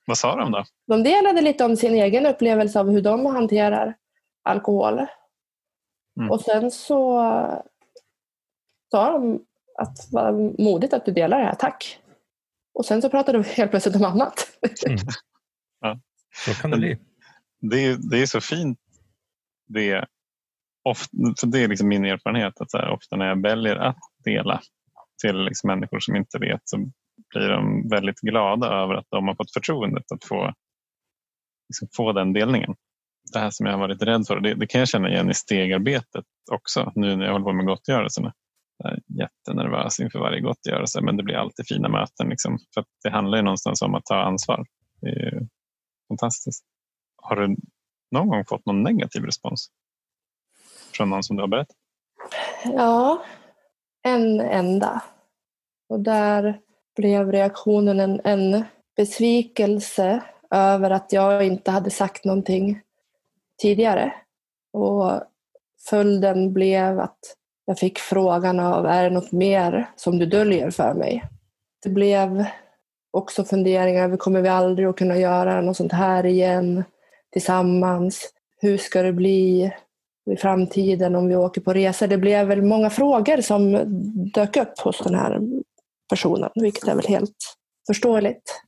Vad 0.05 0.17
sa 0.17 0.35
de 0.35 0.51
då? 0.51 0.63
De 0.87 1.03
delade 1.03 1.41
lite 1.41 1.65
om 1.65 1.75
sin 1.75 1.93
egen 1.93 2.25
upplevelse 2.25 2.79
av 2.79 2.89
hur 2.89 3.01
de 3.01 3.25
hanterar 3.25 3.95
alkohol. 4.43 5.05
Mm. 6.17 6.31
Och 6.31 6.41
sen 6.41 6.71
så 6.71 7.19
sa 8.91 9.11
de 9.11 9.45
att 9.77 10.07
vad 10.11 10.59
modigt 10.59 10.93
att 10.93 11.05
du 11.05 11.11
delar 11.11 11.39
det 11.39 11.45
här, 11.45 11.55
tack. 11.55 11.99
Och 12.73 12.85
sen 12.85 13.01
så 13.01 13.09
pratade 13.09 13.37
de 13.37 13.43
helt 13.43 13.71
plötsligt 13.71 13.95
om 13.95 14.05
annat. 14.05 14.47
Mm. 14.87 14.97
Ja. 15.81 15.99
Så 16.45 16.53
kan 16.53 16.71
det 16.71 16.77
bli. 16.77 16.99
Det 17.59 17.85
är, 17.85 17.97
det 18.09 18.21
är 18.21 18.25
så 18.25 18.41
fint 18.41 18.79
det 19.67 20.05
ofta, 20.83 21.17
för 21.39 21.47
det 21.47 21.63
är 21.63 21.67
liksom 21.67 21.87
min 21.87 22.05
erfarenhet 22.05 22.61
att 22.61 22.71
så 22.71 22.77
här, 22.77 22.89
ofta 22.89 23.15
när 23.15 23.25
jag 23.25 23.41
väljer 23.41 23.75
att 23.75 23.99
dela 24.23 24.61
till 25.21 25.43
liksom 25.43 25.67
människor 25.67 25.99
som 25.99 26.15
inte 26.15 26.39
vet 26.39 26.61
så 26.63 26.77
blir 27.29 27.49
de 27.49 27.89
väldigt 27.89 28.19
glada 28.19 28.67
över 28.67 28.93
att 28.93 29.07
de 29.09 29.27
har 29.27 29.35
fått 29.35 29.53
förtroendet 29.53 30.11
att 30.11 30.23
få, 30.23 30.53
liksom 31.69 31.87
få 31.95 32.11
den 32.11 32.33
delningen. 32.33 32.75
Det 33.33 33.39
här 33.39 33.49
som 33.49 33.65
jag 33.65 33.73
har 33.73 33.79
varit 33.79 34.01
rädd 34.01 34.27
för, 34.27 34.39
det, 34.39 34.53
det 34.53 34.67
kan 34.67 34.79
jag 34.79 34.87
känna 34.87 35.09
igen 35.09 35.29
i 35.29 35.33
stegarbetet 35.33 36.25
också 36.51 36.91
nu 36.95 37.15
när 37.15 37.25
jag 37.25 37.31
håller 37.31 37.45
på 37.45 37.53
med 37.53 37.65
gottgörelserna. 37.65 38.33
Jag 38.77 38.91
är 38.91 38.99
jättenervös 39.07 39.99
inför 39.99 40.19
varje 40.19 40.41
gottgörelse 40.41 41.01
men 41.01 41.17
det 41.17 41.23
blir 41.23 41.35
alltid 41.35 41.67
fina 41.67 41.89
möten. 41.89 42.29
Liksom, 42.29 42.57
för 42.73 42.85
det 43.03 43.09
handlar 43.09 43.37
ju 43.37 43.43
någonstans 43.43 43.81
om 43.81 43.95
att 43.95 44.05
ta 44.05 44.15
ansvar. 44.15 44.65
Det 45.01 45.09
är 45.09 45.47
fantastiskt. 46.07 46.65
Har 47.15 47.35
du 47.35 47.55
någon 48.11 48.27
gång 48.27 48.45
fått 48.45 48.65
någon 48.65 48.83
negativ 48.83 49.23
respons? 49.25 49.69
Från 50.95 51.09
någon 51.09 51.23
som 51.23 51.35
du 51.35 51.43
har 51.43 51.47
berättat? 51.47 51.75
Ja, 52.63 53.23
en 54.03 54.41
enda. 54.41 55.01
Och 55.89 55.99
där 55.99 56.59
blev 56.95 57.31
reaktionen 57.31 57.99
en, 57.99 58.21
en 58.23 58.63
besvikelse 58.95 60.23
över 60.51 60.91
att 60.91 61.13
jag 61.13 61.45
inte 61.45 61.71
hade 61.71 61.89
sagt 61.89 62.25
någonting 62.25 62.81
tidigare. 63.61 64.13
Och 64.73 65.21
följden 65.89 66.53
blev 66.53 66.99
att 66.99 67.19
jag 67.65 67.79
fick 67.79 67.99
frågan 67.99 68.59
av, 68.59 68.85
är 68.85 69.03
det 69.03 69.09
något 69.09 69.31
mer 69.31 69.89
som 69.95 70.19
du 70.19 70.25
döljer 70.25 70.71
för 70.71 70.93
mig? 70.93 71.23
Det 71.83 71.89
blev 71.89 72.45
också 73.11 73.43
funderingar, 73.43 74.17
kommer 74.17 74.41
vi 74.41 74.49
aldrig 74.49 74.87
att 74.87 74.97
kunna 74.97 75.17
göra 75.17 75.61
något 75.61 75.77
sånt 75.77 75.91
här 75.91 76.25
igen 76.25 76.83
tillsammans? 77.31 78.33
Hur 78.61 78.77
ska 78.77 79.01
det 79.01 79.13
bli? 79.13 79.71
I 80.31 80.35
framtiden 80.35 81.15
om 81.15 81.27
vi 81.27 81.35
åker 81.35 81.61
på 81.61 81.73
resor. 81.73 82.07
Det 82.07 82.17
blev 82.17 82.47
väl 82.47 82.61
många 82.61 82.89
frågor 82.89 83.41
som 83.41 83.83
dök 84.33 84.57
upp 84.57 84.79
hos 84.79 84.99
den 84.99 85.15
här 85.15 85.39
personen, 86.09 86.49
vilket 86.55 86.87
är 86.87 86.95
väl 86.95 87.07
helt 87.07 87.55
förståeligt. 87.87 88.61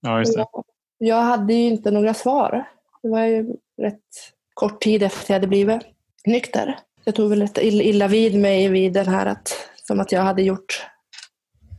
Ja, 0.00 0.18
just 0.18 0.36
det. 0.36 0.40
Jag, 0.40 0.64
jag 0.98 1.22
hade 1.22 1.54
ju 1.54 1.68
inte 1.68 1.90
några 1.90 2.14
svar. 2.14 2.64
Det 3.02 3.08
var 3.08 3.20
ju 3.20 3.54
rätt 3.82 4.00
kort 4.54 4.82
tid 4.82 5.02
efter 5.02 5.34
jag 5.34 5.36
hade 5.40 5.46
blivit 5.46 5.82
nykter. 6.26 6.78
Jag 7.04 7.14
tog 7.14 7.30
väl 7.30 7.38
lite 7.38 7.66
illa 7.66 8.08
vid 8.08 8.40
mig 8.40 8.68
vid 8.68 8.92
den 8.92 9.08
här 9.08 9.26
att, 9.26 9.52
som 9.74 10.00
att 10.00 10.12
jag 10.12 10.22
hade 10.22 10.42
gjort 10.42 10.86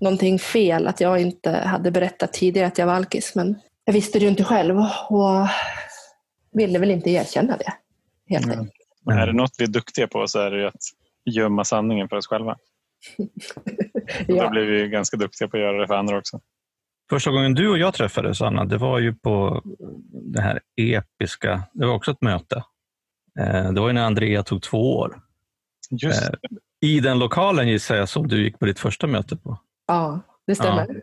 någonting 0.02 0.40
fel, 0.40 0.88
att 0.88 1.02
jag 1.02 1.22
inte 1.22 1.52
hade 1.52 1.92
berättat 1.92 2.34
tidigare 2.34 2.68
att 2.68 2.78
jag 2.78 2.86
var 2.86 2.94
alkis. 2.94 3.36
Men 3.36 3.62
jag 3.86 3.94
visste 3.94 4.20
det 4.20 4.24
ju 4.24 4.30
inte 4.30 4.44
själv 4.44 4.78
och 5.10 5.48
ville 6.52 6.80
väl 6.80 6.92
inte 6.92 7.10
erkänna 7.10 7.58
det. 7.58 7.74
Helt 8.32 8.46
Mm. 8.46 8.60
enkelt. 8.60 8.76
Men 9.06 9.18
är 9.18 9.28
det 9.28 9.34
något 9.34 9.52
vi 9.58 9.64
är 9.64 9.68
duktiga 9.68 10.08
på 10.08 10.28
så 10.28 10.40
är 10.40 10.52
det 10.52 10.58
ju 10.60 10.66
att 10.68 10.82
gömma 11.26 11.64
sanningen 11.66 12.10
för 12.10 12.16
oss 12.16 12.28
själva. 12.28 12.52
Och 13.18 13.28
Då 14.28 14.36
Ja. 14.36 14.50
blir 14.50 14.66
vi 14.66 14.88
ganska 14.88 15.18
duktiga 15.18 15.48
på 15.48 15.58
att 15.58 15.64
göra 15.64 15.78
det 15.82 15.88
för 15.88 15.96
andra 15.96 16.18
också. 16.18 16.40
Första 17.10 17.32
gången 17.32 17.54
du 17.54 17.70
och 17.70 17.78
jag 17.78 17.94
träffades, 17.94 18.42
Anna, 18.42 18.66
det 18.66 18.78
var 18.78 19.00
ju 19.00 19.14
på 19.16 19.62
det 20.12 20.42
här 20.42 20.60
episka, 20.76 21.64
det 21.74 21.86
var 21.86 21.94
också 21.94 22.12
ett 22.12 22.22
möte. 22.22 22.64
Eh, 23.40 23.72
Det 23.72 23.80
var 23.82 23.88
ju 23.88 23.94
när 23.94 24.04
Andrea 24.06 24.44
tog 24.44 24.62
två 24.62 24.98
år. 24.98 25.22
Just 25.90 26.24
Eh. 26.24 26.30
I 26.82 27.00
den 27.00 27.20
lokalen 27.20 27.68
gissar 27.68 27.96
jag 27.96 28.10
som 28.10 28.28
du 28.28 28.44
gick 28.44 28.60
på 28.60 28.66
ditt 28.66 28.80
första 28.80 29.08
möte 29.08 29.36
på. 29.36 29.58
ja, 29.88 30.20
det 30.48 30.56
stämmer. 30.56 31.02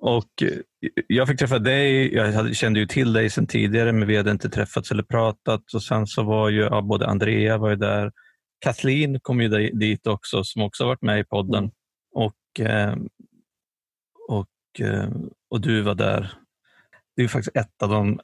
Och 0.00 0.42
eh, 0.42 0.58
jag 1.06 1.28
fick 1.28 1.38
träffa 1.38 1.58
dig, 1.58 2.14
jag 2.14 2.56
kände 2.56 2.80
ju 2.80 2.86
till 2.86 3.12
dig 3.12 3.30
sedan 3.30 3.46
tidigare 3.46 3.92
men 3.92 4.08
vi 4.08 4.16
hade 4.16 4.30
inte 4.30 4.48
träffats 4.48 4.90
eller 4.90 5.02
pratat. 5.02 5.74
Och 5.74 5.82
sen 5.82 6.06
så 6.06 6.22
var 6.22 6.48
ju 6.48 6.60
ja, 6.60 6.82
både 6.82 7.06
Andrea 7.06 7.58
var 7.58 7.70
ju 7.70 7.76
där, 7.76 8.12
Kathleen 8.60 9.20
kom 9.20 9.40
ju 9.40 9.48
di- 9.48 9.70
dit 9.70 10.06
också 10.06 10.44
som 10.44 10.62
också 10.62 10.86
varit 10.86 11.02
med 11.02 11.20
i 11.20 11.24
podden. 11.24 11.70
Och, 12.14 12.60
eh, 12.60 12.96
och, 14.28 14.80
eh, 14.80 15.10
och 15.50 15.60
du 15.60 15.82
var 15.82 15.94
där. 15.94 16.32
Det 17.16 17.22
är 17.22 17.28
faktiskt 17.28 17.56
ett 17.56 17.82
av 17.82 17.88
de, 17.88 18.20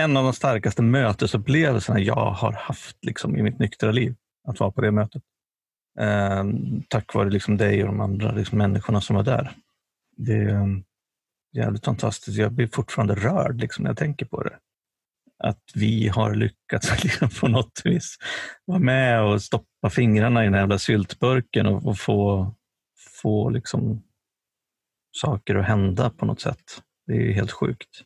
en 0.00 0.16
av 0.16 0.24
de 0.24 0.32
starkaste 0.32 0.82
mötesupplevelserna 0.82 2.00
jag 2.00 2.30
har 2.30 2.52
haft 2.52 3.04
liksom, 3.04 3.36
i 3.36 3.42
mitt 3.42 3.58
nyktra 3.58 3.92
liv. 3.92 4.14
Att 4.48 4.60
vara 4.60 4.70
på 4.70 4.80
det 4.80 4.90
mötet. 4.90 5.22
Eh, 6.00 6.44
tack 6.88 7.14
vare 7.14 7.30
liksom 7.30 7.56
dig 7.56 7.82
och 7.82 7.86
de 7.86 8.00
andra 8.00 8.32
liksom, 8.32 8.58
människorna 8.58 9.00
som 9.00 9.16
var 9.16 9.22
där. 9.22 9.56
Det 10.22 10.34
är 10.34 10.82
jävligt 11.52 11.84
fantastiskt. 11.84 12.38
Jag 12.38 12.52
blir 12.52 12.66
fortfarande 12.66 13.14
rörd 13.14 13.60
liksom, 13.60 13.82
när 13.82 13.90
jag 13.90 13.98
tänker 13.98 14.26
på 14.26 14.42
det. 14.42 14.58
Att 15.38 15.62
vi 15.74 16.08
har 16.08 16.34
lyckats 16.34 17.04
liksom, 17.04 17.28
på 17.40 17.48
något 17.48 17.82
vis 17.84 18.16
vara 18.64 18.78
med 18.78 19.22
och 19.22 19.42
stoppa 19.42 19.90
fingrarna 19.90 20.42
i 20.42 20.44
den 20.44 20.54
här 20.54 20.60
jävla 20.60 20.78
syltburken 20.78 21.66
och, 21.66 21.86
och 21.86 21.98
få, 21.98 22.54
få 23.22 23.50
liksom, 23.50 24.02
saker 25.12 25.54
att 25.54 25.66
hända 25.66 26.10
på 26.10 26.26
något 26.26 26.40
sätt. 26.40 26.82
Det 27.06 27.12
är 27.12 27.32
helt 27.32 27.52
sjukt. 27.52 28.02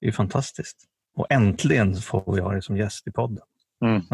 Det 0.00 0.06
är 0.06 0.12
fantastiskt. 0.12 0.84
Och 1.16 1.26
äntligen 1.30 1.96
får 1.96 2.38
jag 2.38 2.52
dig 2.52 2.62
som 2.62 2.76
gäst 2.76 3.06
i 3.06 3.12
podden. 3.12 3.44
Mm. 3.84 4.02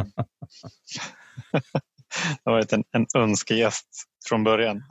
det 1.52 2.40
har 2.44 2.52
varit 2.52 2.72
en, 2.72 2.84
en 2.92 3.06
önskegäst 3.14 3.88
från 4.28 4.44
början. 4.44 4.82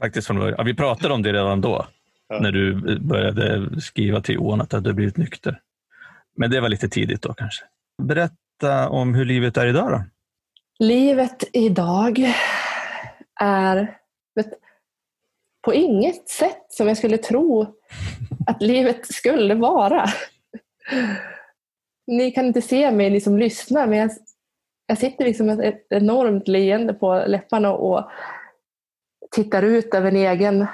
Faktiskt 0.00 0.26
från 0.26 0.38
början. 0.38 0.54
Ja, 0.58 0.64
vi 0.64 0.74
pratade 0.74 1.14
om 1.14 1.22
det 1.22 1.32
redan 1.32 1.60
då, 1.60 1.86
Ja. 2.28 2.40
när 2.40 2.52
du 2.52 2.98
började 3.00 3.70
skriva 3.80 4.20
till 4.20 4.34
Johan 4.34 4.60
att 4.60 4.70
du 4.70 4.76
hade 4.76 4.92
blivit 4.92 5.16
nykter. 5.16 5.60
Men 6.36 6.50
det 6.50 6.60
var 6.60 6.68
lite 6.68 6.88
tidigt 6.88 7.22
då 7.22 7.34
kanske. 7.34 7.64
Berätta 8.02 8.88
om 8.88 9.14
hur 9.14 9.24
livet 9.24 9.56
är 9.56 9.66
idag 9.66 9.90
då. 9.90 10.02
Livet 10.84 11.44
idag 11.52 12.32
är 13.40 13.96
vet, 14.34 14.46
på 15.64 15.74
inget 15.74 16.28
sätt 16.28 16.66
som 16.68 16.88
jag 16.88 16.96
skulle 16.96 17.18
tro 17.18 17.74
att 18.46 18.62
livet 18.62 19.06
skulle 19.14 19.54
vara. 19.54 20.06
Ni 22.06 22.30
kan 22.30 22.46
inte 22.46 22.62
se 22.62 22.90
mig, 22.90 23.10
ni 23.10 23.20
som 23.20 23.38
lyssnar, 23.38 23.86
men 23.86 23.98
jag, 23.98 24.10
jag 24.86 24.98
sitter 24.98 25.24
liksom 25.24 25.46
med 25.46 25.60
ett 25.60 25.86
enormt 25.90 26.48
leende 26.48 26.94
på 26.94 27.24
läpparna 27.26 27.72
och 27.72 28.10
tittar 29.30 29.62
ut 29.62 29.94
över 29.94 30.08
en 30.08 30.16
egen 30.16 30.66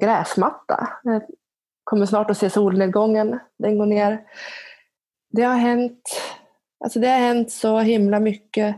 gräsmatta. 0.00 0.88
Jag 1.02 1.22
kommer 1.84 2.06
snart 2.06 2.30
att 2.30 2.38
se 2.38 2.50
solnedgången. 2.50 3.38
Den 3.58 3.78
går 3.78 3.86
ner. 3.86 4.24
Det 5.30 5.42
har 5.42 5.56
hänt, 5.56 6.20
alltså 6.84 7.00
det 7.00 7.08
har 7.08 7.18
hänt 7.18 7.52
så 7.52 7.78
himla 7.78 8.20
mycket 8.20 8.76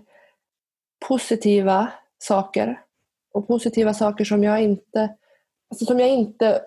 positiva 1.09 1.93
saker. 2.18 2.80
Och 3.32 3.47
positiva 3.47 3.95
saker 3.95 4.24
som 4.24 4.45
jag 4.45 4.62
inte, 4.62 5.14
alltså 5.70 5.84
som 5.84 6.01
jag 6.01 6.09
inte 6.09 6.62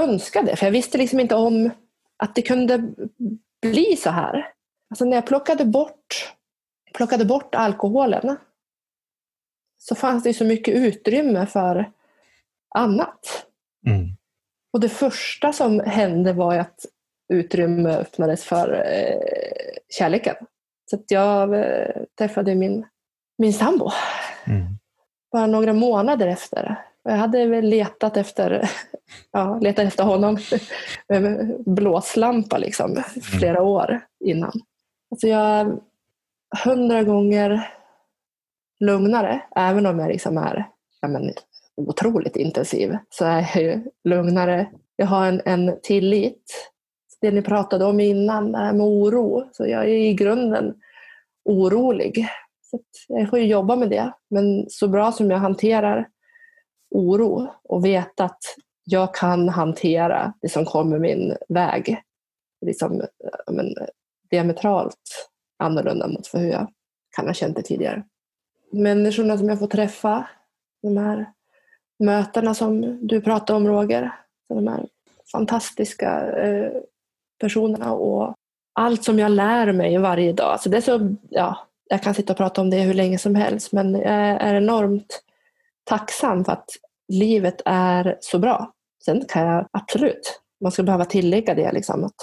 önskade. 0.00 0.56
För 0.56 0.66
jag 0.66 0.72
visste 0.72 0.98
liksom 0.98 1.20
inte 1.20 1.34
om 1.34 1.70
att 2.16 2.34
det 2.34 2.42
kunde 2.42 2.92
bli 3.62 3.96
så 3.96 4.10
här. 4.10 4.52
Alltså 4.90 5.04
när 5.04 5.16
jag 5.16 5.26
plockade 5.26 5.64
bort, 5.64 6.34
plockade 6.94 7.24
bort 7.24 7.54
alkoholen 7.54 8.36
så 9.82 9.94
fanns 9.94 10.22
det 10.22 10.34
så 10.34 10.44
mycket 10.44 10.74
utrymme 10.74 11.46
för 11.46 11.92
annat. 12.74 13.46
Mm. 13.86 14.08
Och 14.72 14.80
det 14.80 14.88
första 14.88 15.52
som 15.52 15.80
hände 15.80 16.32
var 16.32 16.56
att 16.56 16.86
utrymme 17.32 17.90
öppnades 17.90 18.44
för 18.44 18.84
eh, 18.86 19.20
kärleken. 19.88 20.36
Så 20.90 20.96
att 20.96 21.10
jag 21.10 21.54
eh, 21.54 22.02
träffade 22.18 22.54
min, 22.54 22.86
min 23.38 23.52
sambo 23.52 23.90
Mm. 24.46 24.66
bara 25.32 25.46
några 25.46 25.72
månader 25.72 26.26
efter. 26.26 26.76
Jag 27.02 27.16
hade 27.16 27.46
väl 27.46 27.64
letat 27.64 28.16
efter, 28.16 28.70
ja, 29.32 29.58
letat 29.58 29.84
efter 29.84 30.04
honom 30.04 30.38
med 31.08 31.54
blåslampa 31.66 32.58
liksom, 32.58 33.02
flera 33.38 33.62
år 33.62 34.00
innan. 34.24 34.52
Alltså 35.10 35.28
jag 35.28 35.80
hundra 36.64 37.02
gånger 37.02 37.70
lugnare, 38.80 39.42
även 39.56 39.86
om 39.86 39.98
jag 39.98 40.08
liksom 40.08 40.38
är 40.38 40.68
ja, 41.00 41.08
men, 41.08 41.32
otroligt 41.76 42.36
intensiv, 42.36 42.96
så 43.10 43.24
är 43.24 43.50
jag 43.54 43.62
ju 43.62 43.82
lugnare. 44.04 44.70
Jag 44.96 45.06
har 45.06 45.26
en, 45.26 45.42
en 45.44 45.80
tillit. 45.82 46.70
Det 47.20 47.30
ni 47.30 47.42
pratade 47.42 47.84
om 47.84 48.00
innan, 48.00 48.52
det 48.52 48.58
här 48.58 48.72
med 48.72 48.86
oro. 48.86 49.48
Så 49.52 49.66
jag 49.66 49.84
är 49.84 49.88
i 49.88 50.14
grunden 50.14 50.74
orolig. 51.44 52.26
Så 52.70 52.78
jag 53.08 53.30
får 53.30 53.38
ju 53.38 53.46
jobba 53.46 53.76
med 53.76 53.90
det. 53.90 54.12
Men 54.30 54.70
så 54.70 54.88
bra 54.88 55.12
som 55.12 55.30
jag 55.30 55.38
hanterar 55.38 56.08
oro 56.90 57.54
och 57.64 57.84
vet 57.84 58.20
att 58.20 58.40
jag 58.84 59.14
kan 59.14 59.48
hantera 59.48 60.32
det 60.42 60.48
som 60.48 60.64
kommer 60.64 60.98
min 60.98 61.36
väg. 61.48 62.02
Liksom, 62.66 63.02
men, 63.50 63.74
diametralt 64.30 65.30
annorlunda 65.58 66.08
mot 66.08 66.34
hur 66.34 66.50
jag 66.50 66.70
kan 67.16 67.26
ha 67.26 67.34
känt 67.34 67.56
det 67.56 67.62
tidigare. 67.62 68.04
Människorna 68.72 69.38
som 69.38 69.48
jag 69.48 69.58
får 69.58 69.66
träffa, 69.66 70.26
de 70.82 70.96
här 70.96 71.26
mötena 71.98 72.54
som 72.54 72.98
du 73.06 73.20
pratade 73.20 73.56
om 73.56 73.68
Roger, 73.68 74.12
de 74.48 74.68
här 74.68 74.86
fantastiska 75.32 76.32
eh, 76.32 76.72
personerna 77.40 77.92
och 77.92 78.34
allt 78.72 79.04
som 79.04 79.18
jag 79.18 79.30
lär 79.30 79.72
mig 79.72 79.98
varje 79.98 80.32
dag. 80.32 80.60
Så 80.60 80.68
det 80.68 80.76
är 80.76 80.80
så, 80.80 81.16
ja, 81.30 81.66
jag 81.88 82.02
kan 82.02 82.14
sitta 82.14 82.32
och 82.32 82.36
prata 82.36 82.60
om 82.60 82.70
det 82.70 82.80
hur 82.80 82.94
länge 82.94 83.18
som 83.18 83.34
helst 83.34 83.72
men 83.72 83.94
jag 83.94 84.12
är 84.14 84.54
enormt 84.54 85.22
tacksam 85.84 86.44
för 86.44 86.52
att 86.52 86.68
livet 87.08 87.62
är 87.64 88.16
så 88.20 88.38
bra. 88.38 88.72
Sen 89.04 89.24
kan 89.28 89.46
jag 89.46 89.68
absolut, 89.70 90.40
man 90.60 90.72
ska 90.72 90.82
behöva 90.82 91.04
tillägga 91.04 91.54
det 91.54 91.72
liksom 91.72 92.04
att 92.04 92.14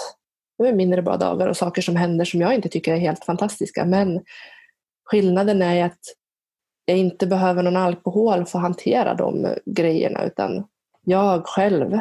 det 0.58 0.68
är 0.68 0.72
mindre 0.72 1.02
bra 1.02 1.16
dagar 1.16 1.46
och 1.46 1.56
saker 1.56 1.82
som 1.82 1.96
händer 1.96 2.24
som 2.24 2.40
jag 2.40 2.54
inte 2.54 2.68
tycker 2.68 2.92
är 2.94 2.98
helt 2.98 3.24
fantastiska 3.24 3.84
men 3.84 4.20
skillnaden 5.04 5.62
är 5.62 5.84
att 5.84 5.98
jag 6.88 6.98
inte 6.98 7.26
behöver 7.26 7.62
någon 7.62 7.76
alkohol 7.76 8.46
för 8.46 8.58
att 8.58 8.62
hantera 8.62 9.14
de 9.14 9.54
grejerna 9.66 10.24
utan 10.24 10.64
jag 11.04 11.46
själv 11.46 11.98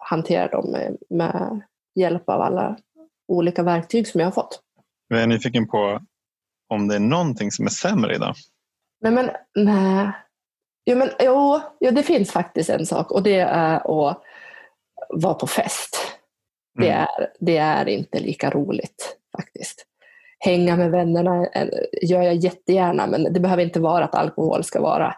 hanterar 0.00 0.50
dem 0.50 0.76
med, 1.10 1.60
hjälp 1.94 2.28
av 2.28 2.40
alla 2.40 2.76
olika 3.28 3.62
verktyg 3.62 4.08
som 4.08 4.20
jag 4.20 4.26
har 4.26 4.32
fått. 4.32 4.60
Jag 5.08 5.22
är 5.22 5.26
nyfiken 5.26 5.68
på 5.68 6.00
om 6.68 6.88
det 6.88 6.94
är 6.94 7.00
någonting 7.00 7.50
som 7.50 7.64
är 7.66 7.70
sämre 7.70 8.14
idag. 8.14 8.34
Nej 9.00 9.12
men 9.12 9.30
nej. 9.54 10.10
Jo, 10.84 10.96
men, 10.96 11.08
jo, 11.20 11.60
jo, 11.80 11.90
det 11.90 12.02
finns 12.02 12.30
faktiskt 12.30 12.70
en 12.70 12.86
sak 12.86 13.10
och 13.10 13.22
det 13.22 13.38
är 13.40 13.74
att 13.76 14.22
vara 15.08 15.34
på 15.34 15.46
fest. 15.46 15.96
Det, 16.78 16.88
Mm. 16.90 17.00
är, 17.02 17.32
det 17.40 17.56
är 17.56 17.88
inte 17.88 18.20
lika 18.20 18.50
roligt 18.50 19.16
faktiskt. 19.36 19.85
Hänga 20.46 20.76
med 20.76 20.90
vännerna 20.90 21.46
eh, 21.46 21.68
gör 22.02 22.22
jag 22.22 22.34
jättegärna 22.34 23.06
men 23.06 23.32
det 23.32 23.40
behöver 23.40 23.62
inte 23.62 23.80
vara 23.80 24.04
att 24.04 24.14
alkohol 24.14 24.64
ska 24.64 24.80
vara 24.80 25.14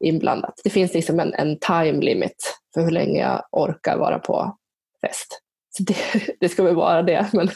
inblandat. 0.00 0.60
Det 0.64 0.70
finns 0.70 0.94
liksom 0.94 1.20
en, 1.20 1.34
en 1.34 1.58
time 1.58 2.00
limit 2.00 2.54
för 2.74 2.80
hur 2.80 2.90
länge 2.90 3.20
jag 3.20 3.42
orkar 3.50 3.98
vara 3.98 4.18
på 4.18 4.56
fest. 5.00 5.40
Så 5.70 5.82
det, 5.82 5.96
det 6.40 6.48
ska 6.48 6.62
väl 6.62 6.74
vara 6.74 7.02
det. 7.02 7.28
Men 7.32 7.48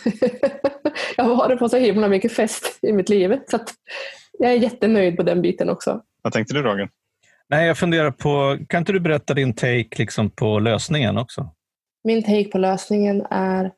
jag 1.16 1.24
har 1.24 1.36
varit 1.36 1.58
på 1.58 1.68
så 1.68 1.76
himla 1.76 2.08
mycket 2.08 2.32
fest 2.32 2.78
i 2.82 2.92
mitt 2.92 3.08
liv 3.08 3.40
så 3.50 3.56
att 3.56 3.74
jag 4.38 4.52
är 4.52 4.56
jättenöjd 4.56 5.16
på 5.16 5.22
den 5.22 5.42
biten 5.42 5.70
också. 5.70 6.02
Vad 6.22 6.32
tänkte 6.32 6.54
du 6.54 6.62
Roger? 6.62 6.88
Nej, 7.48 7.66
jag 7.66 7.78
funderar 7.78 8.10
på, 8.10 8.58
kan 8.68 8.78
inte 8.78 8.92
du 8.92 9.00
berätta 9.00 9.34
din 9.34 9.54
take 9.54 9.88
liksom 9.96 10.30
på 10.30 10.58
lösningen 10.58 11.18
också? 11.18 11.50
Min 12.04 12.22
take 12.22 12.44
på 12.44 12.58
lösningen 12.58 13.26
är 13.30 13.70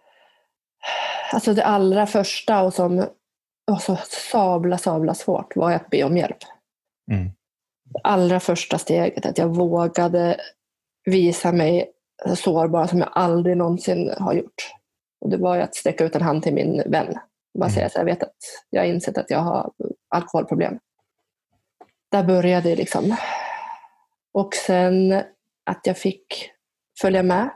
alltså 1.33 1.55
det 1.55 1.65
allra 1.65 2.07
första 2.07 2.63
och 2.63 2.75
som 2.75 3.07
var 3.73 3.79
så 3.79 3.99
sabla, 4.31 4.79
sabla 4.79 5.15
svårt 5.15 5.57
var 5.57 5.73
att 5.73 5.91
be 5.91 6.05
om 6.05 6.17
hjälp. 6.17 6.39
Mm. 7.11 7.25
Det 7.85 8.01
allra 8.05 8.41
första 8.41 8.79
steget, 8.79 9.27
att 9.27 9.39
jag 9.39 9.49
vågade 9.49 10.41
visa 11.05 11.53
mig 11.53 11.93
så 12.29 12.37
sårbar 12.37 12.87
som 12.87 12.99
jag 12.99 13.09
aldrig 13.13 13.57
någonsin 13.57 14.15
har 14.19 14.33
gjort. 14.33 14.75
Och 15.21 15.31
det 15.31 15.37
var 15.37 15.57
ju 15.57 15.63
att 15.63 15.75
sträcka 15.75 16.05
ut 16.05 16.17
en 16.17 16.23
hand 16.23 16.43
till 16.43 16.55
min 16.55 16.83
vän. 16.87 17.15
Bara 17.59 17.65
Mm. 17.65 17.75
säga 17.75 17.87
att 17.87 17.95
jag 17.95 18.05
vet 18.05 18.23
att 18.23 18.37
jag 18.71 18.81
har 18.81 18.87
insett 18.87 19.19
att 19.19 19.31
jag 19.31 19.39
har 19.39 19.71
alkoholproblem. 20.09 20.79
Där 22.11 22.25
började 22.25 22.69
det 22.69 22.77
liksom. 22.77 23.17
Och 24.35 24.55
sen 24.55 25.23
att 25.67 25.81
jag 25.87 25.99
fick 25.99 26.51
följa 27.01 27.23
med 27.23 27.51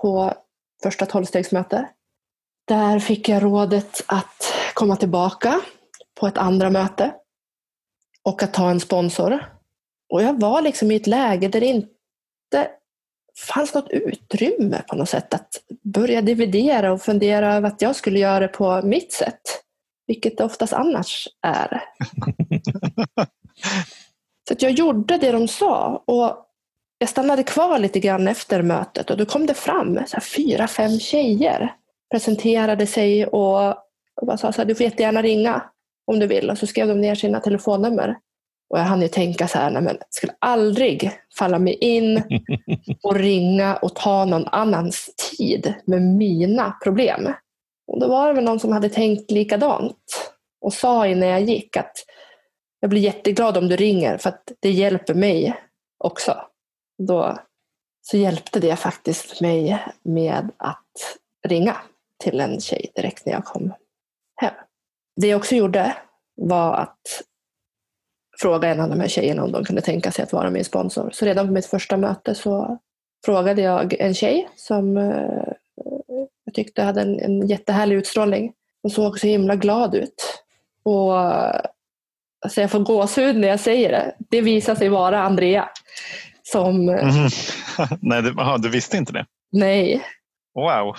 på 0.00 0.34
första 0.82 1.06
tolvstegsmöte. 1.06 1.88
Där 2.68 2.98
fick 2.98 3.28
jag 3.28 3.42
rådet 3.42 4.04
att 4.06 4.54
komma 4.78 4.96
tillbaka 4.96 5.60
på 6.20 6.26
ett 6.26 6.38
andra 6.38 6.70
möte 6.70 7.14
och 8.22 8.42
att 8.42 8.54
ta 8.54 8.70
en 8.70 8.80
sponsor. 8.80 9.44
Och 10.12 10.22
jag 10.22 10.40
var 10.40 10.62
liksom 10.62 10.90
i 10.90 10.96
ett 10.96 11.06
läge 11.06 11.48
där 11.48 11.60
det 11.60 11.66
inte 11.66 12.68
fanns 13.52 13.74
något 13.74 13.90
utrymme 13.90 14.82
på 14.88 14.96
något 14.96 15.08
sätt 15.08 15.34
att 15.34 15.48
börja 15.82 16.22
dividera 16.22 16.92
och 16.92 17.02
fundera 17.02 17.54
över 17.54 17.68
att 17.68 17.82
jag 17.82 17.96
skulle 17.96 18.18
göra 18.18 18.40
det 18.40 18.48
på 18.48 18.82
mitt 18.82 19.12
sätt. 19.12 19.40
Vilket 20.06 20.38
det 20.38 20.44
oftast 20.44 20.72
annars 20.72 21.28
är. 21.42 21.82
Så 24.48 24.54
jag 24.58 24.72
gjorde 24.72 25.16
det 25.16 25.32
de 25.32 25.48
sa 25.48 26.02
och 26.06 26.46
jag 26.98 27.08
stannade 27.08 27.42
kvar 27.42 27.78
lite 27.78 28.00
grann 28.00 28.28
efter 28.28 28.62
mötet 28.62 29.10
och 29.10 29.16
då 29.16 29.26
kom 29.26 29.46
det 29.46 29.54
fram 29.54 30.00
så 30.06 30.20
fyra, 30.20 30.68
fem 30.68 30.98
tjejer. 30.98 31.74
Presenterade 32.10 32.86
sig 32.86 33.26
och, 33.26 33.87
och 34.20 34.26
bara 34.26 34.36
sa 34.36 34.52
så 34.52 34.60
här, 34.60 34.66
du 34.66 34.74
får 34.74 34.84
jättegärna 34.84 35.22
ringa 35.22 35.70
om 36.06 36.18
du 36.18 36.26
vill. 36.26 36.50
Och 36.50 36.58
så 36.58 36.66
skrev 36.66 36.88
de 36.88 37.00
ner 37.00 37.14
sina 37.14 37.40
telefonnummer. 37.40 38.18
Och 38.70 38.78
jag 38.78 38.84
hann 38.84 39.02
ju 39.02 39.08
tänka 39.08 39.48
så 39.48 39.58
här, 39.58 39.70
nej 39.70 39.82
men 39.82 39.96
jag 40.00 40.06
skulle 40.10 40.34
aldrig 40.38 41.10
falla 41.38 41.58
mig 41.58 41.74
in 41.74 42.22
och 43.02 43.14
ringa 43.14 43.76
och 43.76 43.94
ta 43.94 44.24
någon 44.24 44.46
annans 44.46 45.14
tid 45.38 45.74
med 45.84 46.02
mina 46.02 46.76
problem. 46.82 47.32
Och 47.86 48.00
då 48.00 48.08
var 48.08 48.28
det 48.28 48.34
väl 48.34 48.44
någon 48.44 48.60
som 48.60 48.72
hade 48.72 48.88
tänkt 48.88 49.30
likadant 49.30 50.32
och 50.60 50.72
sa 50.72 51.06
innan 51.06 51.28
jag 51.28 51.42
gick 51.42 51.76
att 51.76 51.92
jag 52.80 52.90
blir 52.90 53.00
jätteglad 53.00 53.56
om 53.56 53.68
du 53.68 53.76
ringer 53.76 54.18
för 54.18 54.28
att 54.28 54.52
det 54.60 54.70
hjälper 54.70 55.14
mig 55.14 55.56
också. 56.04 56.36
Då 57.02 57.38
så 58.02 58.16
hjälpte 58.16 58.60
det 58.60 58.76
faktiskt 58.76 59.40
mig 59.40 59.84
med 60.02 60.50
att 60.56 61.18
ringa 61.48 61.76
till 62.24 62.40
en 62.40 62.60
tjej 62.60 62.92
direkt 62.94 63.26
när 63.26 63.32
jag 63.32 63.44
kom 63.44 63.72
hem. 64.40 64.54
Det 65.16 65.26
jag 65.26 65.38
också 65.38 65.54
gjorde 65.54 65.96
var 66.34 66.74
att 66.74 67.22
fråga 68.40 68.68
en 68.68 68.80
av 68.80 68.88
de 68.88 69.00
här 69.00 69.08
tjejerna 69.08 69.44
om 69.44 69.52
de 69.52 69.64
kunde 69.64 69.82
tänka 69.82 70.10
sig 70.10 70.22
att 70.22 70.32
vara 70.32 70.50
min 70.50 70.64
sponsor. 70.64 71.10
Så 71.12 71.24
redan 71.26 71.46
på 71.46 71.52
mitt 71.52 71.66
första 71.66 71.96
möte 71.96 72.34
så 72.34 72.78
frågade 73.24 73.62
jag 73.62 74.00
en 74.00 74.14
tjej 74.14 74.48
som 74.56 74.96
eh, 74.96 75.52
jag 76.44 76.54
tyckte 76.54 76.82
hade 76.82 77.00
en, 77.00 77.20
en 77.20 77.46
jättehärlig 77.46 77.96
utstrålning. 77.96 78.52
Hon 78.82 78.90
såg 78.90 79.18
så 79.18 79.26
himla 79.26 79.56
glad 79.56 79.94
ut. 79.94 80.42
Och 80.82 81.14
alltså 82.44 82.60
jag 82.60 82.70
får 82.70 82.78
gåshud 82.78 83.36
när 83.36 83.48
jag 83.48 83.60
säger 83.60 83.90
det. 83.90 84.14
Det 84.30 84.40
visar 84.40 84.74
sig 84.74 84.88
vara 84.88 85.22
Andrea. 85.22 85.68
Som, 86.42 86.88
Mm. 86.88 87.28
Nej, 88.00 88.22
du, 88.22 88.40
aha, 88.40 88.58
du 88.58 88.68
visste 88.70 88.96
inte 88.96 89.12
det? 89.12 89.26
nej, 89.52 90.02
Wow 90.54 90.96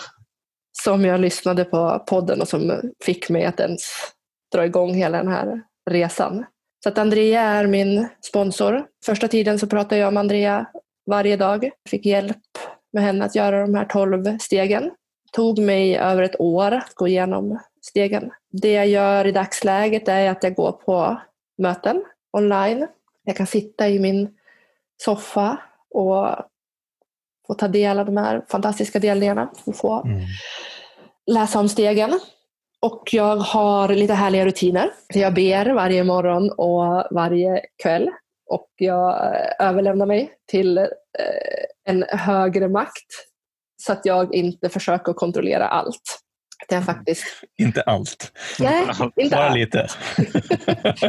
som 0.72 1.06
jag 1.06 1.20
lyssnade 1.20 1.66
på 1.66 2.04
podden 2.08 2.42
och 2.42 2.48
som 2.48 2.82
fick 3.04 3.30
mig 3.30 3.46
att 3.46 3.60
ens 3.60 3.82
dra 4.54 4.66
igång 4.66 4.94
hela 4.94 5.18
den 5.18 5.28
här 5.28 5.62
resan. 5.90 6.46
Så 6.84 6.90
att 6.90 6.98
Andrea 6.98 7.42
är 7.42 7.68
min 7.68 8.08
sponsor. 8.22 8.86
Första 9.06 9.28
tiden 9.28 9.60
så 9.60 9.68
pratade 9.68 10.02
jag 10.02 10.14
med 10.14 10.22
Andrea 10.22 10.66
varje 11.06 11.38
dag. 11.38 11.70
Fick 11.90 12.06
hjälp 12.06 12.38
med 12.94 13.04
henne 13.04 13.26
att 13.26 13.36
göra 13.36 13.62
de 13.62 13.76
här 13.76 13.86
12 13.86 14.38
stegen. 14.40 14.84
Det 14.84 15.32
tog 15.34 15.60
mig 15.60 15.98
över 15.98 16.24
ett 16.24 16.40
år 16.40 16.72
att 16.72 16.94
gå 16.96 17.08
igenom 17.08 17.60
stegen. 17.82 18.32
Det 18.52 18.74
jag 18.74 18.88
gör 18.88 19.28
i 19.28 19.32
dagsläget 19.32 20.08
är 20.08 20.30
att 20.30 20.44
jag 20.44 20.56
går 20.56 20.72
på 20.72 21.22
möten 21.58 22.04
online. 22.38 22.88
Jag 23.24 23.36
kan 23.36 23.48
sitta 23.48 23.90
i 23.90 24.00
min 24.00 24.36
soffa 24.98 25.58
och 25.90 26.28
få 27.50 27.54
ta 27.54 27.68
del 27.68 28.00
av 28.00 28.06
de 28.06 28.18
här 28.18 28.46
fantastiska 28.50 29.00
delningarna 29.00 29.50
och 29.66 29.76
få 29.76 30.02
Mm. 30.06 30.20
läsa 31.32 31.60
om 31.60 31.70
stegen. 31.70 32.20
Och 32.82 33.04
jag 33.12 33.36
har 33.38 33.90
lite 33.90 34.14
härliga 34.14 34.46
rutiner. 34.46 34.90
Jag 35.14 35.34
ber 35.34 35.74
varje 35.74 36.04
morgon 36.04 36.50
och 36.52 37.08
varje 37.12 37.62
kväll. 37.84 38.10
Och 38.50 38.70
jag 38.76 39.10
eh, 39.36 39.68
överlämnar 39.68 40.06
mig 40.06 40.32
till 40.52 40.78
eh, 40.78 40.86
en 41.86 42.04
högre 42.10 42.68
makt. 42.68 43.08
Så 43.82 43.92
att 43.92 44.06
jag 44.06 44.36
inte 44.36 44.70
försöker 44.70 45.14
kontrollera 45.14 45.68
allt. 45.68 46.20
Att 46.64 46.72
jag 46.72 46.86
faktiskt... 46.86 47.26
Inte 47.58 47.82
allt, 47.82 48.32
Nej, 48.60 48.88
inte 49.16 49.36
bara 49.36 49.46
allt. 49.46 49.56
lite. 49.56 49.88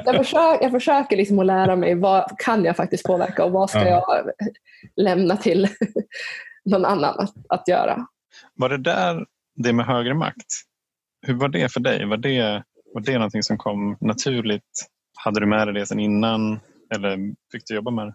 Jag 0.04 0.16
försöker, 0.16 0.62
jag 0.62 0.70
försöker 0.72 1.16
liksom 1.16 1.38
att 1.38 1.46
lära 1.46 1.76
mig 1.76 1.94
vad 1.94 2.38
kan 2.38 2.64
jag 2.64 2.76
faktiskt 2.76 3.04
påverka 3.04 3.44
och 3.44 3.52
vad 3.52 3.70
ska 3.70 3.78
Ja. 3.88 4.04
jag 4.16 4.30
lämna 5.04 5.36
till 5.36 5.68
någon 6.64 6.84
annan 6.84 7.18
att, 7.18 7.34
att 7.48 7.68
göra. 7.68 8.06
Var 8.54 8.68
det 8.68 8.78
där, 8.78 9.26
det 9.56 9.72
med 9.72 9.86
högre 9.86 10.14
makt, 10.14 10.46
hur 11.26 11.34
var 11.34 11.48
det 11.48 11.72
för 11.72 11.80
dig? 11.80 12.06
Var 12.06 12.16
det, 12.16 12.62
var 12.94 13.00
det 13.00 13.12
någonting 13.14 13.42
som 13.42 13.58
kom 13.58 13.96
naturligt? 14.00 14.86
Hade 15.24 15.40
du 15.40 15.46
med 15.46 15.66
dig 15.66 15.74
det 15.74 15.86
sedan 15.86 16.00
innan 16.00 16.60
eller 16.94 17.16
fick 17.52 17.62
du 17.66 17.74
jobba 17.74 17.90
med 17.90 18.06
det? 18.06 18.14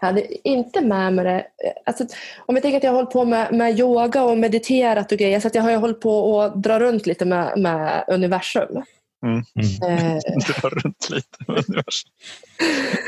Jag 0.00 0.06
hade 0.06 0.48
inte 0.48 0.80
med 0.80 1.12
mig 1.12 1.24
det. 1.24 1.46
Alltså, 1.86 2.04
om 2.46 2.56
jag 2.56 2.62
tänker 2.62 2.76
att 2.76 2.84
jag 2.84 2.90
har 2.90 2.96
hållit 2.96 3.10
på 3.10 3.24
med, 3.24 3.52
med 3.52 3.78
yoga 3.78 4.24
och 4.24 4.38
mediterat 4.38 5.12
och 5.12 5.18
grejer, 5.18 5.40
så 5.40 5.48
att 5.48 5.54
jag 5.54 5.62
har 5.62 5.70
ju 5.70 5.76
hållit 5.76 6.00
på 6.00 6.40
att 6.40 6.62
dra 6.62 6.80
runt 6.80 7.06
lite 7.06 7.24
med, 7.24 7.58
med 7.58 8.04
universum. 8.08 8.82
Mm. 9.26 9.38
Eh, 9.38 10.18
Du 10.46 10.52
var 10.62 10.70
runt 10.70 11.10
lite 11.10 11.38
med 11.46 11.56
universum. 11.68 12.10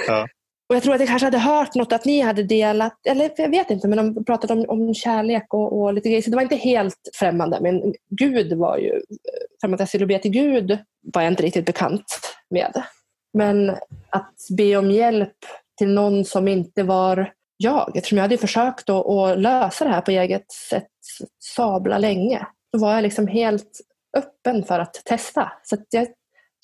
Ja. 0.06 0.26
och 0.68 0.76
jag 0.76 0.82
tror 0.82 0.94
att 0.94 1.00
jag 1.00 1.08
kanske 1.08 1.26
hade 1.26 1.38
hört 1.38 1.74
något 1.74 1.92
att 1.92 2.04
ni 2.04 2.20
hade 2.20 2.42
delat, 2.42 3.06
eller 3.06 3.30
jag 3.36 3.50
vet 3.50 3.70
inte, 3.70 3.88
men 3.88 4.14
de 4.14 4.24
pratade 4.24 4.52
om, 4.52 4.64
om 4.68 4.94
kärlek 4.94 5.54
och, 5.54 5.80
och 5.80 5.94
lite 5.94 6.08
grejer. 6.08 6.22
Så 6.22 6.30
det 6.30 6.36
var 6.36 6.42
inte 6.42 6.56
helt 6.56 7.10
främmande. 7.14 7.58
Men 7.60 7.94
Gud 8.10 8.52
var 8.52 8.78
ju, 8.78 9.00
för 9.60 9.72
att 9.72 9.80
jag 9.80 9.88
skulle 9.88 10.06
be 10.06 10.18
till 10.18 10.30
Gud 10.30 10.78
var 11.12 11.22
jag 11.22 11.32
inte 11.32 11.42
riktigt 11.42 11.66
bekant 11.66 12.20
med. 12.50 12.82
Men 13.34 13.70
att 14.10 14.36
be 14.56 14.76
om 14.76 14.90
hjälp 14.90 15.36
till 15.82 15.94
någon 15.94 16.24
som 16.24 16.48
inte 16.48 16.82
var 16.82 17.32
jag, 17.56 17.96
eftersom 17.96 18.18
jag 18.18 18.22
hade 18.22 18.38
försökt 18.38 18.90
att, 18.90 19.38
lösa 19.38 19.84
det 19.84 19.90
här 19.90 20.00
på 20.00 20.10
eget 20.10 20.52
sätt 20.52 20.88
sabla 21.56 21.98
länge, 21.98 22.46
då 22.72 22.78
var 22.78 22.94
jag 22.94 23.02
liksom 23.02 23.26
helt 23.26 23.80
öppen 24.16 24.64
för 24.64 24.78
att 24.78 24.94
testa. 25.04 25.52
Så 25.62 25.74
att 25.74 25.86
jag 25.90 26.08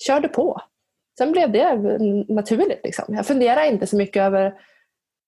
körde 0.07 0.27
på. 0.27 0.61
Sen 1.17 1.31
blev 1.31 1.51
det 1.51 1.75
naturligt. 2.33 2.79
Liksom. 2.83 3.15
Jag 3.15 3.27
funderar 3.27 3.71
inte 3.71 3.87
så 3.87 3.95
mycket 3.95 4.21
över 4.21 4.53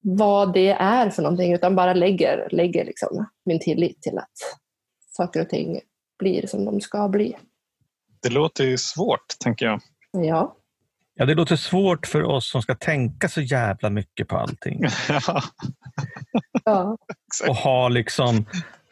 vad 0.04 0.54
det 0.54 0.70
är 0.70 1.10
för 1.10 1.22
någonting 1.24 1.54
utan 1.54 1.76
bara 1.76 1.94
lägger, 1.94 2.48
lägger 2.52 2.86
liksom 2.86 3.26
min 3.46 3.60
tillit 3.60 4.02
till 4.02 4.18
att 4.18 4.38
saker 5.18 5.42
och 5.42 5.50
ting 5.50 5.80
blir 6.20 6.48
som 6.48 6.66
de 6.66 6.82
ska 6.82 7.08
bli. 7.08 7.38
Det 8.22 8.30
låter 8.30 8.64
ju 8.64 8.78
svårt, 8.78 9.26
tänker 9.39 9.66
jag. 9.66 9.82
Ja, 10.12 10.56
Ja, 11.22 11.26
det 11.26 11.36
låter 11.36 11.55
svårt 11.55 12.07
för 12.07 12.24
oss 12.24 12.49
som 12.49 12.61
ska 12.61 12.76
tänka 12.76 13.30
så 13.30 13.41
jävla 13.41 13.89
mycket 13.89 14.28
på 14.28 14.38
allting 14.38 14.82
Ja, 16.65 16.97
och 17.47 17.55
ha 17.55 17.89
liksom 17.89 18.45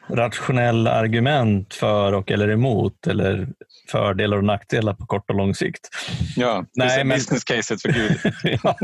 rationella 0.10 0.92
argument 0.92 1.74
för 1.74 2.14
och 2.14 2.32
eller 2.32 2.50
emot 2.50 3.08
eller 3.08 3.48
fördelar 3.92 4.38
och 4.38 4.44
nackdelar 4.44 4.94
på 4.94 5.06
kort 5.06 5.30
och 5.30 5.36
lång 5.36 5.56
sikt. 5.56 5.90
ja 6.36 6.66
Nej, 6.76 6.88
Nej, 6.88 7.04
men- 7.04 7.18
business 7.18 7.44
caset 7.44 7.82
för 7.82 7.90
Gud. 7.90 8.18
ja, 8.64 8.76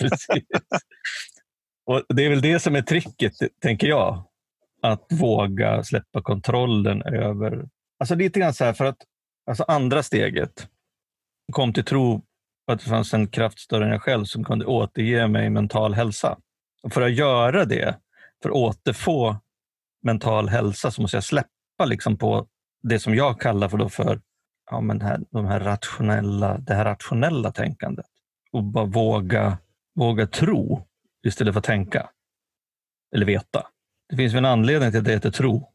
precis. 0.00 0.44
Och 1.86 2.02
det 2.08 2.24
är 2.24 2.30
väl 2.30 2.40
det 2.42 2.60
som 2.60 2.76
är 2.76 2.82
tricket, 2.82 3.32
tänker 3.62 3.86
jag. 3.86 4.24
Att 4.82 5.06
våga 5.10 5.84
släppa 5.84 6.22
kontrollen 6.22 7.02
över... 7.02 7.64
Alltså 7.98 8.14
lite 8.14 8.40
grann 8.40 8.54
så 8.54 8.64
här, 8.64 8.72
för 8.72 8.84
att 8.84 8.98
alltså 9.50 9.64
andra 9.68 10.02
steget 10.02 10.68
kom 11.52 11.72
till 11.72 11.84
tro 11.84 12.22
på 12.66 12.72
att 12.72 12.80
det 12.80 12.90
fanns 12.90 13.14
en 13.14 13.28
kraft 13.28 13.58
större 13.58 13.84
än 13.84 13.90
jag 13.90 14.02
själv 14.02 14.24
som 14.24 14.44
kunde 14.44 14.66
återge 14.66 15.28
mig 15.28 15.50
mental 15.50 15.94
hälsa. 15.94 16.38
Och 16.82 16.92
för 16.92 17.02
att 17.02 17.14
göra 17.14 17.64
det, 17.64 17.98
för 18.42 18.48
att 18.48 18.54
återfå 18.54 19.36
mental 20.02 20.48
hälsa, 20.48 20.90
så 20.90 21.02
måste 21.02 21.16
jag 21.16 21.24
släppa 21.24 21.84
liksom 21.84 22.18
på 22.18 22.46
det 22.82 22.98
som 22.98 23.14
jag 23.14 23.40
kallar 23.40 23.68
för, 23.68 23.78
då 23.78 23.88
för 23.88 24.20
ja, 24.70 24.80
men 24.80 24.98
det 24.98 25.04
här, 25.04 25.20
de 25.30 25.46
här 25.46 25.60
rationella, 25.60 26.58
det 26.58 26.74
här 26.74 26.84
rationella 26.84 27.52
tänkandet 27.52 28.06
och 28.52 28.64
bara 28.64 28.84
våga, 28.84 29.58
våga 29.94 30.26
tro 30.26 30.86
istället 31.26 31.54
för 31.54 31.58
att 31.58 31.64
tänka. 31.64 32.10
Eller 33.14 33.26
veta. 33.26 33.66
Det 34.08 34.16
finns 34.16 34.34
en 34.34 34.44
anledning 34.44 34.90
till 34.90 34.98
att 34.98 35.04
det 35.04 35.12
heter 35.12 35.30
tro 35.30 35.72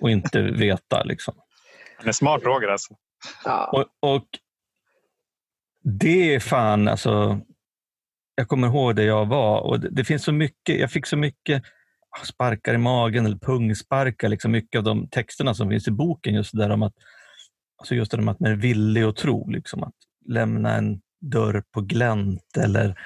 och 0.00 0.10
inte 0.10 0.42
veta. 0.42 1.02
Liksom. 1.02 1.34
Han 1.98 2.08
är 2.08 2.12
smart 2.12 2.42
Roger 2.44 2.68
alltså. 2.68 2.94
Ja. 3.44 3.70
Och, 3.72 4.14
och 4.14 4.26
det 5.88 6.34
är 6.34 6.40
fan, 6.40 6.88
alltså, 6.88 7.40
jag 8.34 8.48
kommer 8.48 8.66
ihåg 8.68 8.96
det 8.96 9.04
jag 9.04 9.26
var 9.26 9.60
och 9.60 9.80
det, 9.80 9.88
det 9.90 10.04
finns 10.04 10.24
så 10.24 10.32
mycket, 10.32 10.80
jag 10.80 10.90
fick 10.90 11.06
så 11.06 11.16
mycket 11.16 11.62
ah, 12.10 12.24
sparkar 12.24 12.74
i 12.74 12.78
magen 12.78 13.26
eller 13.26 13.38
pungsparkar, 13.38 14.28
liksom 14.28 14.52
mycket 14.52 14.78
av 14.78 14.84
de 14.84 15.08
texterna 15.08 15.54
som 15.54 15.70
finns 15.70 15.88
i 15.88 15.90
boken. 15.90 16.34
Just 16.34 16.52
det 16.52 16.58
där 16.58 16.70
om 16.70 16.82
att, 16.82 16.94
alltså 17.78 17.94
just 17.94 18.10
det 18.10 18.18
om 18.18 18.28
att 18.28 18.40
man 18.40 18.50
är 18.50 18.56
villig 18.56 19.02
att 19.02 19.16
tro, 19.16 19.50
liksom, 19.50 19.82
att 19.82 19.94
lämna 20.26 20.76
en 20.76 21.00
dörr 21.20 21.62
på 21.72 21.80
glänt 21.80 22.56
eller 22.56 23.00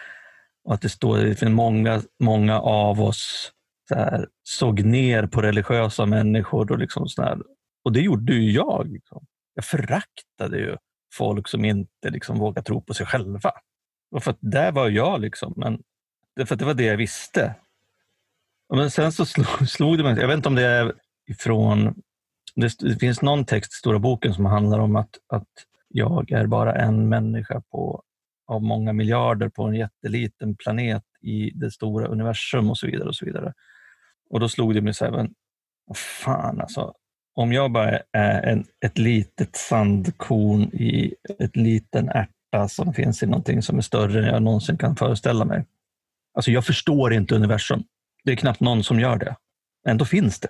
att 0.68 0.82
det 0.82 0.88
står 0.88 1.18
det 1.18 1.34
finns 1.34 1.52
många, 1.52 2.02
många 2.20 2.60
av 2.60 3.00
oss 3.00 3.52
så 3.88 3.94
här, 3.94 4.28
såg 4.42 4.84
ner 4.84 5.26
på 5.26 5.42
religiösa 5.42 6.06
människor. 6.06 6.72
Och, 6.72 6.78
liksom 6.78 7.08
så 7.08 7.22
här, 7.22 7.38
och 7.84 7.92
det 7.92 8.00
gjorde 8.00 8.32
ju 8.32 8.52
jag. 8.52 8.88
Liksom. 8.92 9.26
Jag 9.54 9.64
föraktade 9.64 10.58
ju 10.58 10.76
folk 11.12 11.48
som 11.48 11.64
inte 11.64 12.10
liksom 12.10 12.38
vågar 12.38 12.62
tro 12.62 12.80
på 12.80 12.94
sig 12.94 13.06
själva. 13.06 13.52
Och 14.10 14.22
för 14.22 14.30
att 14.30 14.38
där 14.40 14.72
var 14.72 14.88
jag, 14.88 15.20
liksom, 15.20 15.54
men 15.56 15.82
för 16.46 16.54
att 16.54 16.58
det 16.58 16.64
var 16.64 16.74
det 16.74 16.84
jag 16.84 16.96
visste. 16.96 17.54
Men 18.74 18.90
sen 18.90 19.12
så 19.12 19.26
slog, 19.26 19.46
slog 19.68 19.98
det 19.98 20.04
mig, 20.04 20.18
jag 20.18 20.28
vet 20.28 20.36
inte 20.36 20.48
om 20.48 20.54
det 20.54 20.66
är 20.66 20.94
ifrån, 21.26 22.02
det, 22.54 22.72
det 22.78 22.96
finns 22.96 23.22
någon 23.22 23.44
text 23.44 23.72
i 23.72 23.76
Stora 23.76 23.98
boken 23.98 24.34
som 24.34 24.44
handlar 24.44 24.78
om 24.78 24.96
att, 24.96 25.18
att 25.26 25.48
jag 25.88 26.32
är 26.32 26.46
bara 26.46 26.74
en 26.74 27.08
människa 27.08 27.62
på, 27.70 28.02
av 28.46 28.62
många 28.62 28.92
miljarder 28.92 29.48
på 29.48 29.64
en 29.64 29.74
jätteliten 29.74 30.56
planet 30.56 31.04
i 31.22 31.50
det 31.50 31.70
stora 31.70 32.06
universum 32.06 32.70
och 32.70 32.78
så 32.78 32.86
vidare. 32.86 33.08
Och 33.08 33.16
så 33.16 33.24
vidare. 33.24 33.52
Och 34.30 34.40
då 34.40 34.48
slog 34.48 34.74
det 34.74 34.80
mig 34.80 34.94
så 34.94 35.04
här, 35.04 35.12
men 35.12 35.34
fan 35.94 36.60
alltså, 36.60 36.94
om 37.34 37.52
jag 37.52 37.72
bara 37.72 38.00
är 38.12 38.42
en, 38.42 38.64
ett 38.84 38.98
litet 38.98 39.56
sandkorn 39.56 40.62
i 40.62 41.14
ett 41.38 41.56
liten 41.56 42.08
ärta 42.08 42.68
som 42.68 42.94
finns 42.94 43.22
i 43.22 43.26
någonting 43.26 43.62
som 43.62 43.78
är 43.78 43.82
större 43.82 44.18
än 44.18 44.26
jag 44.26 44.42
någonsin 44.42 44.78
kan 44.78 44.96
föreställa 44.96 45.44
mig. 45.44 45.66
Alltså 46.34 46.50
jag 46.50 46.66
förstår 46.66 47.12
inte 47.12 47.34
universum. 47.34 47.84
Det 48.24 48.32
är 48.32 48.36
knappt 48.36 48.60
någon 48.60 48.84
som 48.84 49.00
gör 49.00 49.16
det. 49.16 49.36
Ändå 49.88 50.04
finns 50.04 50.40
det. 50.40 50.48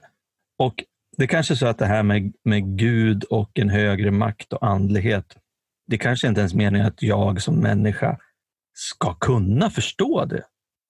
Och 0.59 0.85
det 1.16 1.24
är 1.24 1.28
kanske 1.28 1.55
är 1.55 1.57
så 1.57 1.66
att 1.66 1.78
det 1.78 1.87
här 1.87 2.03
med, 2.03 2.33
med 2.45 2.78
Gud 2.78 3.24
och 3.24 3.59
en 3.59 3.70
högre 3.70 4.11
makt 4.11 4.53
och 4.53 4.66
andlighet, 4.66 5.37
det 5.87 5.99
kanske 5.99 6.28
inte 6.28 6.41
ens 6.41 6.55
meningen 6.55 6.87
att 6.87 7.03
jag 7.03 7.43
som 7.43 7.57
människa 7.57 8.18
ska 8.74 9.14
kunna 9.14 9.70
förstå 9.70 10.24
det. 10.24 10.45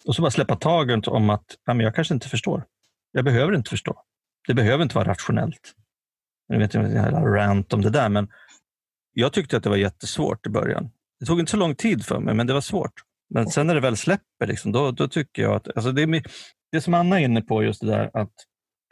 Och 0.04 0.14
så 0.14 0.22
bara 0.22 0.30
släppa 0.30 0.56
taget 0.56 1.08
om 1.08 1.30
att 1.30 1.56
ja, 1.64 1.74
men 1.74 1.84
jag 1.84 1.94
kanske 1.94 2.14
inte 2.14 2.28
förstår. 2.28 2.64
Jag 3.12 3.24
behöver 3.24 3.54
inte 3.54 3.70
förstå. 3.70 4.02
Det 4.46 4.54
behöver 4.54 4.82
inte 4.82 4.94
vara 4.94 5.08
rationellt. 5.08 5.74
Jag 6.52 6.58
vet 6.58 6.74
inte 6.74 6.78
om 6.78 7.12
jag 7.12 7.36
rant 7.36 7.72
om 7.72 7.82
det 7.82 7.90
där, 7.90 8.08
men 8.08 8.28
jag 9.12 9.32
tyckte 9.32 9.56
att 9.56 9.62
det 9.62 9.70
var 9.70 9.76
jättesvårt 9.76 10.46
i 10.46 10.50
början. 10.50 10.90
Det 11.20 11.26
tog 11.26 11.40
inte 11.40 11.50
så 11.50 11.56
lång 11.56 11.74
tid 11.74 12.06
för 12.06 12.20
mig, 12.20 12.34
men 12.34 12.46
det 12.46 12.52
var 12.52 12.60
svårt. 12.60 12.92
Men 13.34 13.46
sen 13.46 13.66
när 13.66 13.74
det 13.74 13.80
väl 13.80 13.96
släpper, 13.96 14.46
liksom, 14.46 14.72
då, 14.72 14.90
då 14.90 15.08
tycker 15.08 15.42
jag 15.42 15.54
att... 15.54 15.76
Alltså 15.76 15.92
det, 15.92 16.02
är, 16.02 16.22
det 16.72 16.80
som 16.80 16.94
Anna 16.94 17.20
är 17.20 17.24
inne 17.24 17.42
på, 17.42 17.62
just 17.62 17.80
det 17.80 17.86
där 17.86 18.10
att 18.14 18.32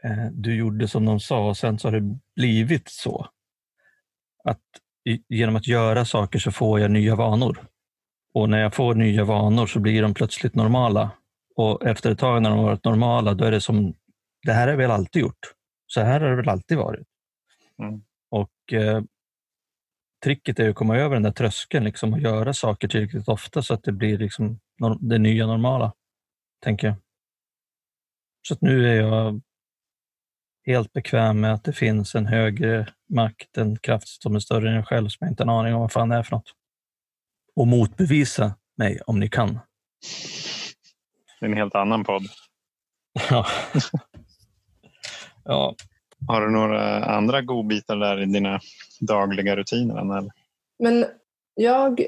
eh, 0.04 0.26
du 0.32 0.56
gjorde 0.56 0.88
som 0.88 1.04
de 1.04 1.20
sa 1.20 1.48
och 1.48 1.56
sen 1.56 1.78
så 1.78 1.88
har 1.88 2.00
det 2.00 2.18
blivit 2.36 2.88
så. 2.88 3.26
Att 4.44 4.62
i, 5.08 5.22
genom 5.28 5.56
att 5.56 5.66
göra 5.66 6.04
saker 6.04 6.38
så 6.38 6.52
får 6.52 6.80
jag 6.80 6.90
nya 6.90 7.14
vanor. 7.14 7.66
Och 8.34 8.50
när 8.50 8.58
jag 8.58 8.74
får 8.74 8.94
nya 8.94 9.24
vanor 9.24 9.66
så 9.66 9.80
blir 9.80 10.02
de 10.02 10.14
plötsligt 10.14 10.54
normala. 10.54 11.10
Och 11.56 11.86
efter 11.86 12.10
ett 12.10 12.18
tag 12.18 12.42
när 12.42 12.50
de 12.50 12.58
har 12.58 12.66
varit 12.66 12.84
normala, 12.84 13.34
då 13.34 13.44
är 13.44 13.50
det 13.50 13.60
som, 13.60 13.94
det 14.46 14.52
här 14.52 14.62
har 14.62 14.68
jag 14.68 14.78
väl 14.78 14.90
alltid 14.90 15.22
gjort. 15.22 15.52
Så 15.86 16.00
här 16.00 16.20
har 16.20 16.30
det 16.30 16.36
väl 16.36 16.48
alltid 16.48 16.78
varit. 16.78 17.06
Mm. 17.82 18.02
Och 18.30 18.72
eh, 18.72 19.02
tricket 20.24 20.58
är 20.58 20.68
att 20.68 20.76
komma 20.76 20.96
över 20.96 21.16
den 21.16 21.22
där 21.22 21.32
tröskeln 21.32 21.84
liksom, 21.84 22.12
och 22.12 22.20
göra 22.20 22.54
saker 22.54 22.88
tillräckligt 22.88 23.28
ofta 23.28 23.62
så 23.62 23.74
att 23.74 23.82
det 23.82 23.92
blir 23.92 24.18
liksom 24.18 24.60
det 25.00 25.18
nya 25.18 25.46
normala, 25.46 25.92
tänker 26.64 26.86
jag. 26.86 26.96
Så 28.48 28.54
att 28.54 28.60
nu 28.60 28.88
är 28.88 28.94
jag 28.94 29.40
helt 30.66 30.92
bekväm 30.92 31.40
med 31.40 31.54
att 31.54 31.64
det 31.64 31.72
finns 31.72 32.14
en 32.14 32.26
högre 32.26 32.88
makt, 33.08 33.56
en 33.56 33.78
kraft 33.78 34.22
som 34.22 34.36
är 34.36 34.40
större 34.40 34.68
än 34.68 34.74
jag 34.74 34.86
själv, 34.86 35.08
som 35.08 35.18
jag 35.20 35.32
inte 35.32 35.44
har 35.44 35.52
en 35.52 35.58
aning 35.58 35.74
om 35.74 35.80
vad 35.80 35.92
fan 35.92 36.08
det 36.08 36.16
är 36.16 36.22
för 36.22 36.36
något. 36.36 36.54
Och 37.56 37.66
motbevisa 37.66 38.54
mig 38.76 39.00
om 39.06 39.20
ni 39.20 39.28
kan. 39.28 39.58
Det 41.40 41.46
är 41.46 41.50
en 41.50 41.56
helt 41.56 41.74
annan 41.74 42.04
podd. 42.04 42.22
Ja. 43.30 43.46
ja. 45.44 45.74
Har 46.28 46.40
du 46.40 46.50
några 46.50 47.04
andra 47.04 47.42
godbitar 47.42 47.96
där 47.96 48.22
i 48.22 48.26
dina 48.26 48.60
dagliga 49.00 49.56
rutiner? 49.56 50.00
Eller? 50.00 50.30
Men 50.78 51.06
jag 51.54 52.06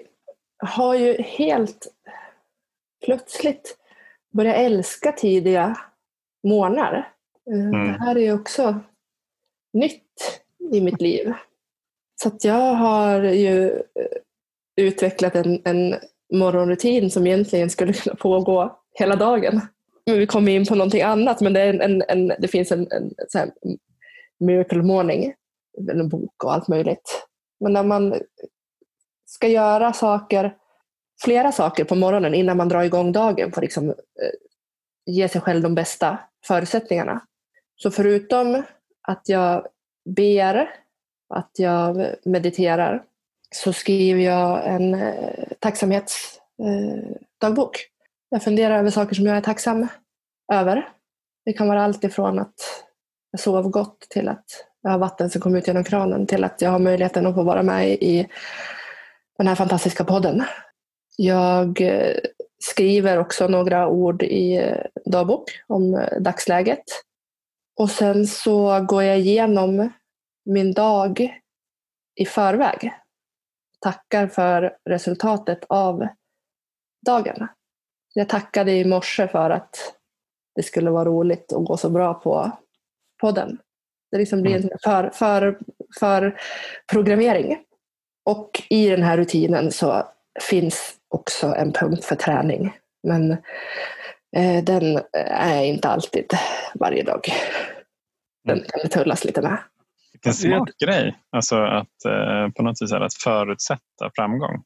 har 0.58 0.94
ju 0.94 1.22
helt 1.22 1.86
plötsligt 3.04 3.76
börjat 4.32 4.56
älska 4.56 5.12
tidiga 5.12 5.78
morgnar. 6.42 7.12
Mm. 7.50 7.70
Det 7.70 7.98
här 8.00 8.16
är 8.16 8.20
ju 8.20 8.32
också 8.32 8.80
nytt 9.72 10.42
i 10.72 10.80
mitt 10.80 11.00
liv. 11.00 11.32
Så 12.22 12.28
att 12.28 12.44
jag 12.44 12.74
har 12.74 13.22
ju 13.22 13.82
utvecklat 14.76 15.34
en, 15.34 15.62
en 15.64 15.94
morgonrutin 16.32 17.10
som 17.10 17.26
egentligen 17.26 17.70
skulle 17.70 17.92
kunna 17.92 18.14
pågå 18.16 18.78
hela 18.98 19.16
dagen. 19.16 19.60
Vi 20.04 20.26
kommer 20.26 20.52
in 20.52 20.66
på 20.66 20.74
någonting 20.74 21.02
annat, 21.02 21.40
men 21.40 21.52
det, 21.52 21.62
en, 21.62 22.02
en, 22.08 22.32
det 22.38 22.48
finns 22.48 22.72
en, 22.72 22.88
Miracle 24.40 24.82
Morning, 24.82 25.34
en 25.90 26.08
bok 26.08 26.44
och 26.44 26.52
allt 26.52 26.68
möjligt. 26.68 27.26
Men 27.60 27.72
när 27.72 27.82
man 27.82 28.20
ska 29.26 29.48
göra 29.48 29.92
saker, 29.92 30.56
flera 31.22 31.52
saker 31.52 31.84
på 31.84 31.94
morgonen 31.94 32.34
innan 32.34 32.56
man 32.56 32.68
drar 32.68 32.82
igång 32.82 33.12
dagen 33.12 33.52
för 33.52 33.60
att 33.60 33.64
liksom, 33.64 33.88
eh, 33.88 33.94
ge 35.06 35.28
sig 35.28 35.40
själv 35.40 35.62
de 35.62 35.74
bästa 35.74 36.18
förutsättningarna. 36.46 37.20
Så 37.76 37.90
förutom 37.90 38.62
att 39.08 39.28
jag 39.28 39.66
ber, 40.04 40.70
att 41.34 41.50
jag 41.58 42.06
mediterar, 42.24 43.04
så 43.54 43.72
skriver 43.72 44.20
jag 44.20 44.66
en 44.66 44.94
eh, 44.94 45.48
tacksamhetsdagbok. 45.58 47.76
Eh, 47.76 47.82
jag 48.28 48.42
funderar 48.42 48.78
över 48.78 48.90
saker 48.90 49.14
som 49.14 49.26
jag 49.26 49.36
är 49.36 49.40
tacksam 49.40 49.88
över. 50.52 50.88
Det 51.44 51.52
kan 51.52 51.68
vara 51.68 51.84
allt 51.84 52.04
ifrån 52.04 52.38
att 52.38 52.84
jag 53.30 53.40
sov 53.40 53.70
gott 53.70 54.00
till 54.00 54.28
att 54.28 54.66
jag 54.82 54.90
har 54.90 54.98
vatten 54.98 55.30
som 55.30 55.40
kommer 55.40 55.58
ut 55.58 55.66
genom 55.66 55.84
kranen 55.84 56.26
till 56.26 56.44
att 56.44 56.60
jag 56.62 56.70
har 56.70 56.78
möjligheten 56.78 57.26
att 57.26 57.34
få 57.34 57.42
vara 57.42 57.62
med 57.62 57.88
i 57.88 58.28
den 59.38 59.46
här 59.46 59.54
fantastiska 59.54 60.04
podden. 60.04 60.44
Jag 61.16 61.80
eh, 61.80 62.16
skriver 62.58 63.18
också 63.18 63.48
några 63.48 63.88
ord 63.88 64.22
i 64.22 64.56
eh, 64.56 64.86
dagbok 65.04 65.50
om 65.66 65.94
eh, 65.94 66.20
dagsläget. 66.20 66.84
Och 67.76 67.90
sen 67.90 68.26
så 68.26 68.80
går 68.80 69.02
jag 69.02 69.18
igenom 69.18 69.92
min 70.44 70.72
dag 70.72 71.42
i 72.14 72.26
förväg. 72.26 72.92
Tackar 73.80 74.26
för 74.26 74.76
resultatet 74.84 75.64
av 75.68 76.06
dagen. 77.06 77.48
Jag 78.14 78.28
tackade 78.28 78.72
i 78.72 78.84
morse 78.84 79.28
för 79.28 79.50
att 79.50 79.94
det 80.54 80.62
skulle 80.62 80.90
vara 80.90 81.04
roligt 81.04 81.52
och 81.52 81.64
gå 81.64 81.76
så 81.76 81.90
bra 81.90 82.14
på 82.14 82.50
podden. 83.20 83.58
Det 84.10 84.18
liksom 84.18 84.42
blir 84.42 84.54
en 84.54 84.62
mm. 84.62 84.78
för, 84.84 85.10
för, 85.10 85.58
för 85.98 86.40
programmering. 86.92 87.58
Och 88.24 88.62
i 88.70 88.88
den 88.88 89.02
här 89.02 89.16
rutinen 89.16 89.72
så 89.72 90.08
finns 90.50 90.96
också 91.08 91.46
en 91.46 91.72
punkt 91.72 92.04
för 92.04 92.16
träning. 92.16 92.76
Men 93.02 93.32
eh, 94.36 94.64
den 94.64 95.00
är 95.30 95.64
inte 95.64 95.88
alltid 95.88 96.32
varje 96.74 97.02
dag. 97.02 97.20
Den 98.44 98.58
mm. 98.58 98.68
kan 98.68 98.90
tullas 98.90 99.24
lite 99.24 99.42
med. 99.42 99.58
Vilken 100.12 100.34
smart 100.34 100.68
grej, 100.84 101.18
alltså 101.30 101.56
att 101.56 102.04
eh, 102.06 102.48
på 102.56 102.62
något 102.62 102.82
vis 102.82 102.92
att 102.92 103.14
förutsätta 103.14 104.10
framgång. 104.14 104.62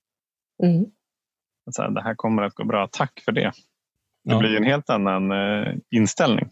Mm. 0.63 0.85
Att 1.67 1.75
säga, 1.75 1.91
det 1.91 2.03
här 2.03 2.15
kommer 2.15 2.43
att 2.43 2.55
gå 2.55 2.65
bra, 2.65 2.89
tack 2.93 3.23
för 3.25 3.33
det. 3.33 3.53
Det 4.25 4.33
ja. 4.33 4.39
blir 4.39 4.57
en 4.57 4.65
helt 4.65 4.91
annan 4.91 5.33
eh, 5.33 5.75
inställning. 5.91 6.51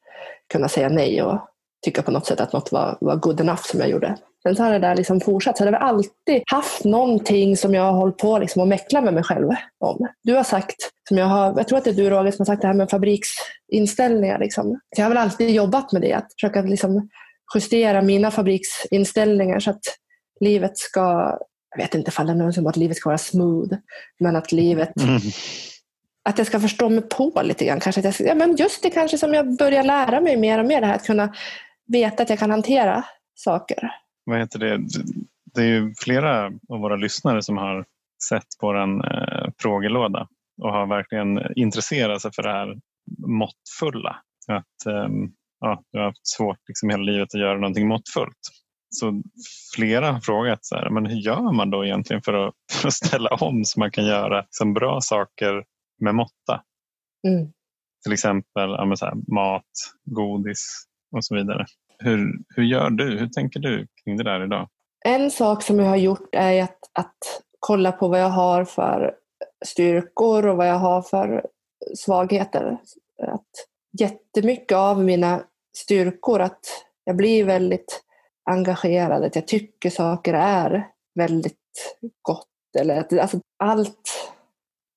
kunna 0.52 0.68
säga 0.68 0.88
nej 0.88 1.22
och 1.22 1.38
tycka 1.84 2.02
på 2.02 2.10
något 2.10 2.26
sätt 2.26 2.40
att 2.40 2.52
något 2.52 2.72
var, 2.72 2.98
var 3.00 3.16
good 3.16 3.40
enough 3.40 3.62
som 3.62 3.80
jag 3.80 3.88
gjorde. 3.88 4.16
Sen 4.42 4.56
så 4.56 4.62
har 4.62 4.72
det 4.72 4.78
där 4.78 4.96
liksom 4.96 5.20
fortsatt. 5.20 5.58
Så 5.58 5.64
jag 5.64 5.72
har 5.72 5.78
alltid 5.78 6.42
haft 6.52 6.84
någonting 6.84 7.56
som 7.56 7.74
jag 7.74 7.82
har 7.82 7.92
hållit 7.92 8.16
på 8.16 8.38
liksom 8.38 8.62
att 8.62 8.68
mäckla 8.68 9.00
med 9.00 9.14
mig 9.14 9.22
själv 9.22 9.48
om. 9.80 10.08
Du 10.22 10.34
har 10.34 10.44
sagt, 10.44 10.76
som 11.08 11.18
jag, 11.18 11.26
har, 11.26 11.54
jag 11.56 11.68
tror 11.68 11.78
att 11.78 11.84
det 11.84 11.90
är 11.90 11.94
du 11.94 12.10
Roger 12.10 12.30
som 12.30 12.40
har 12.40 12.44
sagt 12.44 12.62
det 12.62 12.68
här 12.68 12.74
med 12.74 12.90
fabriksinställningar. 12.90 14.38
Liksom. 14.38 14.80
Jag 14.96 15.04
har 15.04 15.08
väl 15.08 15.18
alltid 15.18 15.50
jobbat 15.50 15.92
med 15.92 16.02
det, 16.02 16.12
att 16.12 16.32
försöka 16.40 16.62
liksom 16.62 17.08
justera 17.54 18.02
mina 18.02 18.30
fabriksinställningar 18.30 19.60
så 19.60 19.70
att 19.70 19.82
livet 20.40 20.78
ska, 20.78 21.00
jag 21.76 21.82
vet 21.82 21.94
inte 21.94 22.08
ifall 22.08 22.26
det 22.26 22.32
är 22.32 22.36
någon 22.36 22.52
som 22.52 22.66
att 22.66 22.76
livet 22.76 22.96
ska 22.96 23.08
vara 23.08 23.18
smooth, 23.18 23.74
men 24.20 24.36
att 24.36 24.52
livet 24.52 24.92
Mm. 25.02 25.20
att 26.28 26.38
jag 26.38 26.46
ska 26.46 26.60
förstå 26.60 26.88
mig 26.88 27.02
på 27.02 27.42
lite 27.44 27.64
grann. 27.64 27.80
Kanske 27.80 28.08
att 28.08 28.20
jag, 28.20 28.28
ja, 28.28 28.34
men 28.34 28.56
just 28.56 28.82
det 28.82 28.90
kanske 28.90 29.18
som 29.18 29.34
jag 29.34 29.56
börjar 29.56 29.82
lära 29.82 30.20
mig 30.20 30.36
mer 30.36 30.58
och 30.58 30.66
mer, 30.66 30.80
det 30.80 30.86
här 30.86 30.94
att 30.94 31.06
kunna 31.06 31.34
veta 31.92 32.22
att 32.22 32.30
jag 32.30 32.38
kan 32.38 32.50
hantera 32.50 33.04
saker. 33.34 33.90
Vad 34.24 34.38
heter 34.38 34.58
det? 34.58 34.80
Det 35.54 35.60
är 35.60 35.66
ju 35.66 35.94
flera 35.98 36.46
av 36.46 36.80
våra 36.80 36.96
lyssnare 36.96 37.42
som 37.42 37.56
har 37.56 37.84
sett 38.28 38.46
vår 38.60 38.76
eh, 38.76 39.50
frågelåda 39.58 40.28
och 40.62 40.72
har 40.72 40.86
verkligen 40.86 41.56
intresserat 41.56 42.22
sig 42.22 42.30
för 42.34 42.42
det 42.42 42.52
här 42.52 42.76
måttfulla. 43.26 44.16
Att, 44.48 44.86
ehm, 44.86 45.32
ja, 45.60 45.82
du 45.92 45.98
har 45.98 46.06
haft 46.06 46.26
svårt 46.26 46.58
liksom 46.68 46.90
hela 46.90 47.02
livet 47.02 47.34
att 47.34 47.40
göra 47.40 47.58
någonting 47.58 47.88
måttfullt. 47.88 48.38
Så 48.90 49.22
flera 49.76 50.12
har 50.12 50.20
frågat 50.20 50.64
så 50.64 50.76
här, 50.76 50.90
men 50.90 51.06
hur 51.06 51.16
gör 51.16 51.52
man 51.52 51.70
då 51.70 51.84
egentligen 51.84 52.22
för 52.22 52.48
att, 52.48 52.54
för 52.72 52.88
att 52.88 52.94
ställa 52.94 53.30
om 53.30 53.64
så 53.64 53.80
man 53.80 53.90
kan 53.90 54.06
göra 54.06 54.44
som 54.50 54.74
bra 54.74 55.00
saker 55.00 55.64
med 56.00 56.14
måtta? 56.14 56.62
Mm. 57.28 57.52
Till 58.02 58.12
exempel 58.12 58.70
ja, 58.70 58.94
här, 59.00 59.34
mat, 59.34 59.64
godis 60.04 60.87
och 61.12 61.24
så 61.24 61.34
vidare. 61.34 61.66
Hur, 61.98 62.32
hur 62.48 62.62
gör 62.62 62.90
du? 62.90 63.18
Hur 63.18 63.28
tänker 63.28 63.60
du 63.60 63.86
kring 64.04 64.16
det 64.16 64.24
där 64.24 64.44
idag? 64.44 64.68
En 65.04 65.30
sak 65.30 65.62
som 65.62 65.78
jag 65.78 65.86
har 65.86 65.96
gjort 65.96 66.28
är 66.32 66.62
att, 66.62 66.78
att 66.92 67.42
kolla 67.58 67.92
på 67.92 68.08
vad 68.08 68.20
jag 68.20 68.28
har 68.28 68.64
för 68.64 69.14
styrkor 69.64 70.46
och 70.46 70.56
vad 70.56 70.68
jag 70.68 70.78
har 70.78 71.02
för 71.02 71.46
svagheter. 71.96 72.78
Att 73.22 73.48
jättemycket 74.00 74.76
av 74.76 75.04
mina 75.04 75.42
styrkor, 75.76 76.40
att 76.40 76.66
jag 77.04 77.16
blir 77.16 77.44
väldigt 77.44 78.02
engagerad, 78.50 79.24
att 79.24 79.34
jag 79.34 79.46
tycker 79.48 79.90
saker 79.90 80.34
är 80.34 80.88
väldigt 81.14 81.56
gott. 82.22 82.46
Eller 82.78 83.00
att, 83.00 83.12
alltså 83.12 83.40
allt 83.56 84.32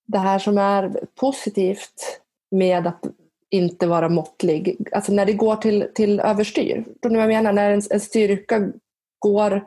det 0.08 0.18
här 0.18 0.40
som 0.40 0.58
är 0.58 1.06
positivt 1.16 2.22
med 2.52 2.88
att 2.88 3.04
inte 3.52 3.88
vara 3.88 4.10
måttlig. 4.10 4.78
Alltså 4.92 5.12
när 5.12 5.26
det 5.26 5.34
går 5.34 5.56
till, 5.56 5.88
till 5.96 6.20
överstyr. 6.20 6.86
Då 7.02 7.16
jag 7.16 7.28
menar? 7.28 7.54
När 7.54 7.72
en, 7.72 7.82
en 7.90 8.00
styrka 8.00 8.72
går 9.20 9.64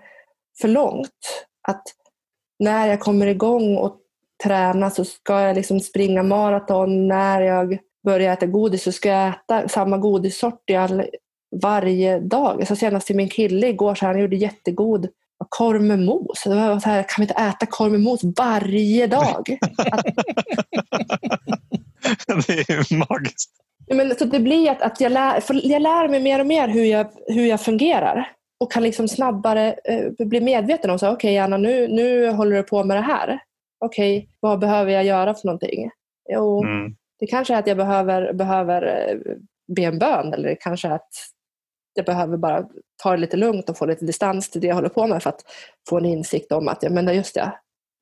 för 0.61 0.68
långt. 0.68 1.47
Att 1.68 1.82
när 2.59 2.89
jag 2.89 3.01
kommer 3.01 3.26
igång 3.26 3.76
och 3.76 3.97
tränar 4.45 4.91
så 4.91 5.05
ska 5.05 5.41
jag 5.41 5.57
liksom 5.57 5.80
springa 5.80 6.22
maraton. 6.22 7.09
När 7.09 7.41
jag 7.41 7.78
börjar 8.05 8.32
äta 8.32 8.47
godis 8.47 8.82
så 8.82 8.93
ska 8.93 9.09
jag 9.09 9.28
äta 9.28 9.68
samma 9.68 9.99
godissort 9.99 10.70
i 10.70 10.74
all, 10.74 11.03
varje 11.62 12.20
dag. 12.20 12.61
Alltså 12.61 12.76
senast 12.76 13.07
till 13.07 13.16
min 13.16 13.28
kille 13.28 13.68
igår 13.68 13.95
så 13.95 14.07
han 14.07 14.20
gjorde 14.20 14.37
jättegod 14.37 15.09
korv 15.49 15.82
med 15.82 15.99
mos. 15.99 16.43
Det 16.45 16.55
var 16.55 16.80
så 16.80 16.89
här, 16.89 17.03
kan 17.03 17.14
vi 17.16 17.22
inte 17.22 17.43
äta 17.43 17.66
korv 17.66 17.93
med 17.93 18.01
mos 18.01 18.20
varje 18.37 19.07
dag? 19.07 19.59
Att, 19.93 20.07
det 22.47 22.70
är 22.70 22.93
ju 22.93 22.99
magiskt. 22.99 23.51
Men, 23.87 24.14
så 24.14 24.24
det 24.24 24.41
blir 24.41 24.70
att, 24.70 24.82
att 24.82 25.01
jag, 25.01 25.12
lär, 25.12 25.43
jag 25.49 25.82
lär 25.82 26.09
mig 26.09 26.20
mer 26.20 26.41
och 26.41 26.47
mer 26.47 26.68
hur 26.68 26.85
jag, 26.85 27.07
hur 27.26 27.47
jag 27.47 27.61
fungerar 27.61 28.32
och 28.61 28.72
kan 28.72 28.82
liksom 28.82 29.09
snabbare 29.09 29.74
eh, 29.85 30.26
bli 30.26 30.41
medveten 30.41 30.91
om 30.91 30.99
okej 31.03 31.39
Anna, 31.39 31.57
nu, 31.57 31.89
nu 31.89 32.30
håller 32.30 32.57
du 32.57 32.62
på 32.62 32.85
med 32.85 32.97
det 32.97 33.01
här. 33.01 33.39
Okej, 33.85 34.28
vad 34.41 34.59
behöver 34.59 34.93
jag 34.93 35.05
göra 35.05 35.35
för 35.35 35.47
någonting? 35.47 35.91
Jo, 36.32 36.64
Mm. 36.64 36.95
det 37.18 37.26
kanske 37.26 37.55
är 37.55 37.59
att 37.59 37.66
jag 37.66 37.76
behöver, 37.76 38.32
behöver 38.32 38.82
eh, 38.82 39.16
be 39.76 39.82
en 39.82 39.99
bön 39.99 40.32
eller 40.32 40.49
det 40.49 40.57
kanske 40.57 40.89
är 40.89 40.93
att 40.93 41.14
jag 41.95 42.07
behöver 42.07 42.37
bara 42.37 42.68
ta 43.03 43.11
det 43.11 43.16
lite 43.16 43.37
lugnt 43.37 43.70
och 43.70 43.78
få 43.78 43.87
lite 43.87 44.05
distans 44.05 44.51
till 44.51 44.61
det 44.61 44.66
jag 44.66 44.74
håller 44.74 44.89
på 44.89 45.07
med 45.07 45.22
för 45.22 45.30
att 45.30 45.41
få 45.89 45.97
en 45.99 46.05
insikt 46.05 46.53
om 46.53 46.68
att 46.68 46.82
ja, 46.82 46.91
men 46.91 47.14
just 47.14 47.35
det, 47.35 47.53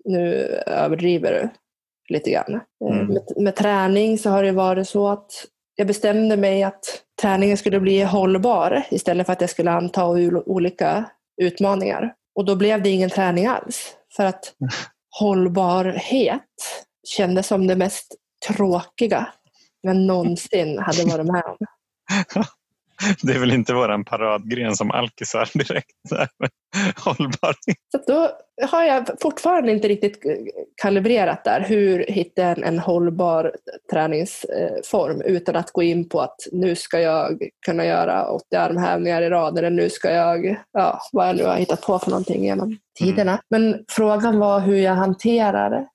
nu 0.04 0.34
överdriver 0.66 1.32
du 1.32 1.48
lite 2.14 2.30
grann. 2.30 2.54
Eh, 2.54 2.60
Mm. 2.90 3.06
Med, 3.06 3.22
med 3.36 3.56
träning 3.56 4.18
så 4.18 4.30
har 4.30 4.42
det 4.42 4.52
varit 4.52 4.88
så 4.88 5.08
att 5.08 5.46
jag 5.76 5.86
bestämde 5.86 6.36
mig 6.36 6.62
att 6.62 7.02
träningen 7.22 7.56
skulle 7.56 7.80
bli 7.80 8.02
hållbar 8.02 8.86
istället 8.90 9.26
för 9.26 9.32
att 9.32 9.40
jag 9.40 9.50
skulle 9.50 9.70
anta 9.70 10.06
olika 10.06 11.04
utmaningar. 11.42 12.14
Och 12.34 12.44
då 12.44 12.56
blev 12.56 12.82
det 12.82 12.90
ingen 12.90 13.10
träning 13.10 13.46
alls. 13.46 13.96
För 14.16 14.24
att 14.24 14.54
hållbarhet 15.20 16.42
kändes 17.08 17.46
som 17.46 17.66
det 17.66 17.76
mest 17.76 18.14
tråkiga 18.48 19.28
jag 19.82 19.96
någonsin 19.96 20.78
hade 20.78 21.04
varit 21.04 21.26
med 21.26 21.44
om. 21.44 21.56
Det 23.22 23.32
är 23.32 23.38
väl 23.38 23.52
inte 23.52 23.74
våran 23.74 24.04
paradgren 24.04 24.76
som 24.76 24.90
alkisar 24.90 25.50
direkt. 25.54 25.90
Hållbarhet. 27.04 27.78
Så 27.90 27.98
då 28.06 28.30
har 28.66 28.84
jag 28.84 29.06
fortfarande 29.20 29.72
inte 29.72 29.88
riktigt 29.88 30.22
kalibrerat 30.82 31.44
där. 31.44 31.60
Hur 31.60 32.06
hitta 32.08 32.42
en, 32.42 32.64
en 32.64 32.78
hållbar 32.78 33.56
träningsform 33.92 35.22
utan 35.22 35.56
att 35.56 35.72
gå 35.72 35.82
in 35.82 36.08
på 36.08 36.20
att 36.20 36.36
nu 36.52 36.76
ska 36.76 37.00
jag 37.00 37.42
kunna 37.66 37.84
göra 37.84 38.28
80 38.28 38.56
armhävningar 38.56 39.22
i 39.22 39.30
rad 39.30 39.58
eller 39.58 39.70
nu 39.70 39.90
ska 39.90 40.12
jag, 40.12 40.56
ja, 40.72 41.00
vad 41.12 41.28
jag 41.28 41.36
nu 41.36 41.44
har 41.44 41.56
hittat 41.56 41.82
på 41.82 41.98
för 41.98 42.10
någonting 42.10 42.44
genom 42.44 42.78
tiderna. 42.98 43.40
Men 43.50 43.84
frågan 43.88 44.38
var 44.38 44.60
hur 44.60 44.76
jag 44.76 44.94
hanterar 44.94 45.86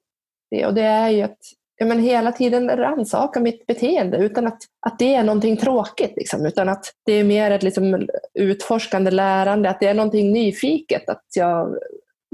det 0.51 0.65
och 0.65 0.73
det 0.73 0.81
är 0.81 1.09
ju 1.09 1.21
att 1.21 1.37
ja, 1.77 1.85
men 1.85 1.99
hela 1.99 2.31
tiden 2.31 2.69
rannsaka 2.69 3.39
mitt 3.39 3.65
beteende 3.67 4.17
utan 4.17 4.47
att, 4.47 4.57
att 4.85 4.99
det 4.99 5.13
är 5.13 5.23
någonting 5.23 5.57
tråkigt. 5.57 6.13
Liksom, 6.15 6.45
utan 6.45 6.69
att 6.69 6.85
det 7.05 7.13
är 7.13 7.23
mer 7.23 7.51
ett 7.51 7.63
liksom, 7.63 8.07
utforskande 8.33 9.11
lärande, 9.11 9.69
att 9.69 9.79
det 9.79 9.87
är 9.87 9.93
någonting 9.93 10.31
nyfiket. 10.31 11.09
Att 11.09 11.25
jag 11.35 11.77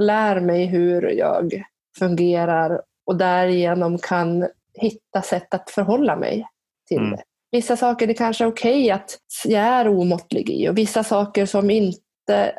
lär 0.02 0.40
mig 0.40 0.66
hur 0.66 1.10
jag 1.10 1.64
fungerar 2.00 2.82
och 3.06 3.18
därigenom 3.18 3.98
kan 3.98 4.48
hitta 4.74 5.22
sätt 5.22 5.54
att 5.54 5.70
förhålla 5.70 6.16
mig 6.16 6.48
till 6.88 6.98
Mm. 6.98 7.12
det. 7.12 7.24
Vissa 7.52 7.78
saker 7.78 8.08
det 8.08 8.14
kanske 8.14 8.44
är 8.44 8.48
okej 8.48 8.92
att 8.92 9.18
jag 9.46 9.62
är 9.64 9.88
omåttlig 9.88 10.50
i 10.50 10.70
och 10.70 10.78
vissa 10.78 11.04
saker 11.04 11.46
som 11.46 11.70
inte 11.70 12.56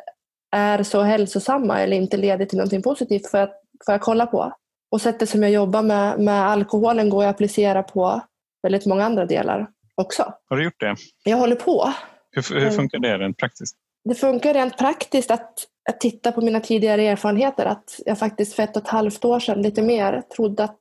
är 0.51 0.83
så 0.83 1.01
hälsosamma 1.01 1.81
eller 1.81 1.97
inte 1.97 2.17
leder 2.17 2.45
till 2.45 2.57
någonting 2.57 2.81
positivt 2.81 3.27
får 3.31 3.39
jag, 3.39 3.49
får 3.85 3.93
jag 3.93 4.01
kolla 4.01 4.25
på. 4.25 4.53
Och 4.95 5.01
sättet 5.01 5.29
som 5.29 5.43
jag 5.43 5.51
jobbar 5.51 5.81
med, 5.81 6.19
med 6.19 6.47
alkoholen 6.47 7.09
går 7.09 7.23
att 7.23 7.29
applicera 7.29 7.83
på 7.83 8.21
väldigt 8.63 8.85
många 8.85 9.05
andra 9.05 9.25
delar 9.25 9.67
också. 9.95 10.33
Har 10.49 10.57
du 10.57 10.63
gjort 10.63 10.79
det? 10.79 10.95
Jag 11.23 11.37
håller 11.37 11.55
på. 11.55 11.93
Hur, 12.31 12.59
hur 12.59 12.71
funkar 12.71 12.99
det 12.99 13.17
rent 13.17 13.37
praktiskt? 13.37 13.77
Det 14.03 14.15
funkar 14.15 14.53
rent 14.53 14.77
praktiskt 14.77 15.31
att, 15.31 15.67
att 15.89 15.99
titta 15.99 16.31
på 16.31 16.41
mina 16.41 16.59
tidigare 16.59 17.01
erfarenheter. 17.01 17.65
Att 17.65 17.99
jag 18.05 18.19
faktiskt 18.19 18.53
för 18.53 18.63
ett 18.63 18.75
och 18.75 18.81
ett 18.81 18.87
halvt 18.87 19.25
år 19.25 19.39
sedan, 19.39 19.61
lite 19.61 19.81
mer, 19.81 20.21
trodde 20.21 20.63
att 20.63 20.79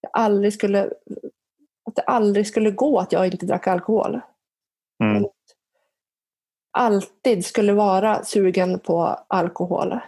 jag 0.00 0.10
aldrig 0.12 0.52
skulle 0.52 0.90
att 1.84 1.96
det 1.96 2.02
aldrig 2.02 2.46
skulle 2.46 2.70
gå 2.70 2.98
att 2.98 3.12
jag 3.12 3.26
inte 3.26 3.46
drack 3.46 3.66
alkohol. 3.66 4.20
Mm. 5.04 5.24
Alltid 6.78 7.44
skulle 7.44 7.72
vara 7.72 8.24
sugen 8.24 8.78
på 8.78 9.02
alkohol. 9.28 10.00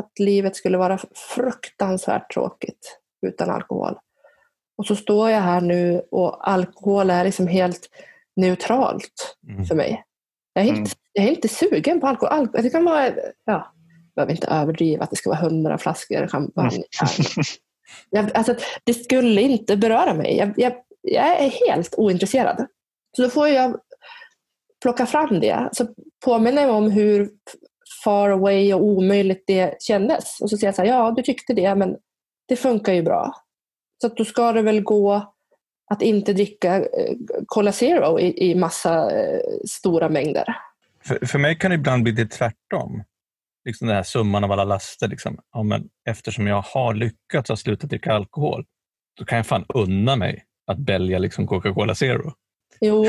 Att 0.00 0.18
livet 0.18 0.56
skulle 0.56 0.78
vara 0.78 0.98
fruktansvärt 1.34 2.32
tråkigt 2.34 2.98
utan 3.26 3.50
alkohol. 3.50 3.98
Och 4.78 4.86
så 4.86 4.96
står 4.96 5.30
jag 5.30 5.40
här 5.40 5.60
nu 5.60 6.02
och 6.10 6.48
alkohol 6.50 7.10
är 7.10 7.24
liksom 7.24 7.46
helt 7.46 7.88
neutralt 8.36 9.36
Mm. 9.48 9.64
för 9.64 9.74
mig. 9.74 10.04
Jag 10.52 10.64
är, 10.64 10.68
inte, 10.68 10.78
Mm. 10.80 10.90
jag 11.12 11.24
är 11.24 11.30
inte 11.30 11.48
sugen 11.48 12.00
på 12.00 12.06
alkohol. 12.06 12.32
alkohol 12.38 12.62
det 12.62 12.70
kan 12.70 12.84
vara, 12.84 13.06
ja, 13.06 13.14
jag 13.44 14.14
behöver 14.14 14.32
inte 14.32 14.46
överdriva 14.46 15.04
att 15.04 15.10
det 15.10 15.16
ska 15.16 15.30
vara 15.30 15.40
hundra 15.40 15.78
flaskor 15.78 16.26
champagne. 16.26 16.82
Jag, 18.10 18.30
alltså, 18.36 18.54
det 18.84 18.94
skulle 18.94 19.40
inte 19.42 19.76
beröra 19.76 20.14
mig. 20.14 20.36
Jag, 20.36 20.52
jag, 20.56 20.72
jag 21.00 21.24
är 21.40 21.48
helt 21.66 21.94
ointresserad. 21.98 22.66
Så 23.16 23.22
då 23.22 23.28
får 23.30 23.48
jag 23.48 23.80
plocka 24.82 25.06
fram 25.06 25.40
det. 25.40 25.68
Så 25.72 25.86
påminner 26.24 26.62
jag 26.62 26.74
om 26.74 26.90
hur 26.90 27.30
far 28.04 28.30
away 28.30 28.74
och 28.74 28.82
omöjligt 28.82 29.44
det 29.46 29.82
kändes. 29.82 30.40
Och 30.40 30.50
så 30.50 30.56
säger 30.56 30.68
jag 30.68 30.74
så 30.74 30.82
här, 30.82 30.88
ja 30.88 31.14
du 31.16 31.22
tyckte 31.22 31.54
det 31.54 31.74
men 31.74 31.96
det 32.48 32.56
funkar 32.56 32.92
ju 32.92 33.02
bra. 33.02 33.34
Så 34.00 34.06
att 34.06 34.16
då 34.16 34.24
ska 34.24 34.52
det 34.52 34.62
väl 34.62 34.80
gå 34.80 35.34
att 35.90 36.02
inte 36.02 36.32
dricka 36.32 36.76
eh, 36.76 37.14
Cola 37.46 37.72
Zero 37.72 38.20
i, 38.20 38.50
i 38.50 38.54
massa 38.54 39.20
eh, 39.20 39.40
stora 39.68 40.08
mängder. 40.08 40.56
För, 41.04 41.26
för 41.26 41.38
mig 41.38 41.58
kan 41.58 41.70
det 41.70 41.74
ibland 41.74 42.02
bli 42.02 42.12
lite 42.12 42.36
tvärtom. 42.36 43.04
Liksom 43.64 43.86
den 43.86 43.96
här 43.96 44.02
summan 44.02 44.44
av 44.44 44.52
alla 44.52 44.64
laster. 44.64 45.08
Liksom. 45.08 45.38
Ja, 45.52 45.62
men 45.62 45.88
eftersom 46.08 46.46
jag 46.46 46.62
har 46.62 46.94
lyckats 46.94 47.50
att 47.50 47.58
sluta 47.58 47.86
dricka 47.86 48.12
alkohol, 48.12 48.64
då 49.18 49.24
kan 49.24 49.36
jag 49.36 49.46
fan 49.46 49.64
unna 49.74 50.16
mig 50.16 50.44
att 50.66 50.78
välja 50.80 51.18
liksom 51.18 51.46
Coca-Cola 51.46 51.94
Zero. 51.94 52.32
Jo, 52.80 53.06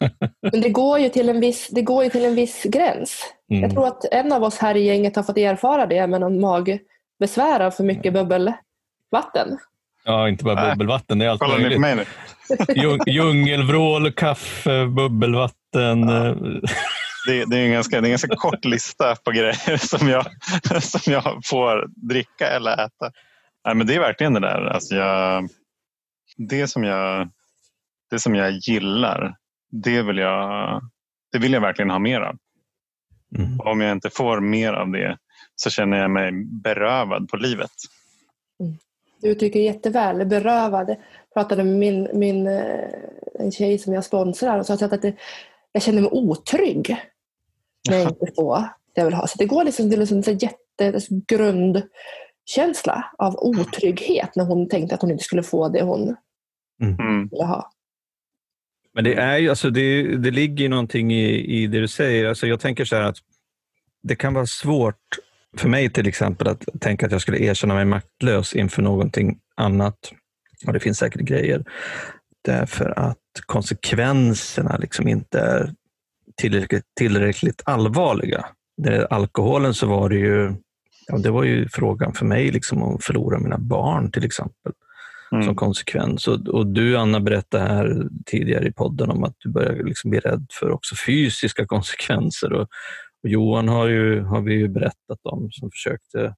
men 0.52 0.60
det 0.60 0.68
går 0.68 0.98
ju 0.98 1.08
till 1.08 1.28
en 1.28 1.40
viss, 1.40 1.68
det 1.68 1.82
går 1.82 2.04
ju 2.04 2.10
till 2.10 2.24
en 2.24 2.34
viss 2.34 2.62
gräns. 2.62 3.33
Mm. 3.50 3.62
Jag 3.62 3.70
tror 3.70 3.86
att 3.86 4.04
en 4.04 4.32
av 4.32 4.42
oss 4.42 4.58
här 4.58 4.74
i 4.74 4.84
gänget 4.86 5.16
har 5.16 5.22
fått 5.22 5.38
erfara 5.38 5.86
det 5.86 6.06
med 6.06 6.20
någon 6.20 6.40
magbesvär 6.40 7.60
av 7.60 7.70
för 7.70 7.84
mycket 7.84 8.12
bubbelvatten. 8.12 9.58
Ja, 10.04 10.28
inte 10.28 10.44
bara 10.44 10.70
bubbelvatten, 10.70 11.18
det 11.18 11.24
är 11.24 11.28
allt 11.30 11.40
Kolla 11.40 11.58
möjligt. 11.58 11.80
mig 11.80 11.96
nu. 11.96 12.04
Djung- 12.74 13.02
Djungelvrål, 13.06 14.12
kaffe, 14.12 14.86
bubbelvatten. 14.86 16.08
Ja. 16.08 16.26
eh, 16.28 16.36
Det, 17.26 17.44
det, 17.44 17.58
är 17.58 17.64
en 17.64 17.72
ganska, 17.72 17.96
det 18.00 18.04
är 18.04 18.08
en 18.08 18.10
ganska 18.12 18.36
kort 18.36 18.64
lista 18.64 19.16
på 19.24 19.30
grejer 19.30 19.76
som 19.98 20.08
jag, 20.08 20.26
som 20.82 21.12
jag 21.12 21.40
får 21.44 21.86
dricka 22.08 22.48
eller 22.48 22.72
äta. 22.72 23.10
Nej, 23.66 23.74
men 23.74 23.86
det 23.86 23.94
är 23.94 24.00
verkligen 24.00 24.32
det 24.34 24.40
där. 24.40 24.64
Alltså 24.64 24.94
jag, 24.94 25.48
det, 26.36 26.66
som 26.68 26.84
jag, 26.84 27.28
det 28.10 28.18
som 28.18 28.34
jag 28.34 28.50
gillar, 28.52 29.36
det 29.70 30.02
vill 30.02 30.18
jag, 30.18 30.80
det 31.32 31.38
vill 31.38 31.52
jag 31.52 31.60
verkligen 31.60 31.90
ha 31.90 31.98
mer 31.98 32.20
av. 32.20 32.36
Mm. 33.38 33.60
Och 33.60 33.66
om 33.66 33.80
jag 33.80 33.92
inte 33.92 34.10
får 34.10 34.40
mer 34.40 34.72
av 34.72 34.90
det 34.90 35.18
så 35.56 35.70
känner 35.70 35.96
jag 35.96 36.10
mig 36.10 36.32
berövad 36.62 37.28
på 37.28 37.36
livet. 37.36 37.70
Du 39.22 39.28
uttrycker 39.28 39.60
jätteväl, 39.60 40.26
berövad. 40.26 40.88
Jag 40.88 40.98
pratade 41.34 41.64
med 41.64 41.76
min, 41.78 42.08
min, 42.14 42.46
eh, 42.46 42.88
en 43.38 43.52
tjej 43.52 43.78
som 43.78 43.92
jag 43.92 44.04
sponsrar 44.04 44.58
och 44.58 44.66
sa 44.66 44.74
att 44.74 45.02
det, 45.02 45.16
jag 45.72 45.82
känner 45.82 46.00
mig 46.00 46.10
otrygg 46.10 46.96
när 47.90 47.96
jag 47.96 48.08
inte 48.08 48.26
får 48.36 48.58
det 48.94 49.00
jag 49.00 49.04
vill 49.04 49.14
ha. 49.14 49.26
Så 49.26 49.38
det 49.38 49.46
går 49.46 49.64
liksom 49.64 49.90
till 49.90 50.00
en 50.00 50.06
sån 50.06 50.22
så 50.22 50.30
jätte 50.30 50.92
liksom 50.92 51.22
grundkänsla 51.28 53.04
av 53.18 53.36
otrygghet 53.38 54.36
när 54.36 54.44
hon 54.44 54.68
tänkte 54.68 54.94
att 54.94 55.00
hon 55.00 55.10
inte 55.10 55.24
skulle 55.24 55.42
få 55.42 55.68
det 55.68 55.82
hon 55.82 56.16
Mm. 56.82 57.28
ville 57.28 57.44
ha. 57.44 57.70
Men 58.94 59.04
det, 59.04 59.14
är 59.14 59.38
ju, 59.38 59.50
alltså 59.50 59.70
det, 59.70 60.16
det 60.16 60.30
ligger 60.30 60.62
ju 60.62 60.68
någonting 60.68 61.12
i, 61.12 61.62
i 61.62 61.66
det 61.66 61.80
du 61.80 61.88
säger. 61.88 62.26
Alltså 62.26 62.46
jag 62.46 62.60
tänker 62.60 62.84
så 62.84 62.96
här 62.96 63.02
att 63.02 63.16
det 64.02 64.16
kan 64.16 64.34
vara 64.34 64.46
svårt 64.46 65.18
för 65.56 65.68
mig 65.68 65.90
till 65.90 66.08
exempel 66.08 66.48
att 66.48 66.68
tänka 66.80 67.06
att 67.06 67.12
jag 67.12 67.20
skulle 67.20 67.38
erkänna 67.38 67.74
mig 67.74 67.84
maktlös 67.84 68.54
inför 68.54 68.82
någonting 68.82 69.38
annat. 69.56 70.12
Och 70.66 70.72
det 70.72 70.80
finns 70.80 70.98
säkert 70.98 71.20
grejer. 71.22 71.64
Därför 72.44 72.98
att 72.98 73.18
konsekvenserna 73.46 74.76
liksom 74.76 75.08
inte 75.08 75.40
är 75.40 75.74
tillräckligt, 76.36 76.84
tillräckligt 76.98 77.62
allvarliga. 77.64 78.46
När 78.76 78.90
det 78.90 79.06
alkoholen 79.06 79.74
så 79.74 79.86
var 79.86 80.08
det 80.08 80.16
ju, 80.16 80.54
ja, 81.06 81.18
det 81.18 81.30
var 81.30 81.44
ju 81.44 81.68
frågan 81.68 82.12
för 82.12 82.26
mig 82.26 82.50
liksom 82.50 82.82
att 82.82 83.04
förlora 83.04 83.38
mina 83.38 83.58
barn 83.58 84.10
till 84.10 84.24
exempel 84.24 84.72
som 85.34 85.42
Mm. 85.42 85.56
konsekvens. 85.56 86.28
Och, 86.28 86.48
och 86.48 86.66
du 86.66 86.96
Anna 86.96 87.20
berättade 87.20 87.64
här 87.64 88.08
tidigare 88.26 88.66
i 88.68 88.72
podden 88.72 89.10
om 89.10 89.24
att 89.24 89.34
du 89.38 89.48
börjar 89.50 89.84
liksom 89.84 90.10
bli 90.10 90.20
rädd 90.20 90.46
för 90.60 90.70
också 90.70 90.94
fysiska 91.06 91.66
konsekvenser. 91.74 92.52
Och, 92.52 92.68
och 93.22 93.28
Johan 93.28 93.68
har, 93.68 93.88
ju, 93.88 94.20
har 94.20 94.40
vi 94.40 94.54
ju 94.54 94.68
berättat 94.68 95.18
om 95.22 95.48
som 95.52 95.70
försökte 95.70 96.34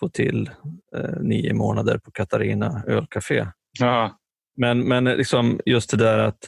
få 0.00 0.08
till 0.08 0.50
eh, 0.96 1.20
nio 1.20 1.54
månader 1.54 1.98
på 1.98 2.10
Katarina 2.10 2.82
ölcafé. 2.86 3.46
Ja, 3.78 4.18
Men, 4.56 4.80
men 4.88 5.04
liksom 5.04 5.60
just 5.66 5.90
det 5.90 5.96
där 5.96 6.18
att 6.18 6.38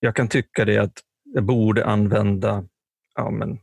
jag 0.00 0.16
kan 0.16 0.28
tycka 0.28 0.64
det 0.64 0.78
att 0.78 1.00
jag 1.34 1.44
borde 1.44 1.86
använda 1.86 2.64
ja, 3.14 3.30
men, 3.30 3.58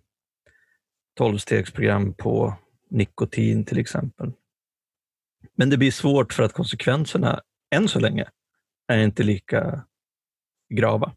12-stegsprogram 1.20 2.14
på 2.14 2.54
nikotin 2.90 3.66
till 3.66 3.80
exempel. 3.80 4.32
Men 5.56 5.70
det 5.70 5.78
blir 5.78 5.92
svårt 5.92 6.34
för 6.34 6.44
att 6.44 6.54
konsekvenserna 6.54 7.42
än 7.76 7.88
så 7.88 8.00
länge 8.00 8.26
är 8.88 8.98
inte 8.98 9.24
lika 9.24 9.84
grava. 10.74 11.12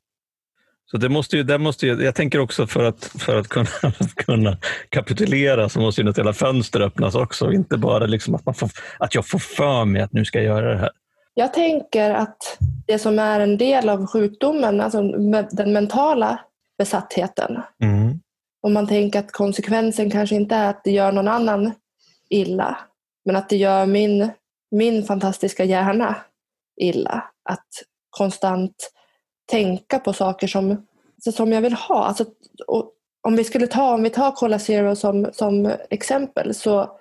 Så 0.91 0.97
det 0.97 1.09
måste 1.09 1.37
ju, 1.37 1.43
det 1.43 1.59
måste 1.59 1.87
ju, 1.87 2.05
jag 2.05 2.15
tänker 2.15 2.39
också 2.39 2.67
för 2.67 2.85
att, 2.85 3.05
för 3.05 3.37
att 3.37 3.49
kunna, 3.49 3.69
att 3.83 4.15
kunna 4.15 4.59
kapitulera 4.89 5.69
så 5.69 5.81
måste 5.81 6.01
ju 6.01 6.05
något 6.05 6.19
jävla 6.19 6.33
fönster 6.33 6.81
öppnas 6.81 7.15
också. 7.15 7.53
Inte 7.53 7.79
bara 7.79 8.07
liksom 8.07 8.35
att, 8.35 8.47
man 8.47 8.55
får, 8.55 8.71
att 8.99 9.15
jag 9.15 9.29
får 9.29 9.39
för 9.39 9.85
mig 9.85 10.03
att 10.03 10.13
nu 10.13 10.25
ska 10.25 10.39
jag 10.39 10.47
göra 10.47 10.73
det 10.75 10.79
här. 10.79 10.91
Jag 11.35 11.55
tänker 11.55 12.11
att 12.11 12.59
det 12.87 12.99
som 12.99 13.19
är 13.19 13.41
en 13.41 13.59
del 13.59 13.89
av 13.89 14.07
sjukdomen, 14.07 14.81
alltså 14.81 15.03
den 15.51 15.73
mentala 15.73 16.41
besattheten, 16.79 17.63
Mm. 17.83 18.21
om 18.63 18.73
man 18.73 18.87
tänker 18.87 19.19
att 19.19 19.33
konsekvensen 19.33 20.11
kanske 20.11 20.37
inte 20.37 20.55
är 20.55 20.71
att 20.71 20.85
det 20.85 20.91
gör 20.91 21.13
någon 21.13 21.29
annan 21.29 21.73
illa, 22.31 22.79
men 23.25 23.37
att 23.37 23.49
det 23.49 23.57
gör 23.57 23.87
min, 23.87 24.31
min 24.71 25.05
fantastiska 25.05 25.65
hjärna 25.65 26.17
illa. 26.81 27.24
Att 27.43 27.68
konstant 28.11 28.91
tänka 29.51 29.99
på 29.99 30.12
saker 30.12 30.47
som, 30.47 30.87
som 31.33 31.53
jag 31.53 31.61
vill 31.61 31.72
ha. 31.72 32.05
Alltså, 32.05 32.24
och 32.66 32.93
om 33.22 33.37
vi 33.37 33.45
skulle 33.45 33.66
ta, 33.66 33.95
om 33.95 34.03
vi 34.03 34.11
tar 34.11 34.33
Cola 34.33 34.59
Zero 34.59 34.97
som, 34.97 35.31
som 35.33 35.72
exempel 35.91 36.55
så 36.55 36.99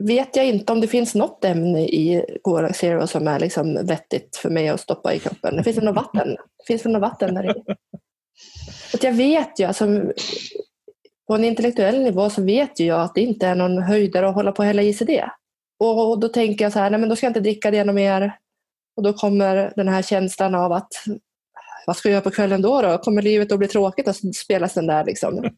vet 0.00 0.36
jag 0.36 0.46
inte 0.46 0.72
om 0.72 0.80
det 0.80 0.88
finns 0.88 1.14
något 1.14 1.44
ämne 1.44 1.82
i 1.82 2.24
Cola 2.42 2.72
Zero 2.72 3.06
som 3.06 3.28
är 3.28 3.40
liksom 3.40 3.86
vettigt 3.86 4.36
för 4.36 4.50
mig 4.50 4.68
att 4.68 4.80
stoppa 4.80 5.14
i 5.14 5.18
kroppen. 5.18 5.56
Det 5.56 5.62
finns 5.62 5.76
väl 5.76 5.84
något 5.84 5.96
vatten, 5.96 6.28
det 6.28 6.66
finns 6.66 6.84
väl 6.84 6.92
något 6.92 7.02
vatten 7.02 7.34
där 7.34 7.56
i. 7.56 7.62
Att 8.94 9.02
jag 9.02 9.12
vet 9.12 9.60
ju, 9.60 9.64
alltså, 9.64 9.86
på 11.26 11.34
en 11.34 11.44
intellektuell 11.44 12.02
nivå 12.02 12.30
så 12.30 12.42
vet 12.42 12.80
ju 12.80 12.84
jag 12.84 13.00
att 13.00 13.14
det 13.14 13.20
inte 13.20 13.46
är 13.46 13.54
någon 13.54 13.82
höjdare 13.82 14.28
att 14.28 14.34
hålla 14.34 14.52
på 14.52 14.58
och 14.58 14.66
hälla 14.66 14.82
i 14.82 14.94
sig 14.94 15.06
det. 15.06 15.30
Och, 15.80 16.10
och 16.10 16.20
då 16.20 16.28
tänker 16.28 16.64
jag 16.64 16.72
så 16.72 16.78
här, 16.78 16.90
nej 16.90 17.00
men 17.00 17.08
då 17.08 17.16
ska 17.16 17.26
jag 17.26 17.30
inte 17.30 17.40
dricka 17.40 17.70
det 17.70 17.84
något 17.84 17.94
mer. 17.94 18.32
Och 18.98 19.04
då 19.04 19.12
kommer 19.12 19.72
den 19.76 19.88
här 19.88 20.02
känslan 20.02 20.54
av 20.54 20.72
att 20.72 20.92
vad 21.86 21.96
ska 21.96 22.08
jag 22.08 22.12
göra 22.12 22.22
på 22.22 22.30
kvällen 22.30 22.62
då? 22.62 22.82
då? 22.82 22.98
Kommer 22.98 23.22
livet 23.22 23.52
att 23.52 23.58
bli 23.58 23.68
tråkigt? 23.68 24.08
Och 24.08 24.16
så 24.16 24.32
spelas 24.32 24.74
den 24.74 24.86
där 24.86 25.04
liksom. 25.04 25.42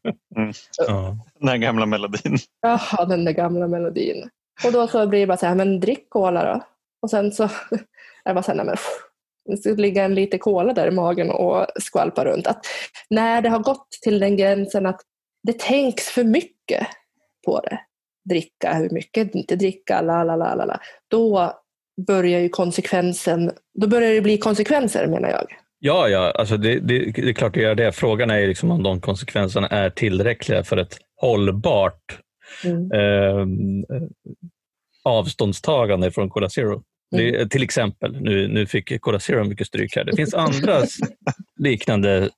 Ja. 0.79 1.17
den 1.39 1.49
här 1.49 1.57
gamla 1.57 1.87
melodin. 1.87 2.39
Jaha, 2.61 3.05
den 3.05 3.25
där 3.25 3.33
gamla 3.33 3.69
melodin. 3.69 4.31
Och 4.65 4.73
då 4.73 4.89
så 4.89 5.07
blir 5.07 5.21
det 5.21 5.27
bara 5.27 5.37
så 5.37 5.47
här, 5.47 5.55
men 5.55 5.81
drick 5.81 6.11
cola 6.11 6.45
då. 6.45 6.65
Och 7.03 7.11
sen 7.11 7.33
så 7.33 7.43
är 8.25 8.29
det 8.29 8.35
bara 8.35 8.43
så 8.43 8.51
här, 8.51 8.57
nej 8.57 8.67
men 8.67 8.77
det 9.45 9.57
ska 9.57 9.71
ligga 9.71 10.05
en 10.05 10.15
lite 10.15 10.39
cola 10.39 10.73
där 10.73 10.87
i 10.87 10.91
magen 10.91 11.31
och 11.31 11.67
skvalpa 11.81 12.25
runt. 12.25 12.47
Att 12.47 12.67
när 13.11 13.43
det 13.43 13.49
har 13.49 13.59
gått 13.59 13.91
till 14.03 14.19
den 14.19 14.37
gränsen 14.37 14.87
att 14.87 15.01
det 15.43 15.59
tänks 15.59 16.09
för 16.09 16.25
mycket 16.25 16.87
på 17.47 17.61
det. 17.61 17.81
Dricka, 18.29 18.75
hur 18.75 18.91
mycket, 18.91 19.35
inte 19.35 19.57
dricka, 19.57 20.01
la 20.01 20.25
la 20.25 20.37
la 20.37 20.55
la 20.55 20.65
la. 20.65 20.81
Då 21.09 21.60
börjar 22.07 22.41
ju 22.41 22.49
konsekvensen, 22.49 23.51
då 23.81 23.87
börjar 23.87 24.15
det 24.15 24.21
bli 24.21 24.39
konsekvenser 24.39 25.07
menar 25.07 25.29
jag. 25.29 25.47
Ja, 25.79 26.09
ja 26.09 26.31
alltså 26.31 26.57
det, 26.57 26.81
det, 26.81 26.99
det 26.99 27.29
är 27.29 27.33
klart 27.33 27.55
det 27.55 27.61
gör 27.61 27.75
det. 27.75 27.93
Frågan 27.93 28.31
är 28.31 28.39
ju 28.39 28.47
liksom 28.47 28.71
om 28.71 28.83
de 28.83 29.01
konsekvenserna 29.01 29.69
är 29.69 29.91
tillräckliga 29.91 30.65
för 30.65 30.77
ett 30.77 30.99
hållbart 31.17 32.19
Mm. 32.65 32.91
eh, 32.93 34.03
avståndstagande 35.05 36.13
från 36.13 36.31
Cola 36.31 36.49
Zero. 36.49 36.83
Det, 37.11 37.35
mm. 37.35 37.49
till 37.49 37.63
exempel, 37.63 38.23
nu, 38.23 38.49
nu 38.49 38.67
fick 38.67 39.01
Cola 39.01 39.21
Zero 39.21 39.45
mycket 39.45 39.67
stryk 39.67 39.97
här. 39.97 40.05
Det 40.05 40.17
finns 40.17 40.35
andra 40.35 40.83
liknande 41.57 42.31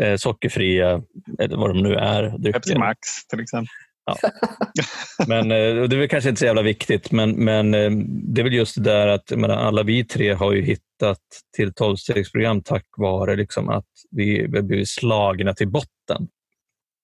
eh, 0.00 0.16
sockerfria, 0.16 1.02
eller 1.38 1.56
vad 1.56 1.70
de 1.70 1.82
nu 1.82 1.94
är. 1.94 2.22
Drycker. 2.22 2.52
Pepsi 2.52 2.78
Max 2.78 2.98
till 3.30 3.40
exempel. 3.40 3.68
Ja. 4.06 4.16
Men, 5.28 5.50
eh, 5.50 5.88
det 5.88 5.96
är 5.96 5.98
väl 5.98 6.08
kanske 6.08 6.30
inte 6.30 6.38
så 6.38 6.44
jävla 6.46 6.62
viktigt, 6.62 7.12
men, 7.12 7.30
men 7.30 7.74
eh, 7.74 7.90
det 8.06 8.40
är 8.40 8.44
väl 8.44 8.52
just 8.54 8.74
det 8.74 8.90
där 8.90 9.08
att 9.08 9.30
menar, 9.30 9.56
alla 9.56 9.82
vi 9.82 10.04
tre 10.04 10.32
har 10.32 10.52
ju 10.52 10.62
hittat 10.62 11.20
till 11.56 11.74
tolvstegsprogram 11.74 12.62
tack 12.62 12.86
vare 12.96 13.36
liksom 13.36 13.68
att 13.68 13.88
vi, 14.10 14.46
vi 14.46 14.62
blivit 14.62 14.88
slagna 14.88 15.54
till 15.54 15.68
botten, 15.68 16.28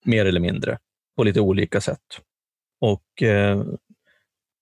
mer 0.05 0.27
eller 0.27 0.41
mindre, 0.41 0.79
på 1.17 1.25
lite 1.25 1.41
olika 1.41 1.81
sätt. 1.81 1.99
Och 2.81 3.23
eh, 3.23 3.65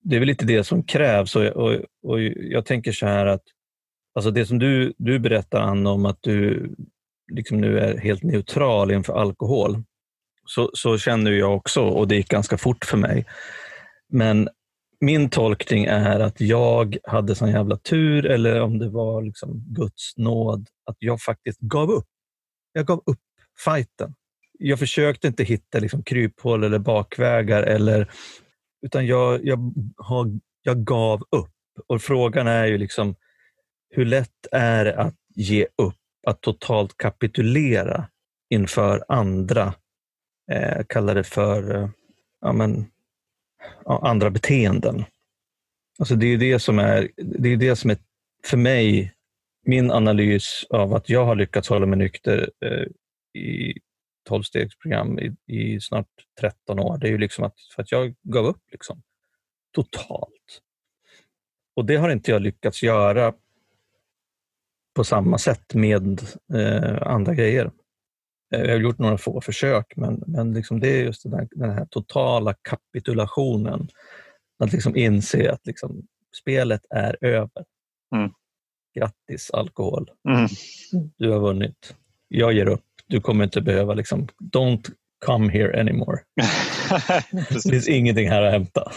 Det 0.04 0.16
är 0.16 0.20
väl 0.20 0.28
lite 0.28 0.46
det 0.46 0.64
som 0.64 0.82
krävs 0.82 1.36
och, 1.36 1.46
och, 1.46 1.72
och 2.02 2.20
jag 2.22 2.66
tänker 2.66 2.92
så 2.92 3.06
här 3.06 3.26
att 3.26 3.42
alltså 4.14 4.30
det 4.30 4.46
som 4.46 4.58
du, 4.58 4.94
du 4.98 5.18
berättar, 5.18 5.60
Anna, 5.60 5.90
om 5.90 6.06
att 6.06 6.18
du 6.20 6.70
liksom 7.32 7.60
nu 7.60 7.78
är 7.78 7.98
helt 7.98 8.22
neutral 8.22 8.90
inför 8.90 9.12
alkohol, 9.12 9.82
så, 10.48 10.70
så 10.74 10.98
känner 10.98 11.30
jag 11.30 11.56
också 11.56 11.82
och 11.82 12.08
det 12.08 12.16
gick 12.16 12.28
ganska 12.28 12.58
fort 12.58 12.84
för 12.84 12.96
mig. 12.96 13.26
Men 14.12 14.48
min 15.00 15.30
tolkning 15.30 15.84
är 15.84 16.20
att 16.20 16.40
jag 16.40 16.96
hade 17.04 17.34
sån 17.34 17.50
jävla 17.50 17.76
tur, 17.76 18.26
eller 18.26 18.60
om 18.60 18.78
det 18.78 18.88
var 18.88 19.22
liksom 19.22 19.64
Guds 19.68 20.16
nåd, 20.16 20.68
att 20.84 20.96
jag 20.98 21.20
faktiskt 21.20 21.60
gav 21.60 21.90
upp. 21.90 22.08
Jag 22.72 22.86
gav 22.86 23.02
upp 23.06 23.20
fighten. 23.64 24.14
Jag 24.58 24.78
försökte 24.78 25.28
inte 25.28 25.44
hitta 25.44 25.78
liksom 25.78 26.02
kryphål 26.02 26.64
eller 26.64 26.78
bakvägar, 26.78 27.62
eller, 27.62 28.10
utan 28.86 29.06
jag, 29.06 29.46
jag, 29.46 29.58
jag 30.62 30.84
gav 30.84 31.20
upp. 31.20 31.54
Och 31.88 32.02
Frågan 32.02 32.46
är 32.46 32.66
ju 32.66 32.78
liksom, 32.78 33.14
hur 33.90 34.04
lätt 34.04 34.46
är 34.52 34.84
det 34.84 34.96
att 34.96 35.16
ge 35.34 35.66
upp, 35.82 35.94
att 36.26 36.40
totalt 36.40 36.96
kapitulera 36.96 38.08
inför 38.50 39.04
andra 39.08 39.74
eh, 40.50 40.84
kallar 40.88 41.14
det 41.14 41.24
för 41.24 41.74
eh, 41.74 41.88
ja, 42.40 42.52
men, 42.52 42.86
ja, 43.84 44.00
andra 44.08 44.30
beteenden. 44.30 45.04
Alltså 45.98 46.14
det 46.14 46.26
är 46.26 46.38
det 46.38 46.58
som 46.58 46.78
är, 46.78 47.08
det 47.16 47.48
är 47.48 47.56
det 47.56 47.76
som 47.76 47.90
är 47.90 47.96
för 48.44 48.56
mig 48.56 49.14
min 49.64 49.90
analys 49.90 50.66
av 50.70 50.94
att 50.94 51.08
jag 51.08 51.24
har 51.24 51.36
lyckats 51.36 51.68
hålla 51.68 51.86
mig 51.86 51.98
nykter 51.98 52.50
eh, 52.64 52.86
i 53.42 53.78
tolvstegsprogram 54.28 55.18
i, 55.18 55.36
i 55.46 55.80
snart 55.80 56.08
13 56.40 56.78
år. 56.78 56.98
Det 56.98 57.06
är 57.06 57.10
ju 57.10 57.18
liksom 57.18 57.44
att, 57.44 57.54
för 57.74 57.82
att 57.82 57.92
jag 57.92 58.14
gav 58.22 58.46
upp 58.46 58.62
liksom, 58.72 59.02
totalt. 59.74 60.62
Och 61.76 61.84
det 61.84 61.96
har 61.96 62.10
inte 62.10 62.30
jag 62.30 62.42
lyckats 62.42 62.82
göra 62.82 63.34
på 64.94 65.04
samma 65.04 65.38
sätt 65.38 65.74
med 65.74 66.20
eh, 66.54 67.02
andra 67.02 67.34
grejer. 67.34 67.70
Eh, 68.54 68.60
jag 68.60 68.70
har 68.70 68.80
gjort 68.80 68.98
några 68.98 69.18
få 69.18 69.40
försök, 69.40 69.92
men, 69.96 70.22
men 70.26 70.54
liksom 70.54 70.80
det 70.80 70.88
är 70.88 71.04
just 71.04 71.22
den 71.22 71.32
här, 71.32 71.48
den 71.50 71.70
här 71.70 71.86
totala 71.90 72.54
kapitulationen. 72.54 73.88
Att 74.64 74.72
liksom 74.72 74.96
inse 74.96 75.52
att 75.52 75.66
liksom, 75.66 76.02
spelet 76.40 76.80
är 76.90 77.16
över. 77.20 77.64
Mm. 78.14 78.30
Grattis 78.98 79.50
alkohol. 79.50 80.10
Mm. 80.28 80.48
Du 81.16 81.30
har 81.30 81.40
vunnit. 81.40 81.96
Jag 82.28 82.52
ger 82.52 82.66
upp. 82.66 82.84
Du 83.06 83.20
kommer 83.20 83.44
inte 83.44 83.60
behöva 83.60 83.94
liksom, 83.94 84.28
don't 84.54 84.90
come 85.24 85.52
here 85.52 85.80
anymore. 85.80 86.18
det 87.32 87.70
finns 87.70 87.88
ingenting 87.88 88.28
här 88.28 88.42
att 88.42 88.52
hämta. 88.52 88.92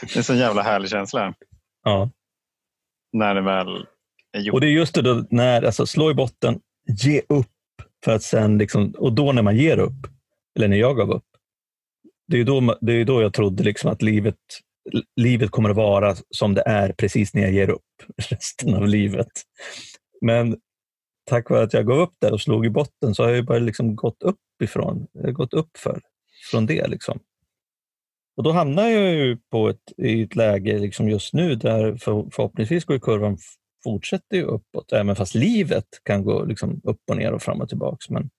Det 0.00 0.14
är 0.14 0.18
en 0.18 0.24
så 0.24 0.34
jävla 0.34 0.62
härlig 0.62 0.90
känsla. 0.90 1.34
Ja. 1.84 2.10
När 3.12 3.34
det 3.34 3.40
väl 3.40 3.86
är 4.32 4.40
gjort. 4.40 4.54
Och 4.54 4.60
det 4.60 4.66
är 4.66 4.70
just 4.70 4.94
det 4.94 5.02
då, 5.02 5.26
när, 5.30 5.62
alltså, 5.62 5.86
slå 5.86 6.10
i 6.10 6.14
botten, 6.14 6.60
ge 7.02 7.22
upp 7.28 7.46
för 8.04 8.12
att 8.12 8.22
sen 8.22 8.58
liksom, 8.58 8.94
och 8.98 9.12
då 9.12 9.32
när 9.32 9.42
man 9.42 9.56
ger 9.56 9.78
upp, 9.78 10.06
eller 10.56 10.68
när 10.68 10.76
jag 10.76 10.96
gav 10.96 11.10
upp, 11.10 11.26
det 12.26 12.40
är 12.40 12.44
då, 12.44 12.78
det 12.80 12.92
är 12.92 13.04
då 13.04 13.22
jag 13.22 13.32
trodde 13.34 13.62
liksom 13.62 13.90
att 13.90 14.02
livet, 14.02 14.38
livet 15.16 15.50
kommer 15.50 15.70
att 15.70 15.76
vara 15.76 16.16
som 16.30 16.54
det 16.54 16.62
är 16.66 16.92
precis 16.92 17.34
när 17.34 17.42
jag 17.42 17.52
ger 17.52 17.70
upp 17.70 17.82
resten 18.30 18.74
av 18.74 18.88
livet. 18.88 19.30
Men 20.20 20.56
tack 21.24 21.50
vare 21.50 21.62
att 21.62 21.72
jag 21.72 21.86
gav 21.86 21.98
upp 21.98 22.14
där 22.20 22.32
och 22.32 22.40
slog 22.40 22.66
i 22.66 22.70
botten 22.70 23.14
så 23.14 23.22
har 23.22 23.30
jag 23.30 23.44
bara 23.44 23.58
liksom 23.58 23.96
gått 23.96 24.22
upp 24.22 24.62
ifrån, 24.62 25.06
eh, 25.24 25.30
gått 25.30 25.54
upp 25.54 25.76
för, 25.76 26.00
från 26.50 26.66
det. 26.66 26.86
Liksom. 26.86 27.18
Och 28.36 28.42
Då 28.42 28.52
hamnar 28.52 28.88
jag 28.88 29.14
ju 29.14 29.38
på 29.50 29.68
ett, 29.68 29.92
i 29.96 30.22
ett 30.22 30.36
läge 30.36 30.78
liksom 30.78 31.08
just 31.08 31.34
nu 31.34 31.54
där 31.54 31.96
för, 31.96 32.30
förhoppningsvis 32.32 32.84
går 32.84 32.98
kurvan 32.98 33.38
fortsätter 33.84 34.36
ju 34.36 34.42
uppåt, 34.42 34.92
även 34.92 35.16
fast 35.16 35.34
livet 35.34 35.86
kan 36.02 36.24
gå 36.24 36.44
liksom 36.44 36.80
upp 36.84 37.00
och 37.10 37.16
ner 37.16 37.32
och 37.32 37.42
fram 37.42 37.60
och 37.60 37.68
tillbaks. 37.68 38.10
Men, 38.10 38.30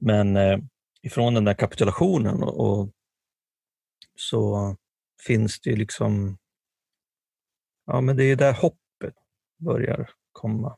men 0.00 0.36
eh, 0.36 0.58
ifrån 1.02 1.34
den 1.34 1.44
där 1.44 1.54
kapitulationen 1.54 2.42
och, 2.42 2.80
och, 2.80 2.90
så 4.14 4.76
finns 5.26 5.60
det 5.60 5.70
ju 5.70 5.76
liksom, 5.76 6.38
ja 7.86 8.00
men 8.00 8.16
det 8.16 8.24
är 8.24 8.36
där 8.36 8.52
hoppet 8.52 9.14
börjar 9.58 10.10
komma. 10.32 10.76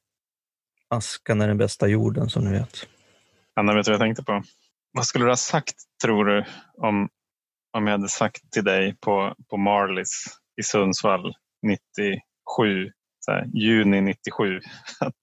Askan 0.88 1.40
är 1.40 1.48
den 1.48 1.58
bästa 1.58 1.88
jorden 1.88 2.30
som 2.30 2.44
ni 2.44 2.52
vet. 2.52 2.88
Anna, 3.54 3.74
vet 3.74 3.84
du 3.84 3.90
vad 3.90 3.94
jag 3.94 4.06
tänkte 4.06 4.24
på? 4.24 4.42
Vad 4.92 5.06
skulle 5.06 5.24
du 5.24 5.30
ha 5.30 5.36
sagt, 5.36 5.76
tror 6.02 6.24
du, 6.24 6.44
om, 6.74 7.08
om 7.72 7.86
jag 7.86 7.92
hade 7.92 8.08
sagt 8.08 8.52
till 8.52 8.64
dig 8.64 8.96
på, 9.00 9.34
på 9.50 9.56
Marlies 9.56 10.24
i 10.60 10.62
Sundsvall 10.62 11.34
97 11.62 12.92
här, 13.28 13.46
juni 13.54 14.00
97 14.00 14.60
att, 15.00 15.14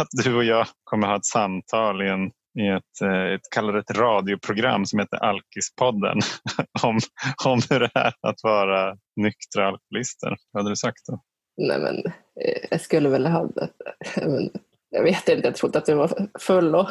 att 0.00 0.08
du 0.24 0.34
och 0.34 0.44
jag 0.44 0.66
kommer 0.84 1.06
ha 1.06 1.16
ett 1.16 1.26
samtal 1.26 2.02
i, 2.02 2.08
en, 2.08 2.26
i 2.58 2.68
ett, 2.68 3.00
eh, 3.02 3.34
ett, 3.34 3.40
kallar 3.50 3.74
ett 3.74 3.90
radioprogram 3.90 4.86
som 4.86 4.98
heter 4.98 5.16
Alkispodden 5.16 6.18
om, 6.82 6.98
om 7.44 7.60
hur 7.70 7.80
det 7.80 7.90
är 7.94 8.12
att 8.20 8.42
vara 8.42 8.96
nyktra 9.16 9.66
alkoholister. 9.66 10.36
Vad 10.52 10.62
hade 10.62 10.72
du 10.72 10.76
sagt 10.76 11.06
då? 11.08 11.22
Nej 11.56 11.78
men 11.78 11.96
eh, 12.44 12.66
jag 12.70 12.80
skulle 12.80 13.08
väl 13.08 13.26
ha... 13.26 13.48
Men, 14.16 14.50
jag 14.90 15.02
vet 15.02 15.28
inte, 15.28 15.48
jag 15.48 15.56
trodde 15.56 15.78
att 15.78 15.86
du 15.86 15.94
var 15.94 16.28
full. 16.38 16.74
Och 16.74 16.88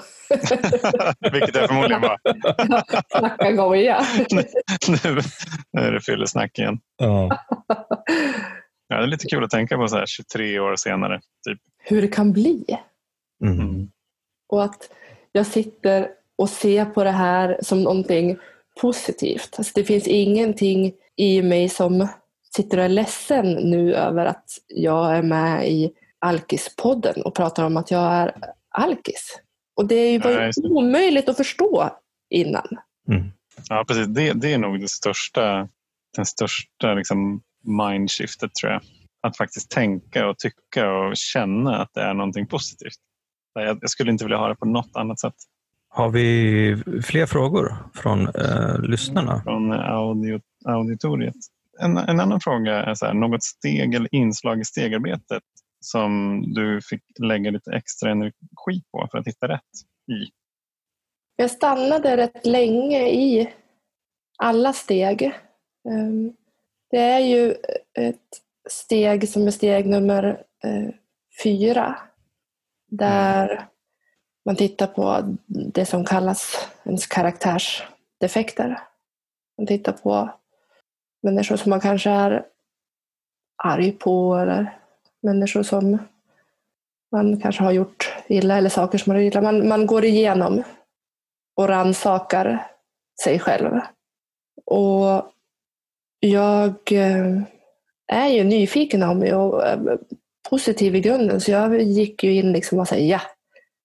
Vilket 1.32 1.56
jag 1.56 1.68
förmodligen 1.68 2.01
var. 2.01 2.18
Snacka 3.18 3.51
goja. 3.51 4.06
nu, 4.88 5.22
nu 5.72 5.82
är 5.82 5.91
det 5.91 6.01
fyllesnack 6.01 6.60
igen. 6.60 6.80
Ja. 6.97 7.38
Ja, 8.88 8.98
det 8.98 9.04
är 9.04 9.08
lite 9.08 9.28
kul 9.28 9.44
att 9.44 9.50
tänka 9.50 9.78
på 9.78 9.88
så 9.88 9.96
här 9.96 10.06
23 10.06 10.60
år 10.60 10.76
senare. 10.76 11.22
Typ. 11.48 11.60
Hur 11.78 12.02
det 12.02 12.08
kan 12.08 12.34
bli. 12.34 12.66
Mm. 13.44 13.60
mm. 13.60 13.92
Och 14.48 14.64
att 14.64 14.90
jag 15.32 15.46
sitter 15.46 16.10
och 16.36 16.50
ser 16.50 16.86
på 16.86 17.04
det 17.04 17.12
här 17.12 17.60
som 17.62 17.84
någonting 17.84 18.38
positivt. 18.82 19.56
Alltså 19.58 19.72
det 19.76 19.84
finns 19.84 20.08
ingenting 20.08 20.94
i 21.16 21.42
mig 21.42 21.70
som 21.70 22.08
sitter 22.56 22.78
och 22.78 22.84
är 22.84 22.90
ledsen 22.90 23.52
nu 23.52 23.94
över 23.96 24.26
att 24.26 24.50
jag 24.68 25.18
är 25.18 25.22
med 25.22 25.70
i 25.70 25.92
Alkispodden 26.20 27.22
och 27.22 27.36
pratar 27.36 27.64
om 27.64 27.78
att 27.78 27.92
jag 27.92 28.14
är 28.14 28.34
alkis. 28.70 29.40
Och 29.76 29.88
det 29.88 29.96
är 29.96 30.12
ju 30.12 30.20
bara 30.20 30.52
omöjligt 30.64 31.30
att 31.30 31.38
förstå 31.38 31.90
innan. 32.30 32.68
Mm. 33.08 33.32
Ja, 33.70 33.86
precis. 33.88 34.08
Det, 34.08 34.34
det 34.34 34.54
är 34.54 34.58
nog 34.58 34.80
det 34.80 34.90
största, 34.90 35.70
den 36.16 36.26
största 36.26 36.94
liksom 36.94 37.42
mindshiftet 37.66 38.55
tror 38.55 38.72
jag. 38.72 38.82
Att 39.22 39.38
faktiskt 39.38 39.72
tänka 39.72 40.28
och 40.28 40.38
tycka 40.38 40.91
och 40.91 41.18
känna 41.18 41.82
att 41.82 41.89
det 41.93 42.01
är 42.01 42.13
någonting 42.13 42.47
positivt. 42.47 42.97
Jag 43.53 43.89
skulle 43.89 44.11
inte 44.11 44.26
vilja 44.26 44.38
ha 44.38 44.47
det 44.47 44.55
på 44.55 44.66
något 44.66 44.95
annat 44.95 45.20
sätt. 45.20 45.34
Har 45.89 46.09
vi 46.09 46.84
fler 47.03 47.26
frågor 47.26 47.76
från 47.93 48.28
eh, 48.28 48.80
lyssnarna? 48.80 49.41
Från 49.43 49.72
audio, 49.72 50.41
auditoriet. 50.66 51.36
En, 51.80 51.97
en, 51.97 52.20
annan 52.20 52.39
fråga 52.39 52.84
är 52.84 52.93
så 52.93 53.05
här, 53.05 53.13
något 53.13 53.43
steg 53.43 53.95
eller 53.95 54.16
inslag 54.16 54.59
i 54.59 54.66
stegarbetet 54.66 55.43
som 55.80 56.41
du 56.53 56.82
fick 56.82 57.01
lägga 57.20 57.51
lite 57.51 57.72
extra 57.72 58.11
energi 58.11 58.84
på 58.91 59.07
för 59.11 59.18
att 59.18 59.28
hitta 59.28 59.47
rätt 59.47 59.61
i? 60.11 60.30
Jag 61.36 61.51
stannade 61.51 62.18
rätt 62.18 62.45
länge 62.45 63.07
i 63.09 63.53
alla 64.38 64.74
steg. 64.74 65.32
Um, 65.89 66.34
det 66.96 67.02
är 67.02 67.20
ju 67.20 67.56
ett 67.93 68.41
steg 68.70 69.30
som 69.30 69.48
är 69.48 69.52
steg 69.52 69.86
nummer 69.86 70.43
eh, 70.64 70.89
fyra. 71.43 71.98
Där 72.88 73.50
mm. 73.50 73.64
man 74.46 74.56
tittar 74.56 74.88
på 74.88 75.36
det 75.48 75.86
som 75.86 76.06
kallas 76.06 76.70
ens 76.84 77.08
karaktärsdefekter. 77.08 78.80
Man 79.58 79.68
tittar 79.68 79.91
på 79.91 80.30
människor 81.24 81.56
som 81.56 81.70
man 81.70 81.82
kanske 81.82 82.10
är 82.10 82.46
arg 83.64 83.91
på 83.91 84.36
eller 84.36 84.80
människor 85.22 85.64
som 85.64 85.98
man 87.12 87.41
kanske 87.41 87.64
har 87.64 87.72
gjort 87.72 88.14
illa 88.28 88.58
eller 88.58 88.70
saker 88.70 88.98
som 88.98 89.10
man 89.10 89.18
har 89.18 89.24
gjort 89.24 89.34
illa. 89.34 89.41
Man, 89.41 89.68
man 89.68 89.86
går 89.86 90.06
igenom 90.06 90.64
och 91.56 91.68
rannsakar 91.68 92.68
sig 93.24 93.39
själv. 93.39 93.80
Och 94.66 95.35
jag 96.20 96.91
eh, 96.91 97.41
är 98.07 98.28
ju 98.28 98.43
nyfiken 98.43 99.03
av 99.03 99.18
mig 99.18 99.34
och 99.34 99.68
eh, 99.68 99.80
positiv 100.49 100.95
i 100.95 101.01
grunden. 101.01 101.41
Så 101.41 101.51
jag 101.51 101.82
gick 101.82 102.24
ju 102.24 102.34
in 102.34 102.51
liksom 102.51 102.80
och 102.80 102.88
sa 102.88 102.95
ja, 102.95 103.22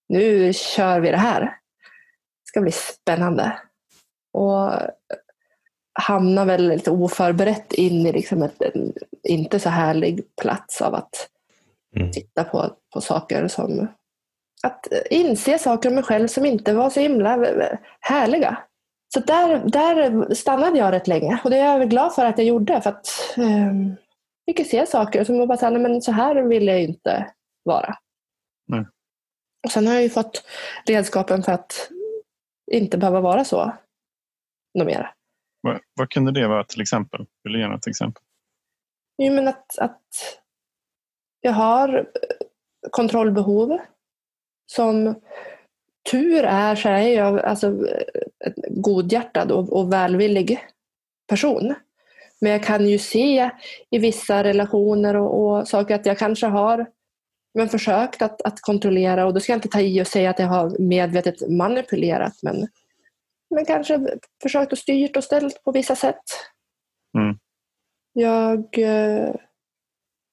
nu 0.08 0.52
kör 0.52 1.00
vi 1.00 1.10
det 1.10 1.16
här. 1.16 1.40
Det 1.40 2.48
ska 2.48 2.60
bli 2.60 2.72
spännande. 2.72 3.58
Och 4.32 4.72
hamnar 5.92 6.44
väl 6.44 6.68
lite 6.68 6.90
oförberett 6.90 7.72
in 7.72 8.06
i 8.06 8.12
liksom 8.12 8.42
ett, 8.42 8.62
en 8.62 8.92
inte 9.22 9.60
så 9.60 9.68
härlig 9.68 10.36
plats 10.36 10.82
av 10.82 10.94
att 10.94 11.28
mm. 11.96 12.12
titta 12.12 12.44
på, 12.44 12.76
på 12.92 13.00
saker 13.00 13.48
som 13.48 13.88
att 14.62 14.86
inse 15.10 15.58
saker 15.58 15.88
om 15.88 15.94
mig 15.94 16.04
själv 16.04 16.28
som 16.28 16.46
inte 16.46 16.72
var 16.72 16.90
så 16.90 17.00
himla 17.00 17.46
härliga. 18.00 18.58
Så 19.14 19.20
där, 19.20 19.68
där 19.68 20.34
stannade 20.34 20.78
jag 20.78 20.92
rätt 20.92 21.06
länge 21.06 21.40
och 21.44 21.50
det 21.50 21.56
är 21.56 21.78
jag 21.78 21.90
glad 21.90 22.14
för 22.14 22.24
att 22.24 22.38
jag 22.38 22.46
gjorde. 22.46 22.80
För 22.80 22.90
att 22.90 23.06
eh, 23.36 23.72
jag 24.44 24.56
fick 24.56 24.66
se 24.66 24.86
saker 24.86 25.24
som 25.24 25.36
jag 25.36 25.48
bara 25.48 25.58
sa, 25.58 25.70
men 25.70 26.02
så 26.02 26.12
här 26.12 26.42
vill 26.42 26.66
jag 26.66 26.82
inte 26.82 27.32
vara. 27.62 27.96
Mm. 28.72 28.86
Och 29.64 29.70
sen 29.70 29.86
har 29.86 29.94
jag 29.94 30.02
ju 30.02 30.10
fått 30.10 30.44
redskapen 30.86 31.42
för 31.42 31.52
att 31.52 31.90
inte 32.72 32.98
behöva 32.98 33.20
vara 33.20 33.44
så 33.44 33.72
något 34.78 34.86
mer. 34.86 35.14
Vad, 35.60 35.80
vad 35.94 36.10
kunde 36.10 36.32
det 36.32 36.48
vara 36.48 36.64
till 36.64 36.80
exempel? 36.80 37.26
Vill 37.44 37.52
du 37.52 37.60
ge 37.60 37.68
något 37.68 37.86
exempel? 37.86 38.22
Jo, 39.22 39.34
men 39.34 39.48
att, 39.48 39.78
att 39.78 40.02
jag 41.40 41.52
har 41.52 42.10
kontrollbehov 42.90 43.78
som 44.66 45.14
tur 46.10 46.44
är 46.44 46.74
så 46.74 46.88
är 46.88 47.08
jag 47.08 47.40
alltså, 47.40 47.86
godhjärtad 48.68 49.52
och, 49.52 49.72
och 49.72 49.92
välvillig 49.92 50.58
person. 51.28 51.74
Men 52.40 52.52
jag 52.52 52.64
kan 52.64 52.88
ju 52.88 52.98
se 52.98 53.50
i 53.90 53.98
vissa 53.98 54.44
relationer 54.44 55.16
och, 55.16 55.58
och 55.58 55.68
saker 55.68 55.94
att 55.94 56.06
jag 56.06 56.18
kanske 56.18 56.46
har 56.46 56.86
men 57.54 57.68
försökt 57.68 58.22
att, 58.22 58.42
att 58.42 58.60
kontrollera 58.60 59.26
och 59.26 59.34
då 59.34 59.40
ska 59.40 59.52
jag 59.52 59.56
inte 59.56 59.68
ta 59.68 59.80
i 59.80 60.02
och 60.02 60.06
säga 60.06 60.30
att 60.30 60.38
jag 60.38 60.46
har 60.46 60.78
medvetet 60.78 61.50
manipulerat 61.50 62.32
men, 62.42 62.68
men 63.54 63.64
kanske 63.64 64.18
försökt 64.42 64.72
att 64.72 64.78
styrt 64.78 65.16
och 65.16 65.24
ställt 65.24 65.64
på 65.64 65.72
vissa 65.72 65.96
sätt. 65.96 66.22
Mm. 67.18 67.38
Jag, 68.12 68.78
eh, 68.78 69.34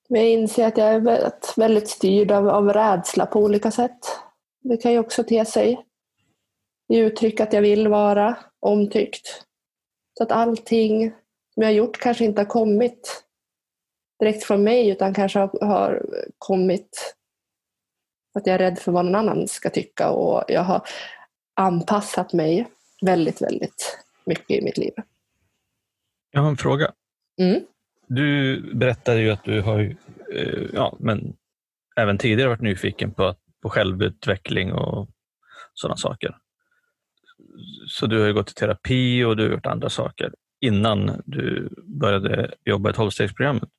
jag 0.07 0.25
inser 0.25 0.67
att 0.67 0.77
jag 0.77 0.87
är 0.87 1.31
väldigt 1.59 1.89
styrd 1.89 2.31
av, 2.31 2.49
av 2.49 2.73
rädsla 2.73 3.25
på 3.25 3.39
olika 3.39 3.71
sätt. 3.71 3.99
Det 4.69 4.77
kan 4.77 4.91
ju 4.91 4.99
också 4.99 5.23
te 5.23 5.45
sig 5.45 5.85
i 6.93 6.97
uttryck 6.97 7.39
att 7.39 7.53
jag 7.53 7.61
vill 7.61 7.87
vara 7.87 8.37
omtyckt. 8.59 9.45
Så 10.17 10.23
att 10.23 10.31
allting 10.31 11.11
som 11.53 11.63
jag 11.63 11.69
har 11.69 11.73
gjort 11.73 11.99
kanske 11.99 12.25
inte 12.25 12.41
har 12.41 12.45
kommit 12.45 13.23
direkt 14.19 14.43
från 14.43 14.63
mig 14.63 14.89
utan 14.89 15.13
kanske 15.13 15.39
har 15.39 16.05
kommit 16.37 17.15
för 18.33 18.39
att 18.39 18.47
jag 18.47 18.53
är 18.53 18.59
rädd 18.59 18.79
för 18.79 18.91
vad 18.91 19.05
någon 19.05 19.15
annan 19.15 19.47
ska 19.47 19.69
tycka 19.69 20.09
och 20.09 20.43
jag 20.47 20.61
har 20.61 20.81
anpassat 21.55 22.33
mig 22.33 22.67
väldigt, 23.01 23.41
väldigt 23.41 23.99
mycket 24.25 24.51
i 24.51 24.61
mitt 24.61 24.77
liv. 24.77 24.93
Jag 26.31 26.41
har 26.41 26.49
en 26.49 26.57
fråga. 26.57 26.91
Mm. 27.41 27.63
Du 28.07 28.61
berättade 28.75 29.21
ju 29.21 29.29
att 29.31 29.43
du 29.43 29.61
har 29.61 29.95
eh, 30.33 30.65
ja, 30.73 30.95
men 30.99 31.37
även 31.95 32.17
tidigare 32.17 32.49
varit 32.49 32.61
nyfiken 32.61 33.11
på, 33.11 33.35
på 33.67 33.71
självutveckling 33.71 34.73
och 34.73 35.09
sådana 35.73 35.97
saker. 35.97 36.35
Så 37.87 38.05
du 38.05 38.21
har 38.21 38.31
gått 38.31 38.51
i 38.51 38.53
terapi 38.53 39.23
och 39.23 39.37
du 39.37 39.43
har 39.43 39.51
gjort 39.51 39.65
andra 39.65 39.89
saker 39.89 40.33
innan 40.61 41.21
du 41.25 41.69
började 41.99 42.51
jobba 42.65 42.89
i 42.89 42.93
tolvstegsprogrammet. 42.93 43.69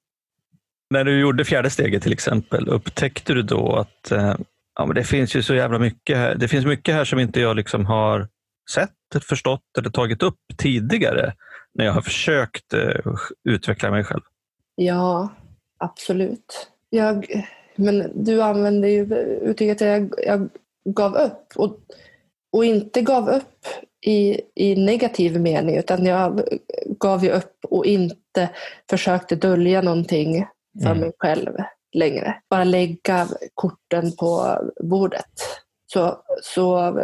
När 0.91 1.05
du 1.05 1.21
gjorde 1.21 1.45
fjärde 1.45 1.71
steget 1.71 2.03
till 2.03 2.13
exempel, 2.13 2.69
upptäckte 2.69 3.35
du 3.35 3.43
då 3.43 3.77
att 3.77 4.11
eh, 4.11 4.35
ja, 4.75 4.87
men 4.87 4.95
det 4.95 5.05
finns 5.05 5.37
ju 5.37 5.43
så 5.43 5.55
jävla 5.55 5.79
mycket 5.79 6.17
här. 6.17 6.35
Det 6.35 6.49
finns 6.49 6.67
mycket 6.67 6.95
här 6.95 7.05
som 7.05 7.19
inte 7.19 7.41
jag 7.41 7.57
liksom 7.57 7.87
har 7.87 8.29
sett, 8.71 9.25
förstått 9.25 9.79
eller 9.79 9.91
tagit 9.91 10.23
upp 10.23 10.41
tidigare 10.57 11.35
när 11.75 11.85
jag 11.85 11.93
har 11.93 12.03
försökt 12.03 12.75
eh, 12.75 13.15
utveckla 13.45 13.91
mig 13.91 14.05
själv? 14.05 14.23
Ja, 14.75 15.29
absolut. 15.79 16.71
Jag, 16.91 17.45
men 17.79 18.25
du 18.25 18.43
använde 18.43 18.91
ju 18.91 19.15
uttrycket 19.43 19.81
jag, 19.81 20.15
jag 20.27 20.49
gav 20.85 21.15
upp. 21.15 21.53
Och, 21.57 21.77
och 22.53 22.65
inte 22.65 23.03
gav 23.03 23.29
upp 23.29 23.67
i, 24.07 24.41
i 24.55 24.77
negativ 24.77 25.41
mening 25.41 25.77
utan 25.77 26.07
jag 26.07 26.43
gav 27.01 27.25
ju 27.25 27.31
upp 27.31 27.57
och 27.69 27.87
inte 27.87 28.51
försökte 28.91 29.37
dölja 29.37 29.83
någonting 29.83 30.47
för 30.83 30.91
mm. 30.91 31.01
mig 31.01 31.13
själv 31.19 31.53
längre. 31.93 32.35
Bara 32.51 32.65
lägga 32.65 33.29
korten 33.55 34.17
på 34.17 34.59
bordet. 34.81 35.33
Så, 35.93 36.23
så 36.43 36.95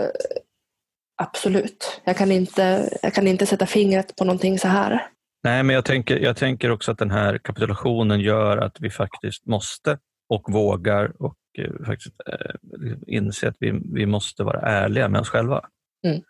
absolut, 1.23 2.01
jag 2.05 2.17
kan, 2.17 2.33
inte, 2.33 2.91
jag 3.03 3.15
kan 3.15 3.27
inte 3.27 3.47
sätta 3.47 3.67
fingret 3.67 4.17
på 4.17 4.25
någonting 4.25 4.59
så 4.59 4.69
här. 4.69 5.07
Nej, 5.43 5.63
men 5.63 5.75
jag 5.75 5.85
tänker, 5.85 6.19
jag 6.19 6.37
tänker 6.37 6.71
också 6.71 6.93
att 6.93 6.99
den 6.99 7.11
här 7.11 7.39
kapitulationen 7.39 8.21
gör 8.21 8.57
att 8.57 8.77
vi 8.81 8.91
faktiskt 8.91 9.47
måste 9.47 9.99
och 10.29 10.53
vågar 10.53 11.23
och 11.23 11.37
eh, 11.59 11.87
faktiskt 11.87 12.15
eh, 12.27 12.97
inse 13.07 13.49
att 13.49 13.57
vi, 13.61 13.81
vi 13.93 14.07
måste 14.07 14.45
vara 14.45 14.61
ärliga 14.61 15.09
med 15.09 15.21
oss 15.21 15.29
själva. 15.29 15.69
Mm. 16.07 16.23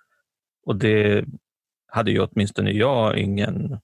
Och 0.66 0.76
det 0.76 1.24
hade 1.86 2.10
ju 2.10 2.20
åtminstone 2.20 2.70
jag 2.70 3.18
ingen 3.18 3.80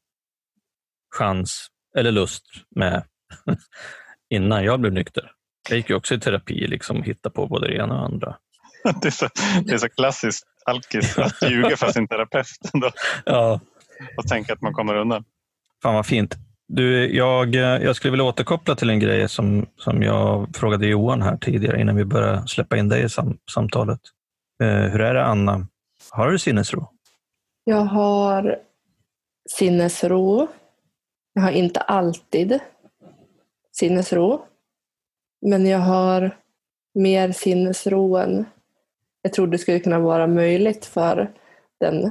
chans 1.15 1.69
eller 1.97 2.13
lust 2.13 2.45
med 2.77 3.05
innan 4.31 4.65
jag 4.65 4.81
blev 4.81 4.93
nykter. 4.93 5.33
Jag 5.69 5.77
gick 5.77 5.91
ju 5.91 5.97
också 5.97 6.15
i 6.15 6.21
terapi 6.21 6.67
liksom, 6.67 6.97
och 6.99 7.05
hittade 7.05 7.35
på 7.35 7.47
både 7.47 7.69
det 7.69 7.77
ena 7.77 7.95
och 7.95 8.05
andra. 8.05 8.37
Det 9.03 9.09
är 9.09 9.11
så, 9.11 9.29
det 9.65 9.73
är 9.73 9.79
så 9.79 9.89
klassiskt 9.89 10.47
alkis 10.65 11.19
att 11.19 11.51
ljuga 11.51 11.77
för 11.77 11.93
sin 11.93 12.09
terapeut. 12.09 12.47
Ändå. 12.75 12.91
Ja. 13.25 13.61
Och 14.17 14.29
tänka 14.29 14.53
att 14.53 14.61
man 14.61 14.73
kommer 14.73 14.95
undan. 14.95 15.25
Fan 15.83 15.95
vad 15.95 16.07
fint. 16.07 16.37
Du, 16.73 17.17
jag, 17.17 17.55
jag 17.55 17.97
skulle 17.97 18.11
vilja 18.11 18.25
återkoppla 18.25 18.77
till 18.77 18.91
en 18.91 19.01
grej 19.01 19.29
som, 19.29 19.67
som 19.77 20.03
jag 20.03 20.57
frågade 20.57 20.87
Johan 20.87 21.23
här 21.23 21.37
tidigare 21.37 21.81
innan 21.81 21.97
vi 21.97 22.05
började 22.05 22.49
släppa 22.49 22.77
in 22.77 22.89
dig 22.89 23.05
i 23.05 23.09
sam, 23.09 23.39
samtalet. 23.55 24.01
Eh, 24.63 24.69
hur 24.69 25.01
är 25.01 25.15
det 25.15 25.25
Anna? 25.25 25.67
Har 26.11 26.31
du 26.31 26.39
sinnesro? 26.39 26.89
Jag 27.65 27.85
har 27.85 28.57
sinnesro. 29.51 30.49
Jag 31.33 31.43
har 31.43 31.51
inte 31.51 31.81
alltid 31.81 32.59
sinnesro. 33.73 34.43
Men 35.47 35.67
jag 35.67 35.79
har 35.79 36.37
mer 36.95 37.33
sinnesro 37.33 38.17
än 38.17 38.45
jag 39.23 39.33
trodde 39.33 39.59
skulle 39.59 39.81
kunna 39.81 39.99
vara 39.99 40.27
möjligt 40.27 40.87
för 40.87 41.31
den 41.81 42.11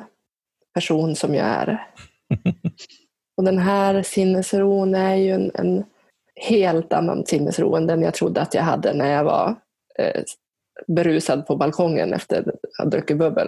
person 0.74 1.16
som 1.16 1.36
jag 1.36 1.48
är. 1.48 1.88
Och 3.40 3.46
den 3.46 3.58
här 3.58 4.04
sinnesron 4.04 4.96
är 4.96 5.16
ju 5.16 5.32
en, 5.32 5.52
en, 5.54 5.86
helt 6.36 6.94
annan 6.94 7.26
sinnesro 7.26 7.76
än 7.76 7.88
den 7.88 8.02
jag 8.02 8.14
trodde 8.14 8.42
att 8.42 8.54
jag 8.54 8.64
hade 8.64 8.94
när 8.94 9.12
jag 9.12 9.24
var 9.24 9.56
eh, 10.00 10.24
berusad 10.88 11.48
på 11.48 11.56
balkongen 11.56 12.14
efter 12.14 12.40
att 12.40 12.56
ha 12.78 12.86
druckit 12.86 13.18
bubbel. 13.18 13.48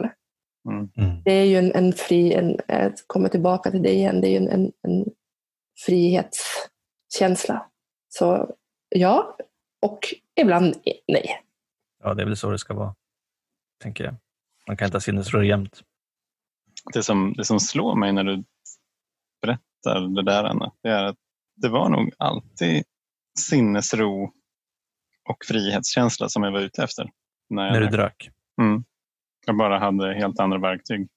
Mm. 0.69 0.89
mm. 0.97 1.23
Det 1.23 1.31
är 1.31 1.43
ju 1.43 1.57
en, 1.57 1.71
en 1.71 1.93
fri, 1.93 2.33
en, 2.33 2.57
jag 2.67 2.93
kommer 3.07 3.29
tillbaka 3.29 3.71
till 3.71 3.81
det 3.81 3.93
igen, 3.93 4.21
det 4.21 4.27
är 4.27 4.31
ju 4.31 4.37
en, 4.37 4.47
en, 4.47 4.71
en 4.81 5.05
frihetskänsla. 5.85 7.69
Så 8.09 8.55
ja, 8.89 9.37
och 9.81 9.99
ibland 10.41 10.75
nej. 11.07 11.41
Ja, 12.03 12.13
det 12.13 12.21
är 12.21 12.25
väl 12.25 12.37
så 12.37 12.49
det 12.49 12.59
ska 12.59 12.73
vara, 12.73 12.95
tänker 13.81 14.03
jag. 14.03 14.15
Man 14.67 14.77
kan 14.77 14.85
inte 14.85 14.95
ha 14.95 15.01
sinnesro 15.01 15.43
jämt. 15.43 15.81
Det 16.93 17.03
som, 17.03 17.33
det 17.37 17.45
som 17.45 17.59
slår 17.59 17.95
mig 17.95 18.13
när 18.13 18.23
du 18.23 18.43
berättar 19.41 19.70
det 19.89 20.23
där, 20.23 20.43
Anna, 20.43 20.71
det 20.83 20.89
är 20.89 21.03
att 21.03 21.17
det 21.55 21.69
var 21.69 21.89
nog 21.89 22.13
alltid 22.17 22.83
sinnesro 23.39 24.23
och 25.29 25.37
frihetskänsla 25.47 26.29
som 26.29 26.43
jag 26.43 26.51
var 26.51 26.59
ute 26.59 26.83
efter. 26.83 27.09
När, 27.49 27.71
när 27.71 27.81
du 27.81 27.87
drack? 27.87 28.29
Mm. 28.61 28.83
Jag 29.45 29.57
bara 29.57 29.79
hade 29.79 30.13
helt 30.13 30.39
andra 30.39 30.57
verktyg 30.57 31.07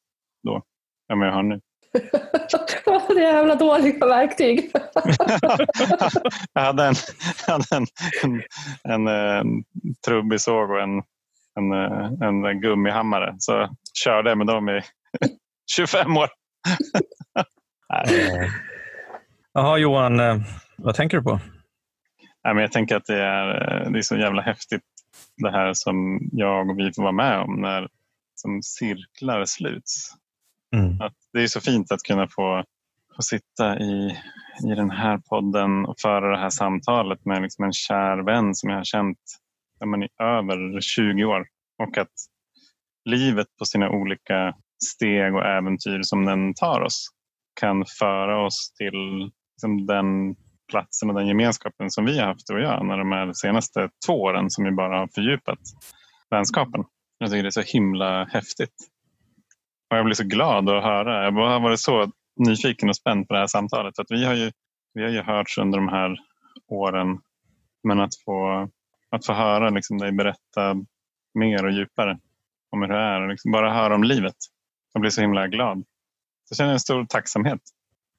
då 0.42 0.62
än 1.12 1.18
vad 1.18 1.28
jag 1.28 1.32
har 1.32 1.42
nu. 1.42 1.60
det 3.14 3.20
är 3.20 3.34
jävla 3.34 3.54
dåliga 3.54 4.06
verktyg. 4.06 4.70
jag 6.52 6.62
hade 6.62 6.84
en, 6.84 6.94
hade 7.46 7.76
en, 7.76 7.86
en, 8.22 8.42
en, 8.84 9.08
en 9.08 9.64
trubbig 10.06 10.40
såg 10.40 10.70
och 10.70 10.80
en, 10.80 11.02
en, 11.56 12.44
en 12.44 12.60
gummihammare. 12.60 13.34
Så 13.38 13.76
körde 14.04 14.28
jag 14.28 14.38
med 14.38 14.46
dem 14.46 14.68
i 14.68 14.80
25 15.76 16.16
år. 16.16 16.28
Jaha 19.52 19.78
Johan, 19.78 20.20
eh, 20.20 20.36
vad 20.76 20.94
tänker 20.94 21.16
du 21.16 21.22
på? 21.22 21.40
Nej, 22.44 22.54
men 22.54 22.62
jag 22.62 22.72
tänker 22.72 22.96
att 22.96 23.06
det 23.06 23.22
är, 23.22 23.90
det 23.90 23.98
är 23.98 24.02
så 24.02 24.16
jävla 24.16 24.42
häftigt 24.42 24.82
det 25.36 25.50
här 25.50 25.74
som 25.74 26.20
jag 26.32 26.70
och 26.70 26.78
vi 26.78 26.92
får 26.92 27.02
vara 27.02 27.12
med 27.12 27.40
om 27.40 27.60
när 27.60 27.88
som 28.34 28.62
cirklar 28.62 29.44
sluts. 29.44 30.10
Mm. 30.76 31.00
Att 31.00 31.14
det 31.32 31.42
är 31.42 31.46
så 31.46 31.60
fint 31.60 31.92
att 31.92 32.02
kunna 32.02 32.28
få 32.28 32.64
få 33.16 33.22
sitta 33.22 33.78
i, 33.78 34.18
i 34.64 34.74
den 34.76 34.90
här 34.90 35.18
podden 35.18 35.86
och 35.86 35.94
föra 36.02 36.30
det 36.30 36.38
här 36.38 36.50
samtalet 36.50 37.24
med 37.24 37.42
liksom 37.42 37.64
en 37.64 37.72
kär 37.72 38.18
vän 38.18 38.54
som 38.54 38.70
jag 38.70 38.76
har 38.76 38.84
känt 38.84 39.18
i 39.84 40.22
över 40.22 40.80
20 40.80 41.24
år. 41.24 41.46
Och 41.82 41.98
att 41.98 42.12
livet 43.04 43.46
på 43.58 43.64
sina 43.64 43.90
olika 43.90 44.54
steg 44.84 45.34
och 45.34 45.44
äventyr 45.44 46.02
som 46.02 46.24
den 46.24 46.54
tar 46.54 46.80
oss 46.80 47.08
kan 47.60 47.84
föra 47.98 48.46
oss 48.46 48.72
till 48.78 49.30
liksom 49.54 49.86
den 49.86 50.36
platsen 50.70 51.10
och 51.10 51.14
den 51.14 51.26
gemenskapen 51.26 51.90
som 51.90 52.04
vi 52.04 52.18
har 52.18 52.26
haft 52.26 52.50
och 52.50 52.60
jag 52.60 52.80
under 52.80 52.98
de 52.98 53.12
här 53.12 53.32
senaste 53.32 53.88
två 54.06 54.22
åren 54.22 54.50
som 54.50 54.64
vi 54.64 54.70
bara 54.70 54.98
har 54.98 55.08
fördjupat 55.14 55.58
vänskapen. 56.30 56.84
Jag 57.18 57.30
tycker 57.30 57.42
det 57.42 57.48
är 57.48 57.62
så 57.62 57.78
himla 57.78 58.24
häftigt. 58.24 58.74
Och 59.90 59.96
jag 59.96 60.04
blir 60.04 60.14
så 60.14 60.24
glad 60.24 60.68
att 60.68 60.84
höra. 60.84 61.24
Jag 61.24 61.32
har 61.32 61.60
varit 61.60 61.80
så 61.80 62.10
nyfiken 62.36 62.88
och 62.88 62.96
spänd 62.96 63.28
på 63.28 63.34
det 63.34 63.40
här 63.40 63.46
samtalet. 63.46 63.96
För 63.96 64.02
att 64.02 64.10
vi, 64.10 64.24
har 64.24 64.34
ju, 64.34 64.52
vi 64.94 65.02
har 65.02 65.10
ju 65.10 65.22
hörts 65.22 65.58
under 65.58 65.78
de 65.78 65.88
här 65.88 66.16
åren. 66.68 67.18
Men 67.82 68.00
att 68.00 68.16
få, 68.24 68.68
att 69.10 69.26
få 69.26 69.32
höra 69.32 69.70
liksom 69.70 69.98
dig 69.98 70.12
berätta 70.12 70.76
mer 71.34 71.64
och 71.64 71.72
djupare 71.72 72.18
om 72.70 72.82
hur 72.82 72.88
det 72.88 72.98
är. 72.98 73.20
Och 73.20 73.28
liksom 73.28 73.52
bara 73.52 73.72
höra 73.72 73.94
om 73.94 74.04
livet. 74.04 74.36
Jag 74.92 75.00
blir 75.00 75.10
så 75.10 75.20
himla 75.20 75.46
glad. 75.48 75.84
Så 76.54 76.56
känner 76.56 76.70
jag 76.70 76.74
en 76.74 76.80
stor 76.80 77.06
tacksamhet. 77.06 77.60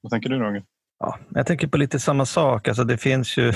Vad 0.00 0.12
tänker 0.12 0.28
du 0.28 0.38
Roger? 0.38 0.64
Ja, 0.98 1.18
jag 1.28 1.46
tänker 1.46 1.68
på 1.68 1.78
lite 1.78 2.00
samma 2.00 2.26
sak. 2.26 2.68
Alltså 2.68 2.84
det 2.84 2.98
finns 2.98 3.36
ju 3.36 3.52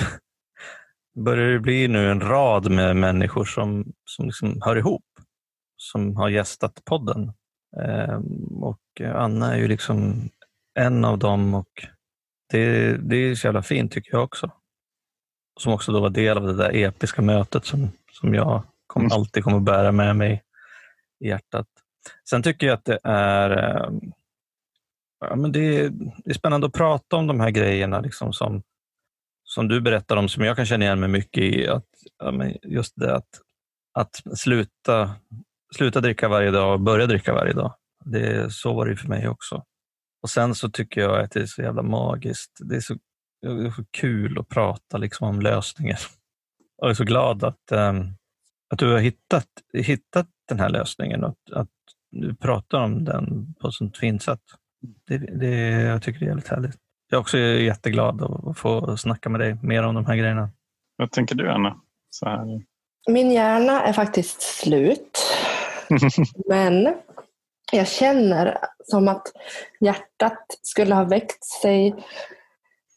börjar 1.25 1.49
det 1.51 1.59
bli 1.59 1.87
nu 1.87 2.11
en 2.11 2.21
rad 2.21 2.71
med 2.71 2.95
människor 2.95 3.45
som, 3.45 3.93
som 4.05 4.25
liksom 4.25 4.61
hör 4.61 4.75
ihop, 4.75 5.05
som 5.77 6.15
har 6.15 6.29
gästat 6.29 6.85
podden. 6.85 7.33
Ehm, 7.81 8.63
och 8.63 9.01
Anna 9.15 9.53
är 9.53 9.57
ju 9.57 9.67
liksom 9.67 10.29
en 10.79 11.05
av 11.05 11.19
dem 11.19 11.53
och 11.53 11.87
det, 12.51 12.97
det 12.97 13.15
är 13.15 13.35
så 13.35 13.47
jävla 13.47 13.63
fint 13.63 13.91
tycker 13.91 14.11
jag 14.11 14.23
också. 14.23 14.51
Som 15.59 15.73
också 15.73 15.91
då 15.91 15.99
var 15.99 16.09
del 16.09 16.37
av 16.37 16.47
det 16.47 16.55
där 16.55 16.75
episka 16.75 17.21
mötet 17.21 17.65
som, 17.65 17.91
som 18.11 18.33
jag 18.33 18.63
kom, 18.87 19.01
mm. 19.01 19.11
alltid 19.11 19.43
kommer 19.43 19.59
bära 19.59 19.91
med 19.91 20.15
mig 20.15 20.43
i 21.19 21.27
hjärtat. 21.27 21.67
Sen 22.29 22.43
tycker 22.43 22.67
jag 22.67 22.73
att 22.73 22.85
det 22.85 22.99
är, 23.03 23.49
ehm, 23.49 24.11
ja, 25.21 25.35
men 25.35 25.51
det, 25.51 25.89
det 25.89 26.29
är 26.29 26.33
spännande 26.33 26.67
att 26.67 26.73
prata 26.73 27.15
om 27.15 27.27
de 27.27 27.39
här 27.39 27.51
grejerna 27.51 27.99
liksom 27.99 28.33
som, 28.33 28.63
som 29.43 29.67
du 29.67 29.81
berättar 29.81 30.17
om, 30.17 30.29
som 30.29 30.43
jag 30.43 30.55
kan 30.55 30.65
känna 30.65 30.85
igen 30.85 30.99
mig 30.99 31.09
mycket 31.09 31.43
i. 31.43 31.67
Att, 31.67 31.85
ja, 32.17 32.45
just 32.63 32.93
det 32.95 33.15
att, 33.15 33.29
att 33.93 34.39
sluta, 34.39 35.15
sluta 35.75 36.01
dricka 36.01 36.27
varje 36.27 36.51
dag 36.51 36.73
och 36.73 36.79
börja 36.79 37.07
dricka 37.07 37.33
varje 37.33 37.53
dag. 37.53 37.73
Det, 38.05 38.53
så 38.53 38.73
var 38.73 38.85
det 38.85 38.95
för 38.95 39.07
mig 39.07 39.27
också. 39.27 39.63
Och 40.21 40.29
Sen 40.29 40.55
så 40.55 40.69
tycker 40.69 41.01
jag 41.01 41.19
att 41.19 41.31
det 41.31 41.41
är 41.41 41.45
så 41.45 41.61
jävla 41.61 41.81
magiskt. 41.81 42.51
Det 42.59 42.75
är 42.75 42.79
så, 42.79 42.95
det 43.41 43.47
är 43.47 43.71
så 43.71 43.85
kul 43.91 44.39
att 44.39 44.49
prata 44.49 44.97
liksom 44.97 45.27
om 45.27 45.39
lösningen. 45.39 45.97
Jag 46.77 46.89
är 46.89 46.93
så 46.93 47.03
glad 47.03 47.43
att, 47.43 47.71
ehm, 47.71 48.13
att 48.69 48.79
du 48.79 48.91
har 48.91 48.99
hittat, 48.99 49.47
hittat 49.73 50.27
den 50.47 50.59
här 50.59 50.69
lösningen 50.69 51.23
och 51.23 51.29
att, 51.29 51.53
att 51.53 51.69
du 52.11 52.35
pratar 52.35 52.83
om 52.83 53.05
den 53.05 53.53
på 53.53 53.67
ett 53.67 53.73
sånt 53.73 53.97
fint 53.97 54.23
sätt. 54.23 54.41
Det, 55.07 55.17
det, 55.17 55.47
jag 55.81 56.01
tycker 56.01 56.19
det 56.19 56.25
är 56.25 56.29
väldigt 56.29 56.47
härligt. 56.47 56.75
Jag 57.09 57.17
är 57.17 57.21
också 57.21 57.37
jätteglad 57.37 58.21
att 58.21 58.57
få 58.57 58.97
snacka 58.97 59.29
med 59.29 59.39
dig 59.39 59.57
mer 59.63 59.83
om 59.83 59.95
de 59.95 60.05
här 60.05 60.15
grejerna. 60.15 60.49
Vad 60.95 61.11
tänker 61.11 61.35
du 61.35 61.51
Anna? 61.51 61.81
Så 62.09 62.25
här. 62.25 62.61
Min 63.09 63.31
hjärna 63.31 63.83
är 63.83 63.93
faktiskt 63.93 64.41
slut. 64.41 65.19
Men 66.49 66.95
jag 67.71 67.87
känner 67.87 68.57
som 68.83 69.07
att 69.07 69.27
hjärtat 69.79 70.45
skulle 70.61 70.95
ha 70.95 71.03
växt 71.03 71.61
sig, 71.61 71.95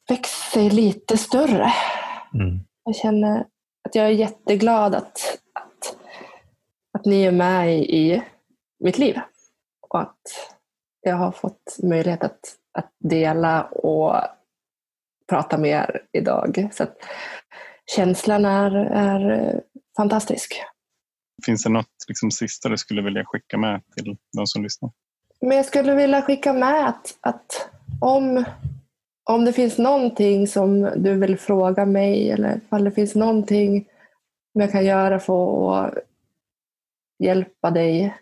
växt 0.09 0.53
sig 0.53 0.71
lite 0.71 1.17
större. 1.17 1.73
Mm. 2.35 2.61
Jag 2.85 2.97
känner 2.97 3.47
att 3.85 3.95
jag 3.95 4.07
är 4.07 4.11
jätteglad 4.11 4.95
att, 4.95 5.39
att, 5.53 5.97
att 6.99 7.05
ni 7.05 7.23
är 7.25 7.33
med 7.33 7.75
i 7.75 8.23
mitt 8.85 8.99
liv. 8.99 9.21
Och 9.89 10.01
att 10.01 10.54
jag 11.05 11.17
har 11.17 11.33
fått 11.33 11.79
möjlighet 11.83 12.25
att, 12.25 12.41
att 12.79 12.93
dela 12.99 13.63
och 13.63 14.21
prata 15.29 15.59
med 15.59 15.71
er 15.71 16.03
idag. 16.13 16.69
Så 16.73 16.87
känslan 17.97 18.45
är, 18.45 18.75
är 18.75 19.61
fantastisk. 19.97 20.63
Finns 21.47 21.65
det 21.65 21.71
något 21.71 21.87
liksom, 22.09 22.31
sista 22.31 22.69
du 22.69 22.77
skulle 22.77 23.03
vilja 23.03 23.25
skicka 23.25 23.59
med 23.59 23.83
till 23.97 24.17
de 24.37 24.47
som 24.47 24.63
lyssnar? 24.63 24.91
Men 25.41 25.57
jag 25.57 25.67
skulle 25.67 25.95
vilja 25.95 26.23
skicka 26.23 26.53
med 26.53 26.89
att, 26.89 27.19
att 27.21 27.71
om, 28.01 28.45
om 29.31 29.45
det 29.45 29.53
finns 29.53 29.79
någonting 29.79 30.47
som 30.47 30.83
du 30.97 31.15
vill 31.15 31.39
fråga 31.39 31.87
mig 31.87 32.31
eller 32.31 32.61
om 32.69 32.85
det 32.85 32.91
finns 32.91 33.15
någonting 33.15 33.85
som 34.53 34.61
jag 34.61 34.73
kan 34.73 34.85
göra 34.85 35.21
för 35.21 35.87
att 35.87 35.95
hjälpa 37.19 37.71
dig 37.71 38.15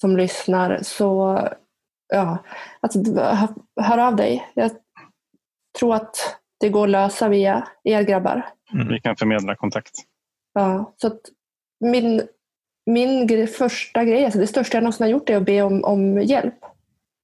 som 0.00 0.16
lyssnar 0.16 0.82
så 0.82 1.38
ja, 2.08 2.44
alltså, 2.80 2.98
hör 3.80 3.98
av 3.98 4.16
dig. 4.16 4.48
Jag 4.54 4.70
tror 5.78 5.94
att 5.94 6.38
det 6.60 6.68
går 6.68 6.84
att 6.84 6.90
lösa 6.90 7.28
via 7.28 7.68
er 7.84 8.02
grabbar. 8.02 8.46
Mm. 8.72 8.88
Vi 8.88 9.00
kan 9.00 9.16
förmedla 9.16 9.56
kontakt. 9.56 9.92
Ja, 10.54 10.94
så 10.96 11.06
att 11.06 11.20
min 11.80 12.22
min 12.86 13.48
första 13.48 14.04
grej, 14.04 14.24
alltså 14.24 14.40
det 14.40 14.46
största 14.46 14.76
jag 14.76 14.82
någonsin 14.82 15.04
har 15.04 15.10
gjort 15.10 15.30
är 15.30 15.36
att 15.36 15.46
be 15.46 15.62
om, 15.62 15.84
om 15.84 16.22
hjälp. 16.22 16.54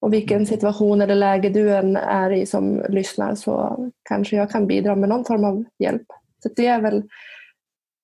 Och 0.00 0.12
vilken 0.12 0.46
situation 0.46 1.00
eller 1.00 1.14
läge 1.14 1.48
du 1.48 1.74
än 1.74 1.96
är 1.96 2.30
i 2.30 2.46
som 2.46 2.84
lyssnar 2.88 3.34
så 3.34 3.78
kanske 4.09 4.36
jag 4.36 4.50
kan 4.50 4.66
bidra 4.66 4.96
med 4.96 5.09
någon 5.09 5.24
form 5.24 5.44
av 5.44 5.64
hjälp. 5.78 6.06
Så 6.42 6.48
det 6.56 6.66
är 6.66 6.80
väl 6.80 7.02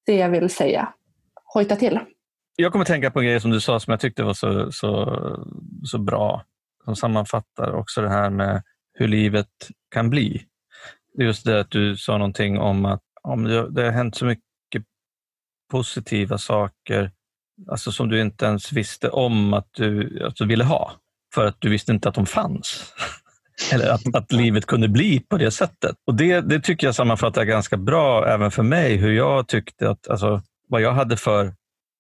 det 0.07 0.17
jag 0.17 0.29
vill 0.29 0.51
säga. 0.51 0.93
Hojta 1.45 1.77
till. 1.77 2.01
Jag 2.57 2.73
kommer 2.73 2.85
tänka 2.85 3.11
på 3.11 3.21
en 3.21 3.27
grej 3.27 3.41
som 3.41 3.51
du 3.51 3.61
sa 3.61 3.81
som 3.81 3.91
jag 3.91 4.01
tyckte 4.01 4.23
var 4.23 4.35
så, 4.35 4.73
så, 4.73 5.21
så 5.85 5.99
bra. 5.99 6.45
Som 6.89 6.97
sammanfattar 6.97 7.73
också 7.73 8.03
det 8.03 8.09
här 8.09 8.31
med 8.31 8.63
hur 8.95 9.09
livet 9.09 9.49
kan 9.91 10.11
bli. 10.11 10.43
Just 11.19 11.45
det 11.45 11.61
att 11.61 11.71
du 11.71 11.97
sa 11.97 12.19
någonting 12.19 12.59
om 12.59 12.85
att 12.85 13.03
om 13.23 13.45
det, 13.45 13.71
det 13.71 13.85
har 13.85 13.91
hänt 13.91 14.17
så 14.17 14.25
mycket 14.25 14.83
positiva 15.71 16.39
saker 16.39 17.11
alltså 17.71 17.93
som 17.93 18.09
du 18.09 18.21
inte 18.21 18.45
ens 18.45 18.73
visste 18.73 19.09
om 19.09 19.55
att 19.55 19.69
du, 19.73 20.23
att 20.27 20.37
du 20.37 20.47
ville 20.47 20.65
ha, 20.65 20.93
för 21.35 21.47
att 21.47 21.57
du 21.59 21.71
visste 21.71 21.93
inte 21.93 22.09
att 22.09 22.15
de 22.15 22.27
fanns. 22.27 22.93
Eller 23.73 23.91
att, 23.91 24.15
att 24.15 24.33
livet 24.33 24.67
kunde 24.67 24.89
bli 24.89 25.21
på 25.21 25.37
det 25.37 25.51
sättet. 25.51 25.97
Och 26.07 26.15
Det, 26.15 26.41
det 26.41 26.61
tycker 26.61 26.87
jag 26.87 26.95
sammanfattar 26.95 27.45
ganska 27.45 27.77
bra 27.77 28.27
även 28.27 28.51
för 28.51 28.63
mig, 28.63 28.97
hur 28.97 29.13
jag 29.13 29.49
tyckte 29.49 29.91
att, 29.91 30.09
alltså, 30.09 30.43
vad 30.69 30.81
jag 30.81 30.93
hade 30.93 31.17
för, 31.17 31.55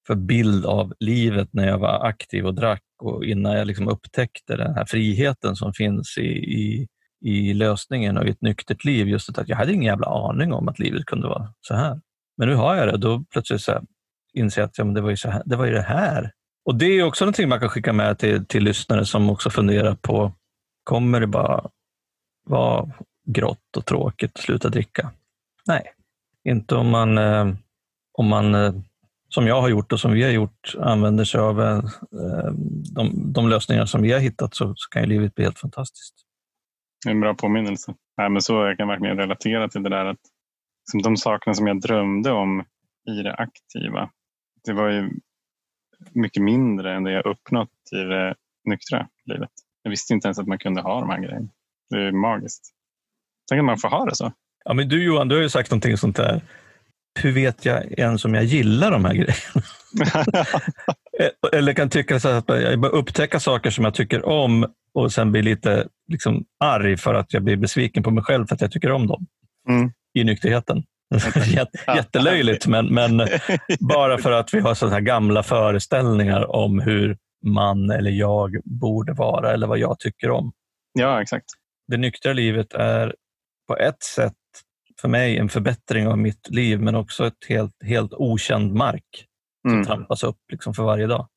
för 0.07 0.15
bild 0.15 0.67
av 0.67 0.95
livet 1.01 1.49
när 1.53 1.69
jag 1.69 1.79
var 1.79 2.07
aktiv 2.07 2.47
och 2.47 2.55
drack 2.55 2.83
och 2.99 3.25
innan 3.25 3.53
jag 3.53 3.67
liksom 3.67 3.89
upptäckte 3.89 4.57
den 4.57 4.75
här 4.75 4.85
friheten 4.85 5.57
som 5.57 5.73
finns 5.73 6.19
i, 6.19 6.29
i, 6.39 6.89
i 7.25 7.55
lösningen 7.55 8.19
och 8.19 8.27
i 8.27 8.31
ett 8.31 8.43
nyktert 8.43 8.85
liv. 8.85 9.09
Just 9.09 9.39
att 9.39 9.49
jag 9.49 9.57
hade 9.57 9.73
ingen 9.73 9.85
jävla 9.85 10.07
aning 10.07 10.53
om 10.53 10.69
att 10.69 10.79
livet 10.79 11.07
kunde 11.07 11.29
vara 11.29 11.55
så 11.61 11.75
här. 11.75 12.01
Men 12.37 12.49
nu 12.49 12.55
har 12.55 12.75
jag 12.77 12.89
det. 12.89 12.97
Då 12.97 13.25
plötsligt 13.33 13.61
så 13.61 13.83
inser 14.35 14.61
jag 14.61 14.69
att 14.69 14.79
ja, 14.79 14.85
men 14.85 14.95
det, 14.95 15.01
var 15.01 15.11
ju 15.11 15.17
så 15.17 15.31
här, 15.31 15.43
det 15.47 15.57
var 15.57 15.67
ju 15.67 15.73
det 15.73 15.83
här. 15.83 16.33
Och 16.65 16.75
Det 16.75 16.87
är 16.87 17.03
också 17.03 17.25
någonting 17.25 17.49
man 17.49 17.61
kan 17.61 17.69
skicka 17.69 17.93
med 17.93 18.19
till, 18.19 18.47
till 18.47 18.65
lyssnare 18.65 19.05
som 19.05 19.31
också 19.31 19.51
funderar 19.51 19.95
på, 19.95 20.33
kommer 20.85 21.21
det 21.21 21.27
bara 21.27 21.71
vara 22.47 22.91
grått 23.27 23.77
och 23.77 23.87
tråkigt 23.87 24.31
att 24.35 24.43
sluta 24.43 24.69
dricka? 24.69 25.11
Nej, 25.67 25.93
inte 26.45 26.75
om 26.75 26.89
man, 26.89 27.19
eh, 27.19 27.55
om 28.13 28.27
man 28.27 28.55
eh, 28.55 28.75
som 29.29 29.47
jag 29.47 29.61
har 29.61 29.69
gjort 29.69 29.93
och 29.93 30.01
som 30.01 30.13
vi 30.13 30.23
har 30.23 30.31
gjort, 30.31 30.75
använder 30.81 31.25
sig 31.25 31.41
av 31.41 31.61
eh, 31.61 31.83
de, 32.95 33.33
de 33.33 33.49
lösningar 33.49 33.87
som 33.87 34.03
vi 34.03 34.13
har 34.13 34.21
hittat 34.21 34.55
så, 34.55 34.75
så 34.77 34.89
kan 34.91 35.03
ju 35.03 35.09
livet 35.09 35.35
bli 35.35 35.45
helt 35.45 35.59
fantastiskt. 35.59 36.15
Det 37.05 37.11
är 37.11 37.15
en 37.15 37.21
bra 37.21 37.35
påminnelse. 37.35 37.95
Nej, 38.17 38.31
men 38.31 38.43
så 38.43 38.53
jag 38.53 38.77
kan 38.77 38.89
verkligen 38.89 39.17
relatera 39.17 39.69
till 39.69 39.83
det 39.83 39.89
där 39.89 40.05
att 40.05 40.21
de 41.03 41.17
sakerna 41.17 41.55
som 41.55 41.67
jag 41.67 41.81
drömde 41.81 42.31
om 42.33 42.65
i 43.09 43.23
det 43.23 43.35
aktiva 43.35 44.11
det 44.65 44.73
var 44.73 44.89
ju 44.89 45.11
mycket 46.13 46.43
mindre 46.43 46.95
än 46.95 47.05
det 47.05 47.13
jag 47.13 47.27
uppnått 47.27 47.71
i 47.93 47.97
det 47.97 48.35
nyktra 48.65 49.09
livet. 49.25 49.51
Jag 49.83 49.91
visste 49.91 50.15
inte 50.15 50.29
ens 50.29 50.39
att 50.39 50.47
man 50.47 50.59
kunde 50.59 50.81
ha 50.81 51.01
de 51.01 51.11
här 51.11 51.21
grejerna. 51.21 51.49
Det 51.91 51.97
är 51.97 52.13
magiskt. 52.13 52.71
Tänk 53.49 53.59
att 53.59 53.65
man 53.65 53.79
får 53.79 53.89
ha 53.89 54.05
det 54.05 54.15
så. 54.15 54.33
Ja, 54.65 54.75
men 54.75 54.89
du 54.89 55.05
Johan, 55.05 55.29
du 55.29 55.35
har 55.35 55.43
ju 55.43 55.49
sagt 55.49 55.71
någonting 55.71 55.97
sånt 55.97 56.17
där. 56.17 56.43
Hur 57.21 57.33
vet 57.33 57.65
jag 57.65 57.93
ens 57.99 58.25
om 58.25 58.35
jag 58.35 58.45
gillar 58.45 58.91
de 58.91 59.05
här 59.05 59.15
grejerna? 59.15 59.63
Eller 61.53 61.73
kan 61.73 61.91
tycka 61.91 62.21
så 62.21 62.29
att 62.29 62.49
jag 62.49 62.81
bara 62.81 62.93
upptäcka 62.93 63.41
saker 63.41 63.71
som 63.71 63.85
jag 63.85 63.95
tycker 63.95 64.27
om 64.27 64.67
och 64.95 65.13
sen 65.13 65.33
bli 65.33 65.43
lite 65.43 65.89
liksom 66.09 66.45
arg 66.65 66.97
för 66.97 67.15
att 67.15 67.33
jag 67.33 67.43
blir 67.43 67.57
besviken 67.57 68.03
på 68.03 68.11
mig 68.11 68.25
själv 68.25 68.47
för 68.47 68.55
att 68.55 68.61
jag 68.61 68.73
tycker 68.73 68.93
om 68.93 69.07
dem 69.07 69.27
mm. 69.69 69.91
i 70.15 70.25
nykterheten. 70.25 70.83
Jättelöjligt, 71.97 72.67
men, 72.67 72.95
men 72.95 73.17
bara 73.81 74.19
för 74.19 74.33
att 74.33 74.55
vi 74.55 74.61
har 74.61 74.75
sådana 74.75 74.95
här 74.95 75.01
gamla 75.03 75.43
föreställningar 75.43 76.51
om 76.51 76.81
hur 76.81 77.17
man 77.47 77.91
eller 77.91 78.11
jag 78.11 78.57
borde 78.65 79.13
vara 79.13 79.53
eller 79.53 79.67
vad 79.67 79.79
jag 79.79 79.99
tycker 79.99 80.31
om. 80.31 80.53
Ja, 80.93 81.23
exakt. 81.23 81.47
det 81.89 81.97
nyktra 81.97 82.33
livet 82.33 82.73
är 82.75 83.15
på 83.69 83.77
ett 83.77 84.03
sätt 84.03 84.33
för 85.01 85.09
mig 85.09 85.39
en 85.39 85.49
förbättring 85.49 86.09
av 86.09 86.19
mitt 86.19 86.49
liv, 86.51 86.81
men 86.81 86.95
också 86.95 87.27
ett 87.27 87.45
helt, 87.49 87.83
helt 87.85 88.13
okänd 88.15 88.75
mark 88.75 89.25
som 89.63 89.71
Mm. 89.73 89.85
trampas 89.87 90.23
upp 90.25 90.39
liksom 90.53 90.75
för 90.75 90.83
varje 90.83 91.07
dag. 91.07 91.29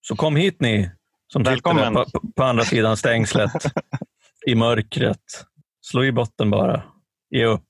Så 0.00 0.16
kom 0.16 0.36
hit 0.36 0.60
ni 0.60 0.90
som 1.32 1.44
sitter 1.44 1.60
på, 1.94 2.04
på 2.36 2.42
andra 2.44 2.64
sidan 2.64 2.96
stängslet 2.96 3.52
i 4.46 4.54
mörkret. 4.54 5.44
Slå 5.86 6.04
i 6.04 6.12
botten 6.12 6.50
bara, 6.50 6.82
ge 7.30 7.44
upp 7.44 7.64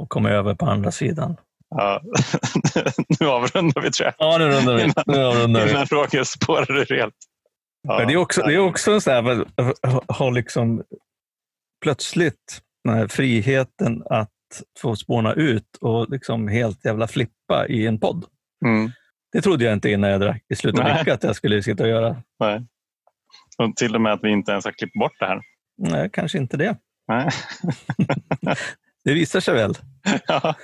och 0.00 0.08
kom 0.08 0.26
över 0.26 0.54
på 0.54 0.66
andra 0.66 0.90
sidan. 0.90 1.36
Ja. 1.68 2.02
nu 3.20 3.26
avrundar 3.26 3.80
vi 3.82 3.90
tror 3.90 4.06
jag. 4.06 4.14
Ja, 4.18 4.38
nu 4.38 4.48
rundar 4.48 4.74
vi. 4.74 4.92
Nu 5.06 5.24
avrundar 5.24 5.64
vi. 5.64 5.70
Innan 5.70 5.86
Roger 5.86 6.24
spårar 6.24 6.70
ur 6.78 6.96
helt. 6.96 7.14
Ja. 7.82 8.04
Det 8.04 8.12
är 8.12 8.16
också, 8.16 8.42
det 8.42 8.54
är 8.54 8.58
också 8.58 8.92
en 8.92 9.00
sån 9.00 9.12
här, 9.12 9.22
ha- 9.86 10.02
ha 10.08 10.30
liksom 10.30 10.82
plötsligt 11.82 12.60
den 12.84 13.08
friheten 13.08 14.02
att 14.10 14.30
få 14.78 14.96
spåna 14.96 15.32
ut 15.32 15.76
och 15.80 16.10
liksom 16.10 16.48
helt 16.48 16.84
jävla 16.84 17.06
flippa 17.06 17.66
i 17.68 17.86
en 17.86 18.00
podd. 18.00 18.24
Mm. 18.64 18.90
Det 19.32 19.40
trodde 19.40 19.64
jag 19.64 19.72
inte 19.72 19.90
innan 19.90 20.10
jag 20.10 20.20
drack 20.20 20.44
i 20.48 20.56
slutet 20.56 20.80
av 20.80 20.86
veckan 20.86 21.14
att 21.14 21.22
jag 21.22 21.36
skulle 21.36 21.62
sitta 21.62 21.82
och 21.84 21.88
göra. 21.90 22.22
Nej. 22.40 22.66
Och 23.58 23.76
till 23.76 23.94
och 23.94 24.00
med 24.00 24.12
att 24.12 24.20
vi 24.24 24.30
inte 24.30 24.52
ens 24.52 24.64
har 24.64 24.72
klippt 24.72 24.98
bort 24.98 25.12
det 25.18 25.26
här. 25.26 25.40
Nej, 25.78 26.10
kanske 26.12 26.38
inte 26.38 26.56
det. 26.56 26.76
Nej. 27.08 27.30
Det 29.04 29.14
visar 29.14 29.40
sig 29.40 29.54
väl. 29.54 29.74
ja. 30.26 30.54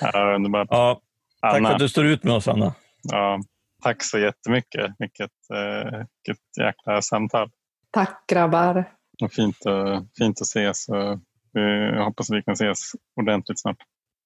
ja, 0.00 0.34
underbart. 0.34 0.68
Ja, 0.70 1.00
tack 1.40 1.54
Anna, 1.54 1.68
för 1.68 1.74
att 1.74 1.80
du 1.80 1.88
står 1.88 2.06
ut 2.06 2.24
med 2.24 2.32
oss, 2.34 2.48
Anna. 2.48 2.74
ja, 3.02 3.40
tack 3.82 4.04
så 4.04 4.18
jättemycket. 4.18 4.94
Vilket, 4.98 5.30
eh, 5.54 5.98
vilket 6.26 6.42
jäkla 6.60 7.02
samtal. 7.02 7.50
Tack 7.90 8.24
grabbar. 8.28 8.84
Och 9.22 9.32
fint, 9.32 9.66
att- 9.66 10.04
fint 10.18 10.40
att 10.40 10.46
ses. 10.46 10.88
Och 10.88 11.18
jag 11.60 12.04
hoppas 12.04 12.30
att 12.30 12.36
vi 12.36 12.42
kan 12.42 12.52
ses 12.54 12.78
ordentligt 13.16 13.60
snart. 13.60 13.76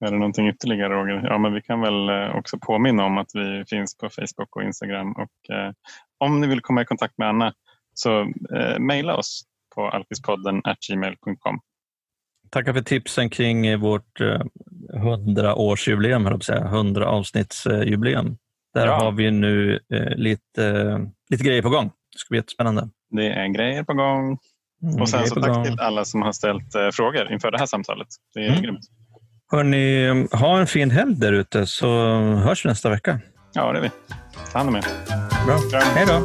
Är 0.04 0.10
det 0.10 0.16
någonting 0.18 0.48
ytterligare 0.48 0.94
Roger? 0.94 1.22
Ja, 1.24 1.38
men 1.38 1.52
vi 1.54 1.62
kan 1.62 1.80
väl 1.80 2.08
eh, 2.08 2.36
också 2.36 2.58
påminna 2.58 3.04
om 3.04 3.18
att 3.18 3.30
vi 3.34 3.64
finns 3.68 3.96
på 3.98 4.08
Facebook 4.08 4.56
och 4.56 4.62
Instagram. 4.62 5.12
Och, 5.12 5.54
eh, 5.56 5.72
om 6.18 6.40
ni 6.40 6.46
vill 6.46 6.60
komma 6.60 6.82
i 6.82 6.84
kontakt 6.84 7.18
med 7.18 7.28
Anna 7.28 7.52
så 7.94 8.20
eh, 8.56 8.78
mejla 8.78 9.16
oss 9.16 9.42
på 9.74 9.88
alkispodden 9.88 10.62
gmail.com. 10.88 11.60
Tackar 12.50 12.72
för 12.72 12.80
tipsen 12.80 13.30
kring 13.30 13.66
eh, 13.66 13.78
vårt 13.78 14.20
eh, 14.20 14.40
100-årsjubileum, 14.94 16.22
höll 16.22 16.24
jag 16.24 16.30
på 16.32 16.36
att 16.36 16.44
säga. 16.44 16.64
100 16.64 17.06
avsnittsjubileum. 17.06 18.36
Där 18.74 18.86
Ja. 18.86 18.94
har 18.98 19.12
vi 19.12 19.30
nu 19.30 19.80
eh, 19.92 20.16
lite, 20.16 20.66
eh, 20.66 20.98
lite 21.30 21.44
grejer 21.44 21.62
på 21.62 21.68
gång. 21.70 21.84
Det 22.12 22.18
ska 22.18 22.26
bli 22.32 22.38
jättespännande. 22.38 22.88
Det 23.10 23.26
är 23.28 23.48
grejer 23.48 23.82
på 23.84 23.94
gång. 23.94 24.38
Mm, 24.82 25.00
Och 25.02 25.08
sen 25.08 25.26
så 25.26 25.40
tack 25.40 25.64
till 25.66 25.80
alla 25.80 26.04
som 26.04 26.22
har 26.22 26.32
ställt 26.32 26.74
eh, 26.74 26.88
frågor 26.92 27.32
inför 27.32 27.50
det 27.50 27.58
här 27.58 27.66
samtalet. 27.66 28.08
Det 28.34 28.40
är 28.40 28.48
Mm. 28.50 28.62
grymt. 28.62 28.80
Hörni, 29.52 30.26
ha 30.32 30.58
en 30.60 30.66
fin 30.66 30.90
helg 30.90 31.14
där 31.16 31.32
ute 31.32 31.66
så 31.66 31.86
hörs 32.44 32.64
vi 32.64 32.68
nästa 32.68 32.90
vecka. 32.90 33.20
Ja, 33.52 33.72
det 33.72 33.78
är 33.78 33.82
vi. 33.82 33.90
Ta 34.52 34.58
hand 34.58 34.68
om 34.68 34.76
er. 34.76 34.84
Bra. 35.46 35.80
Hej 35.94 36.06
då! 36.06 36.22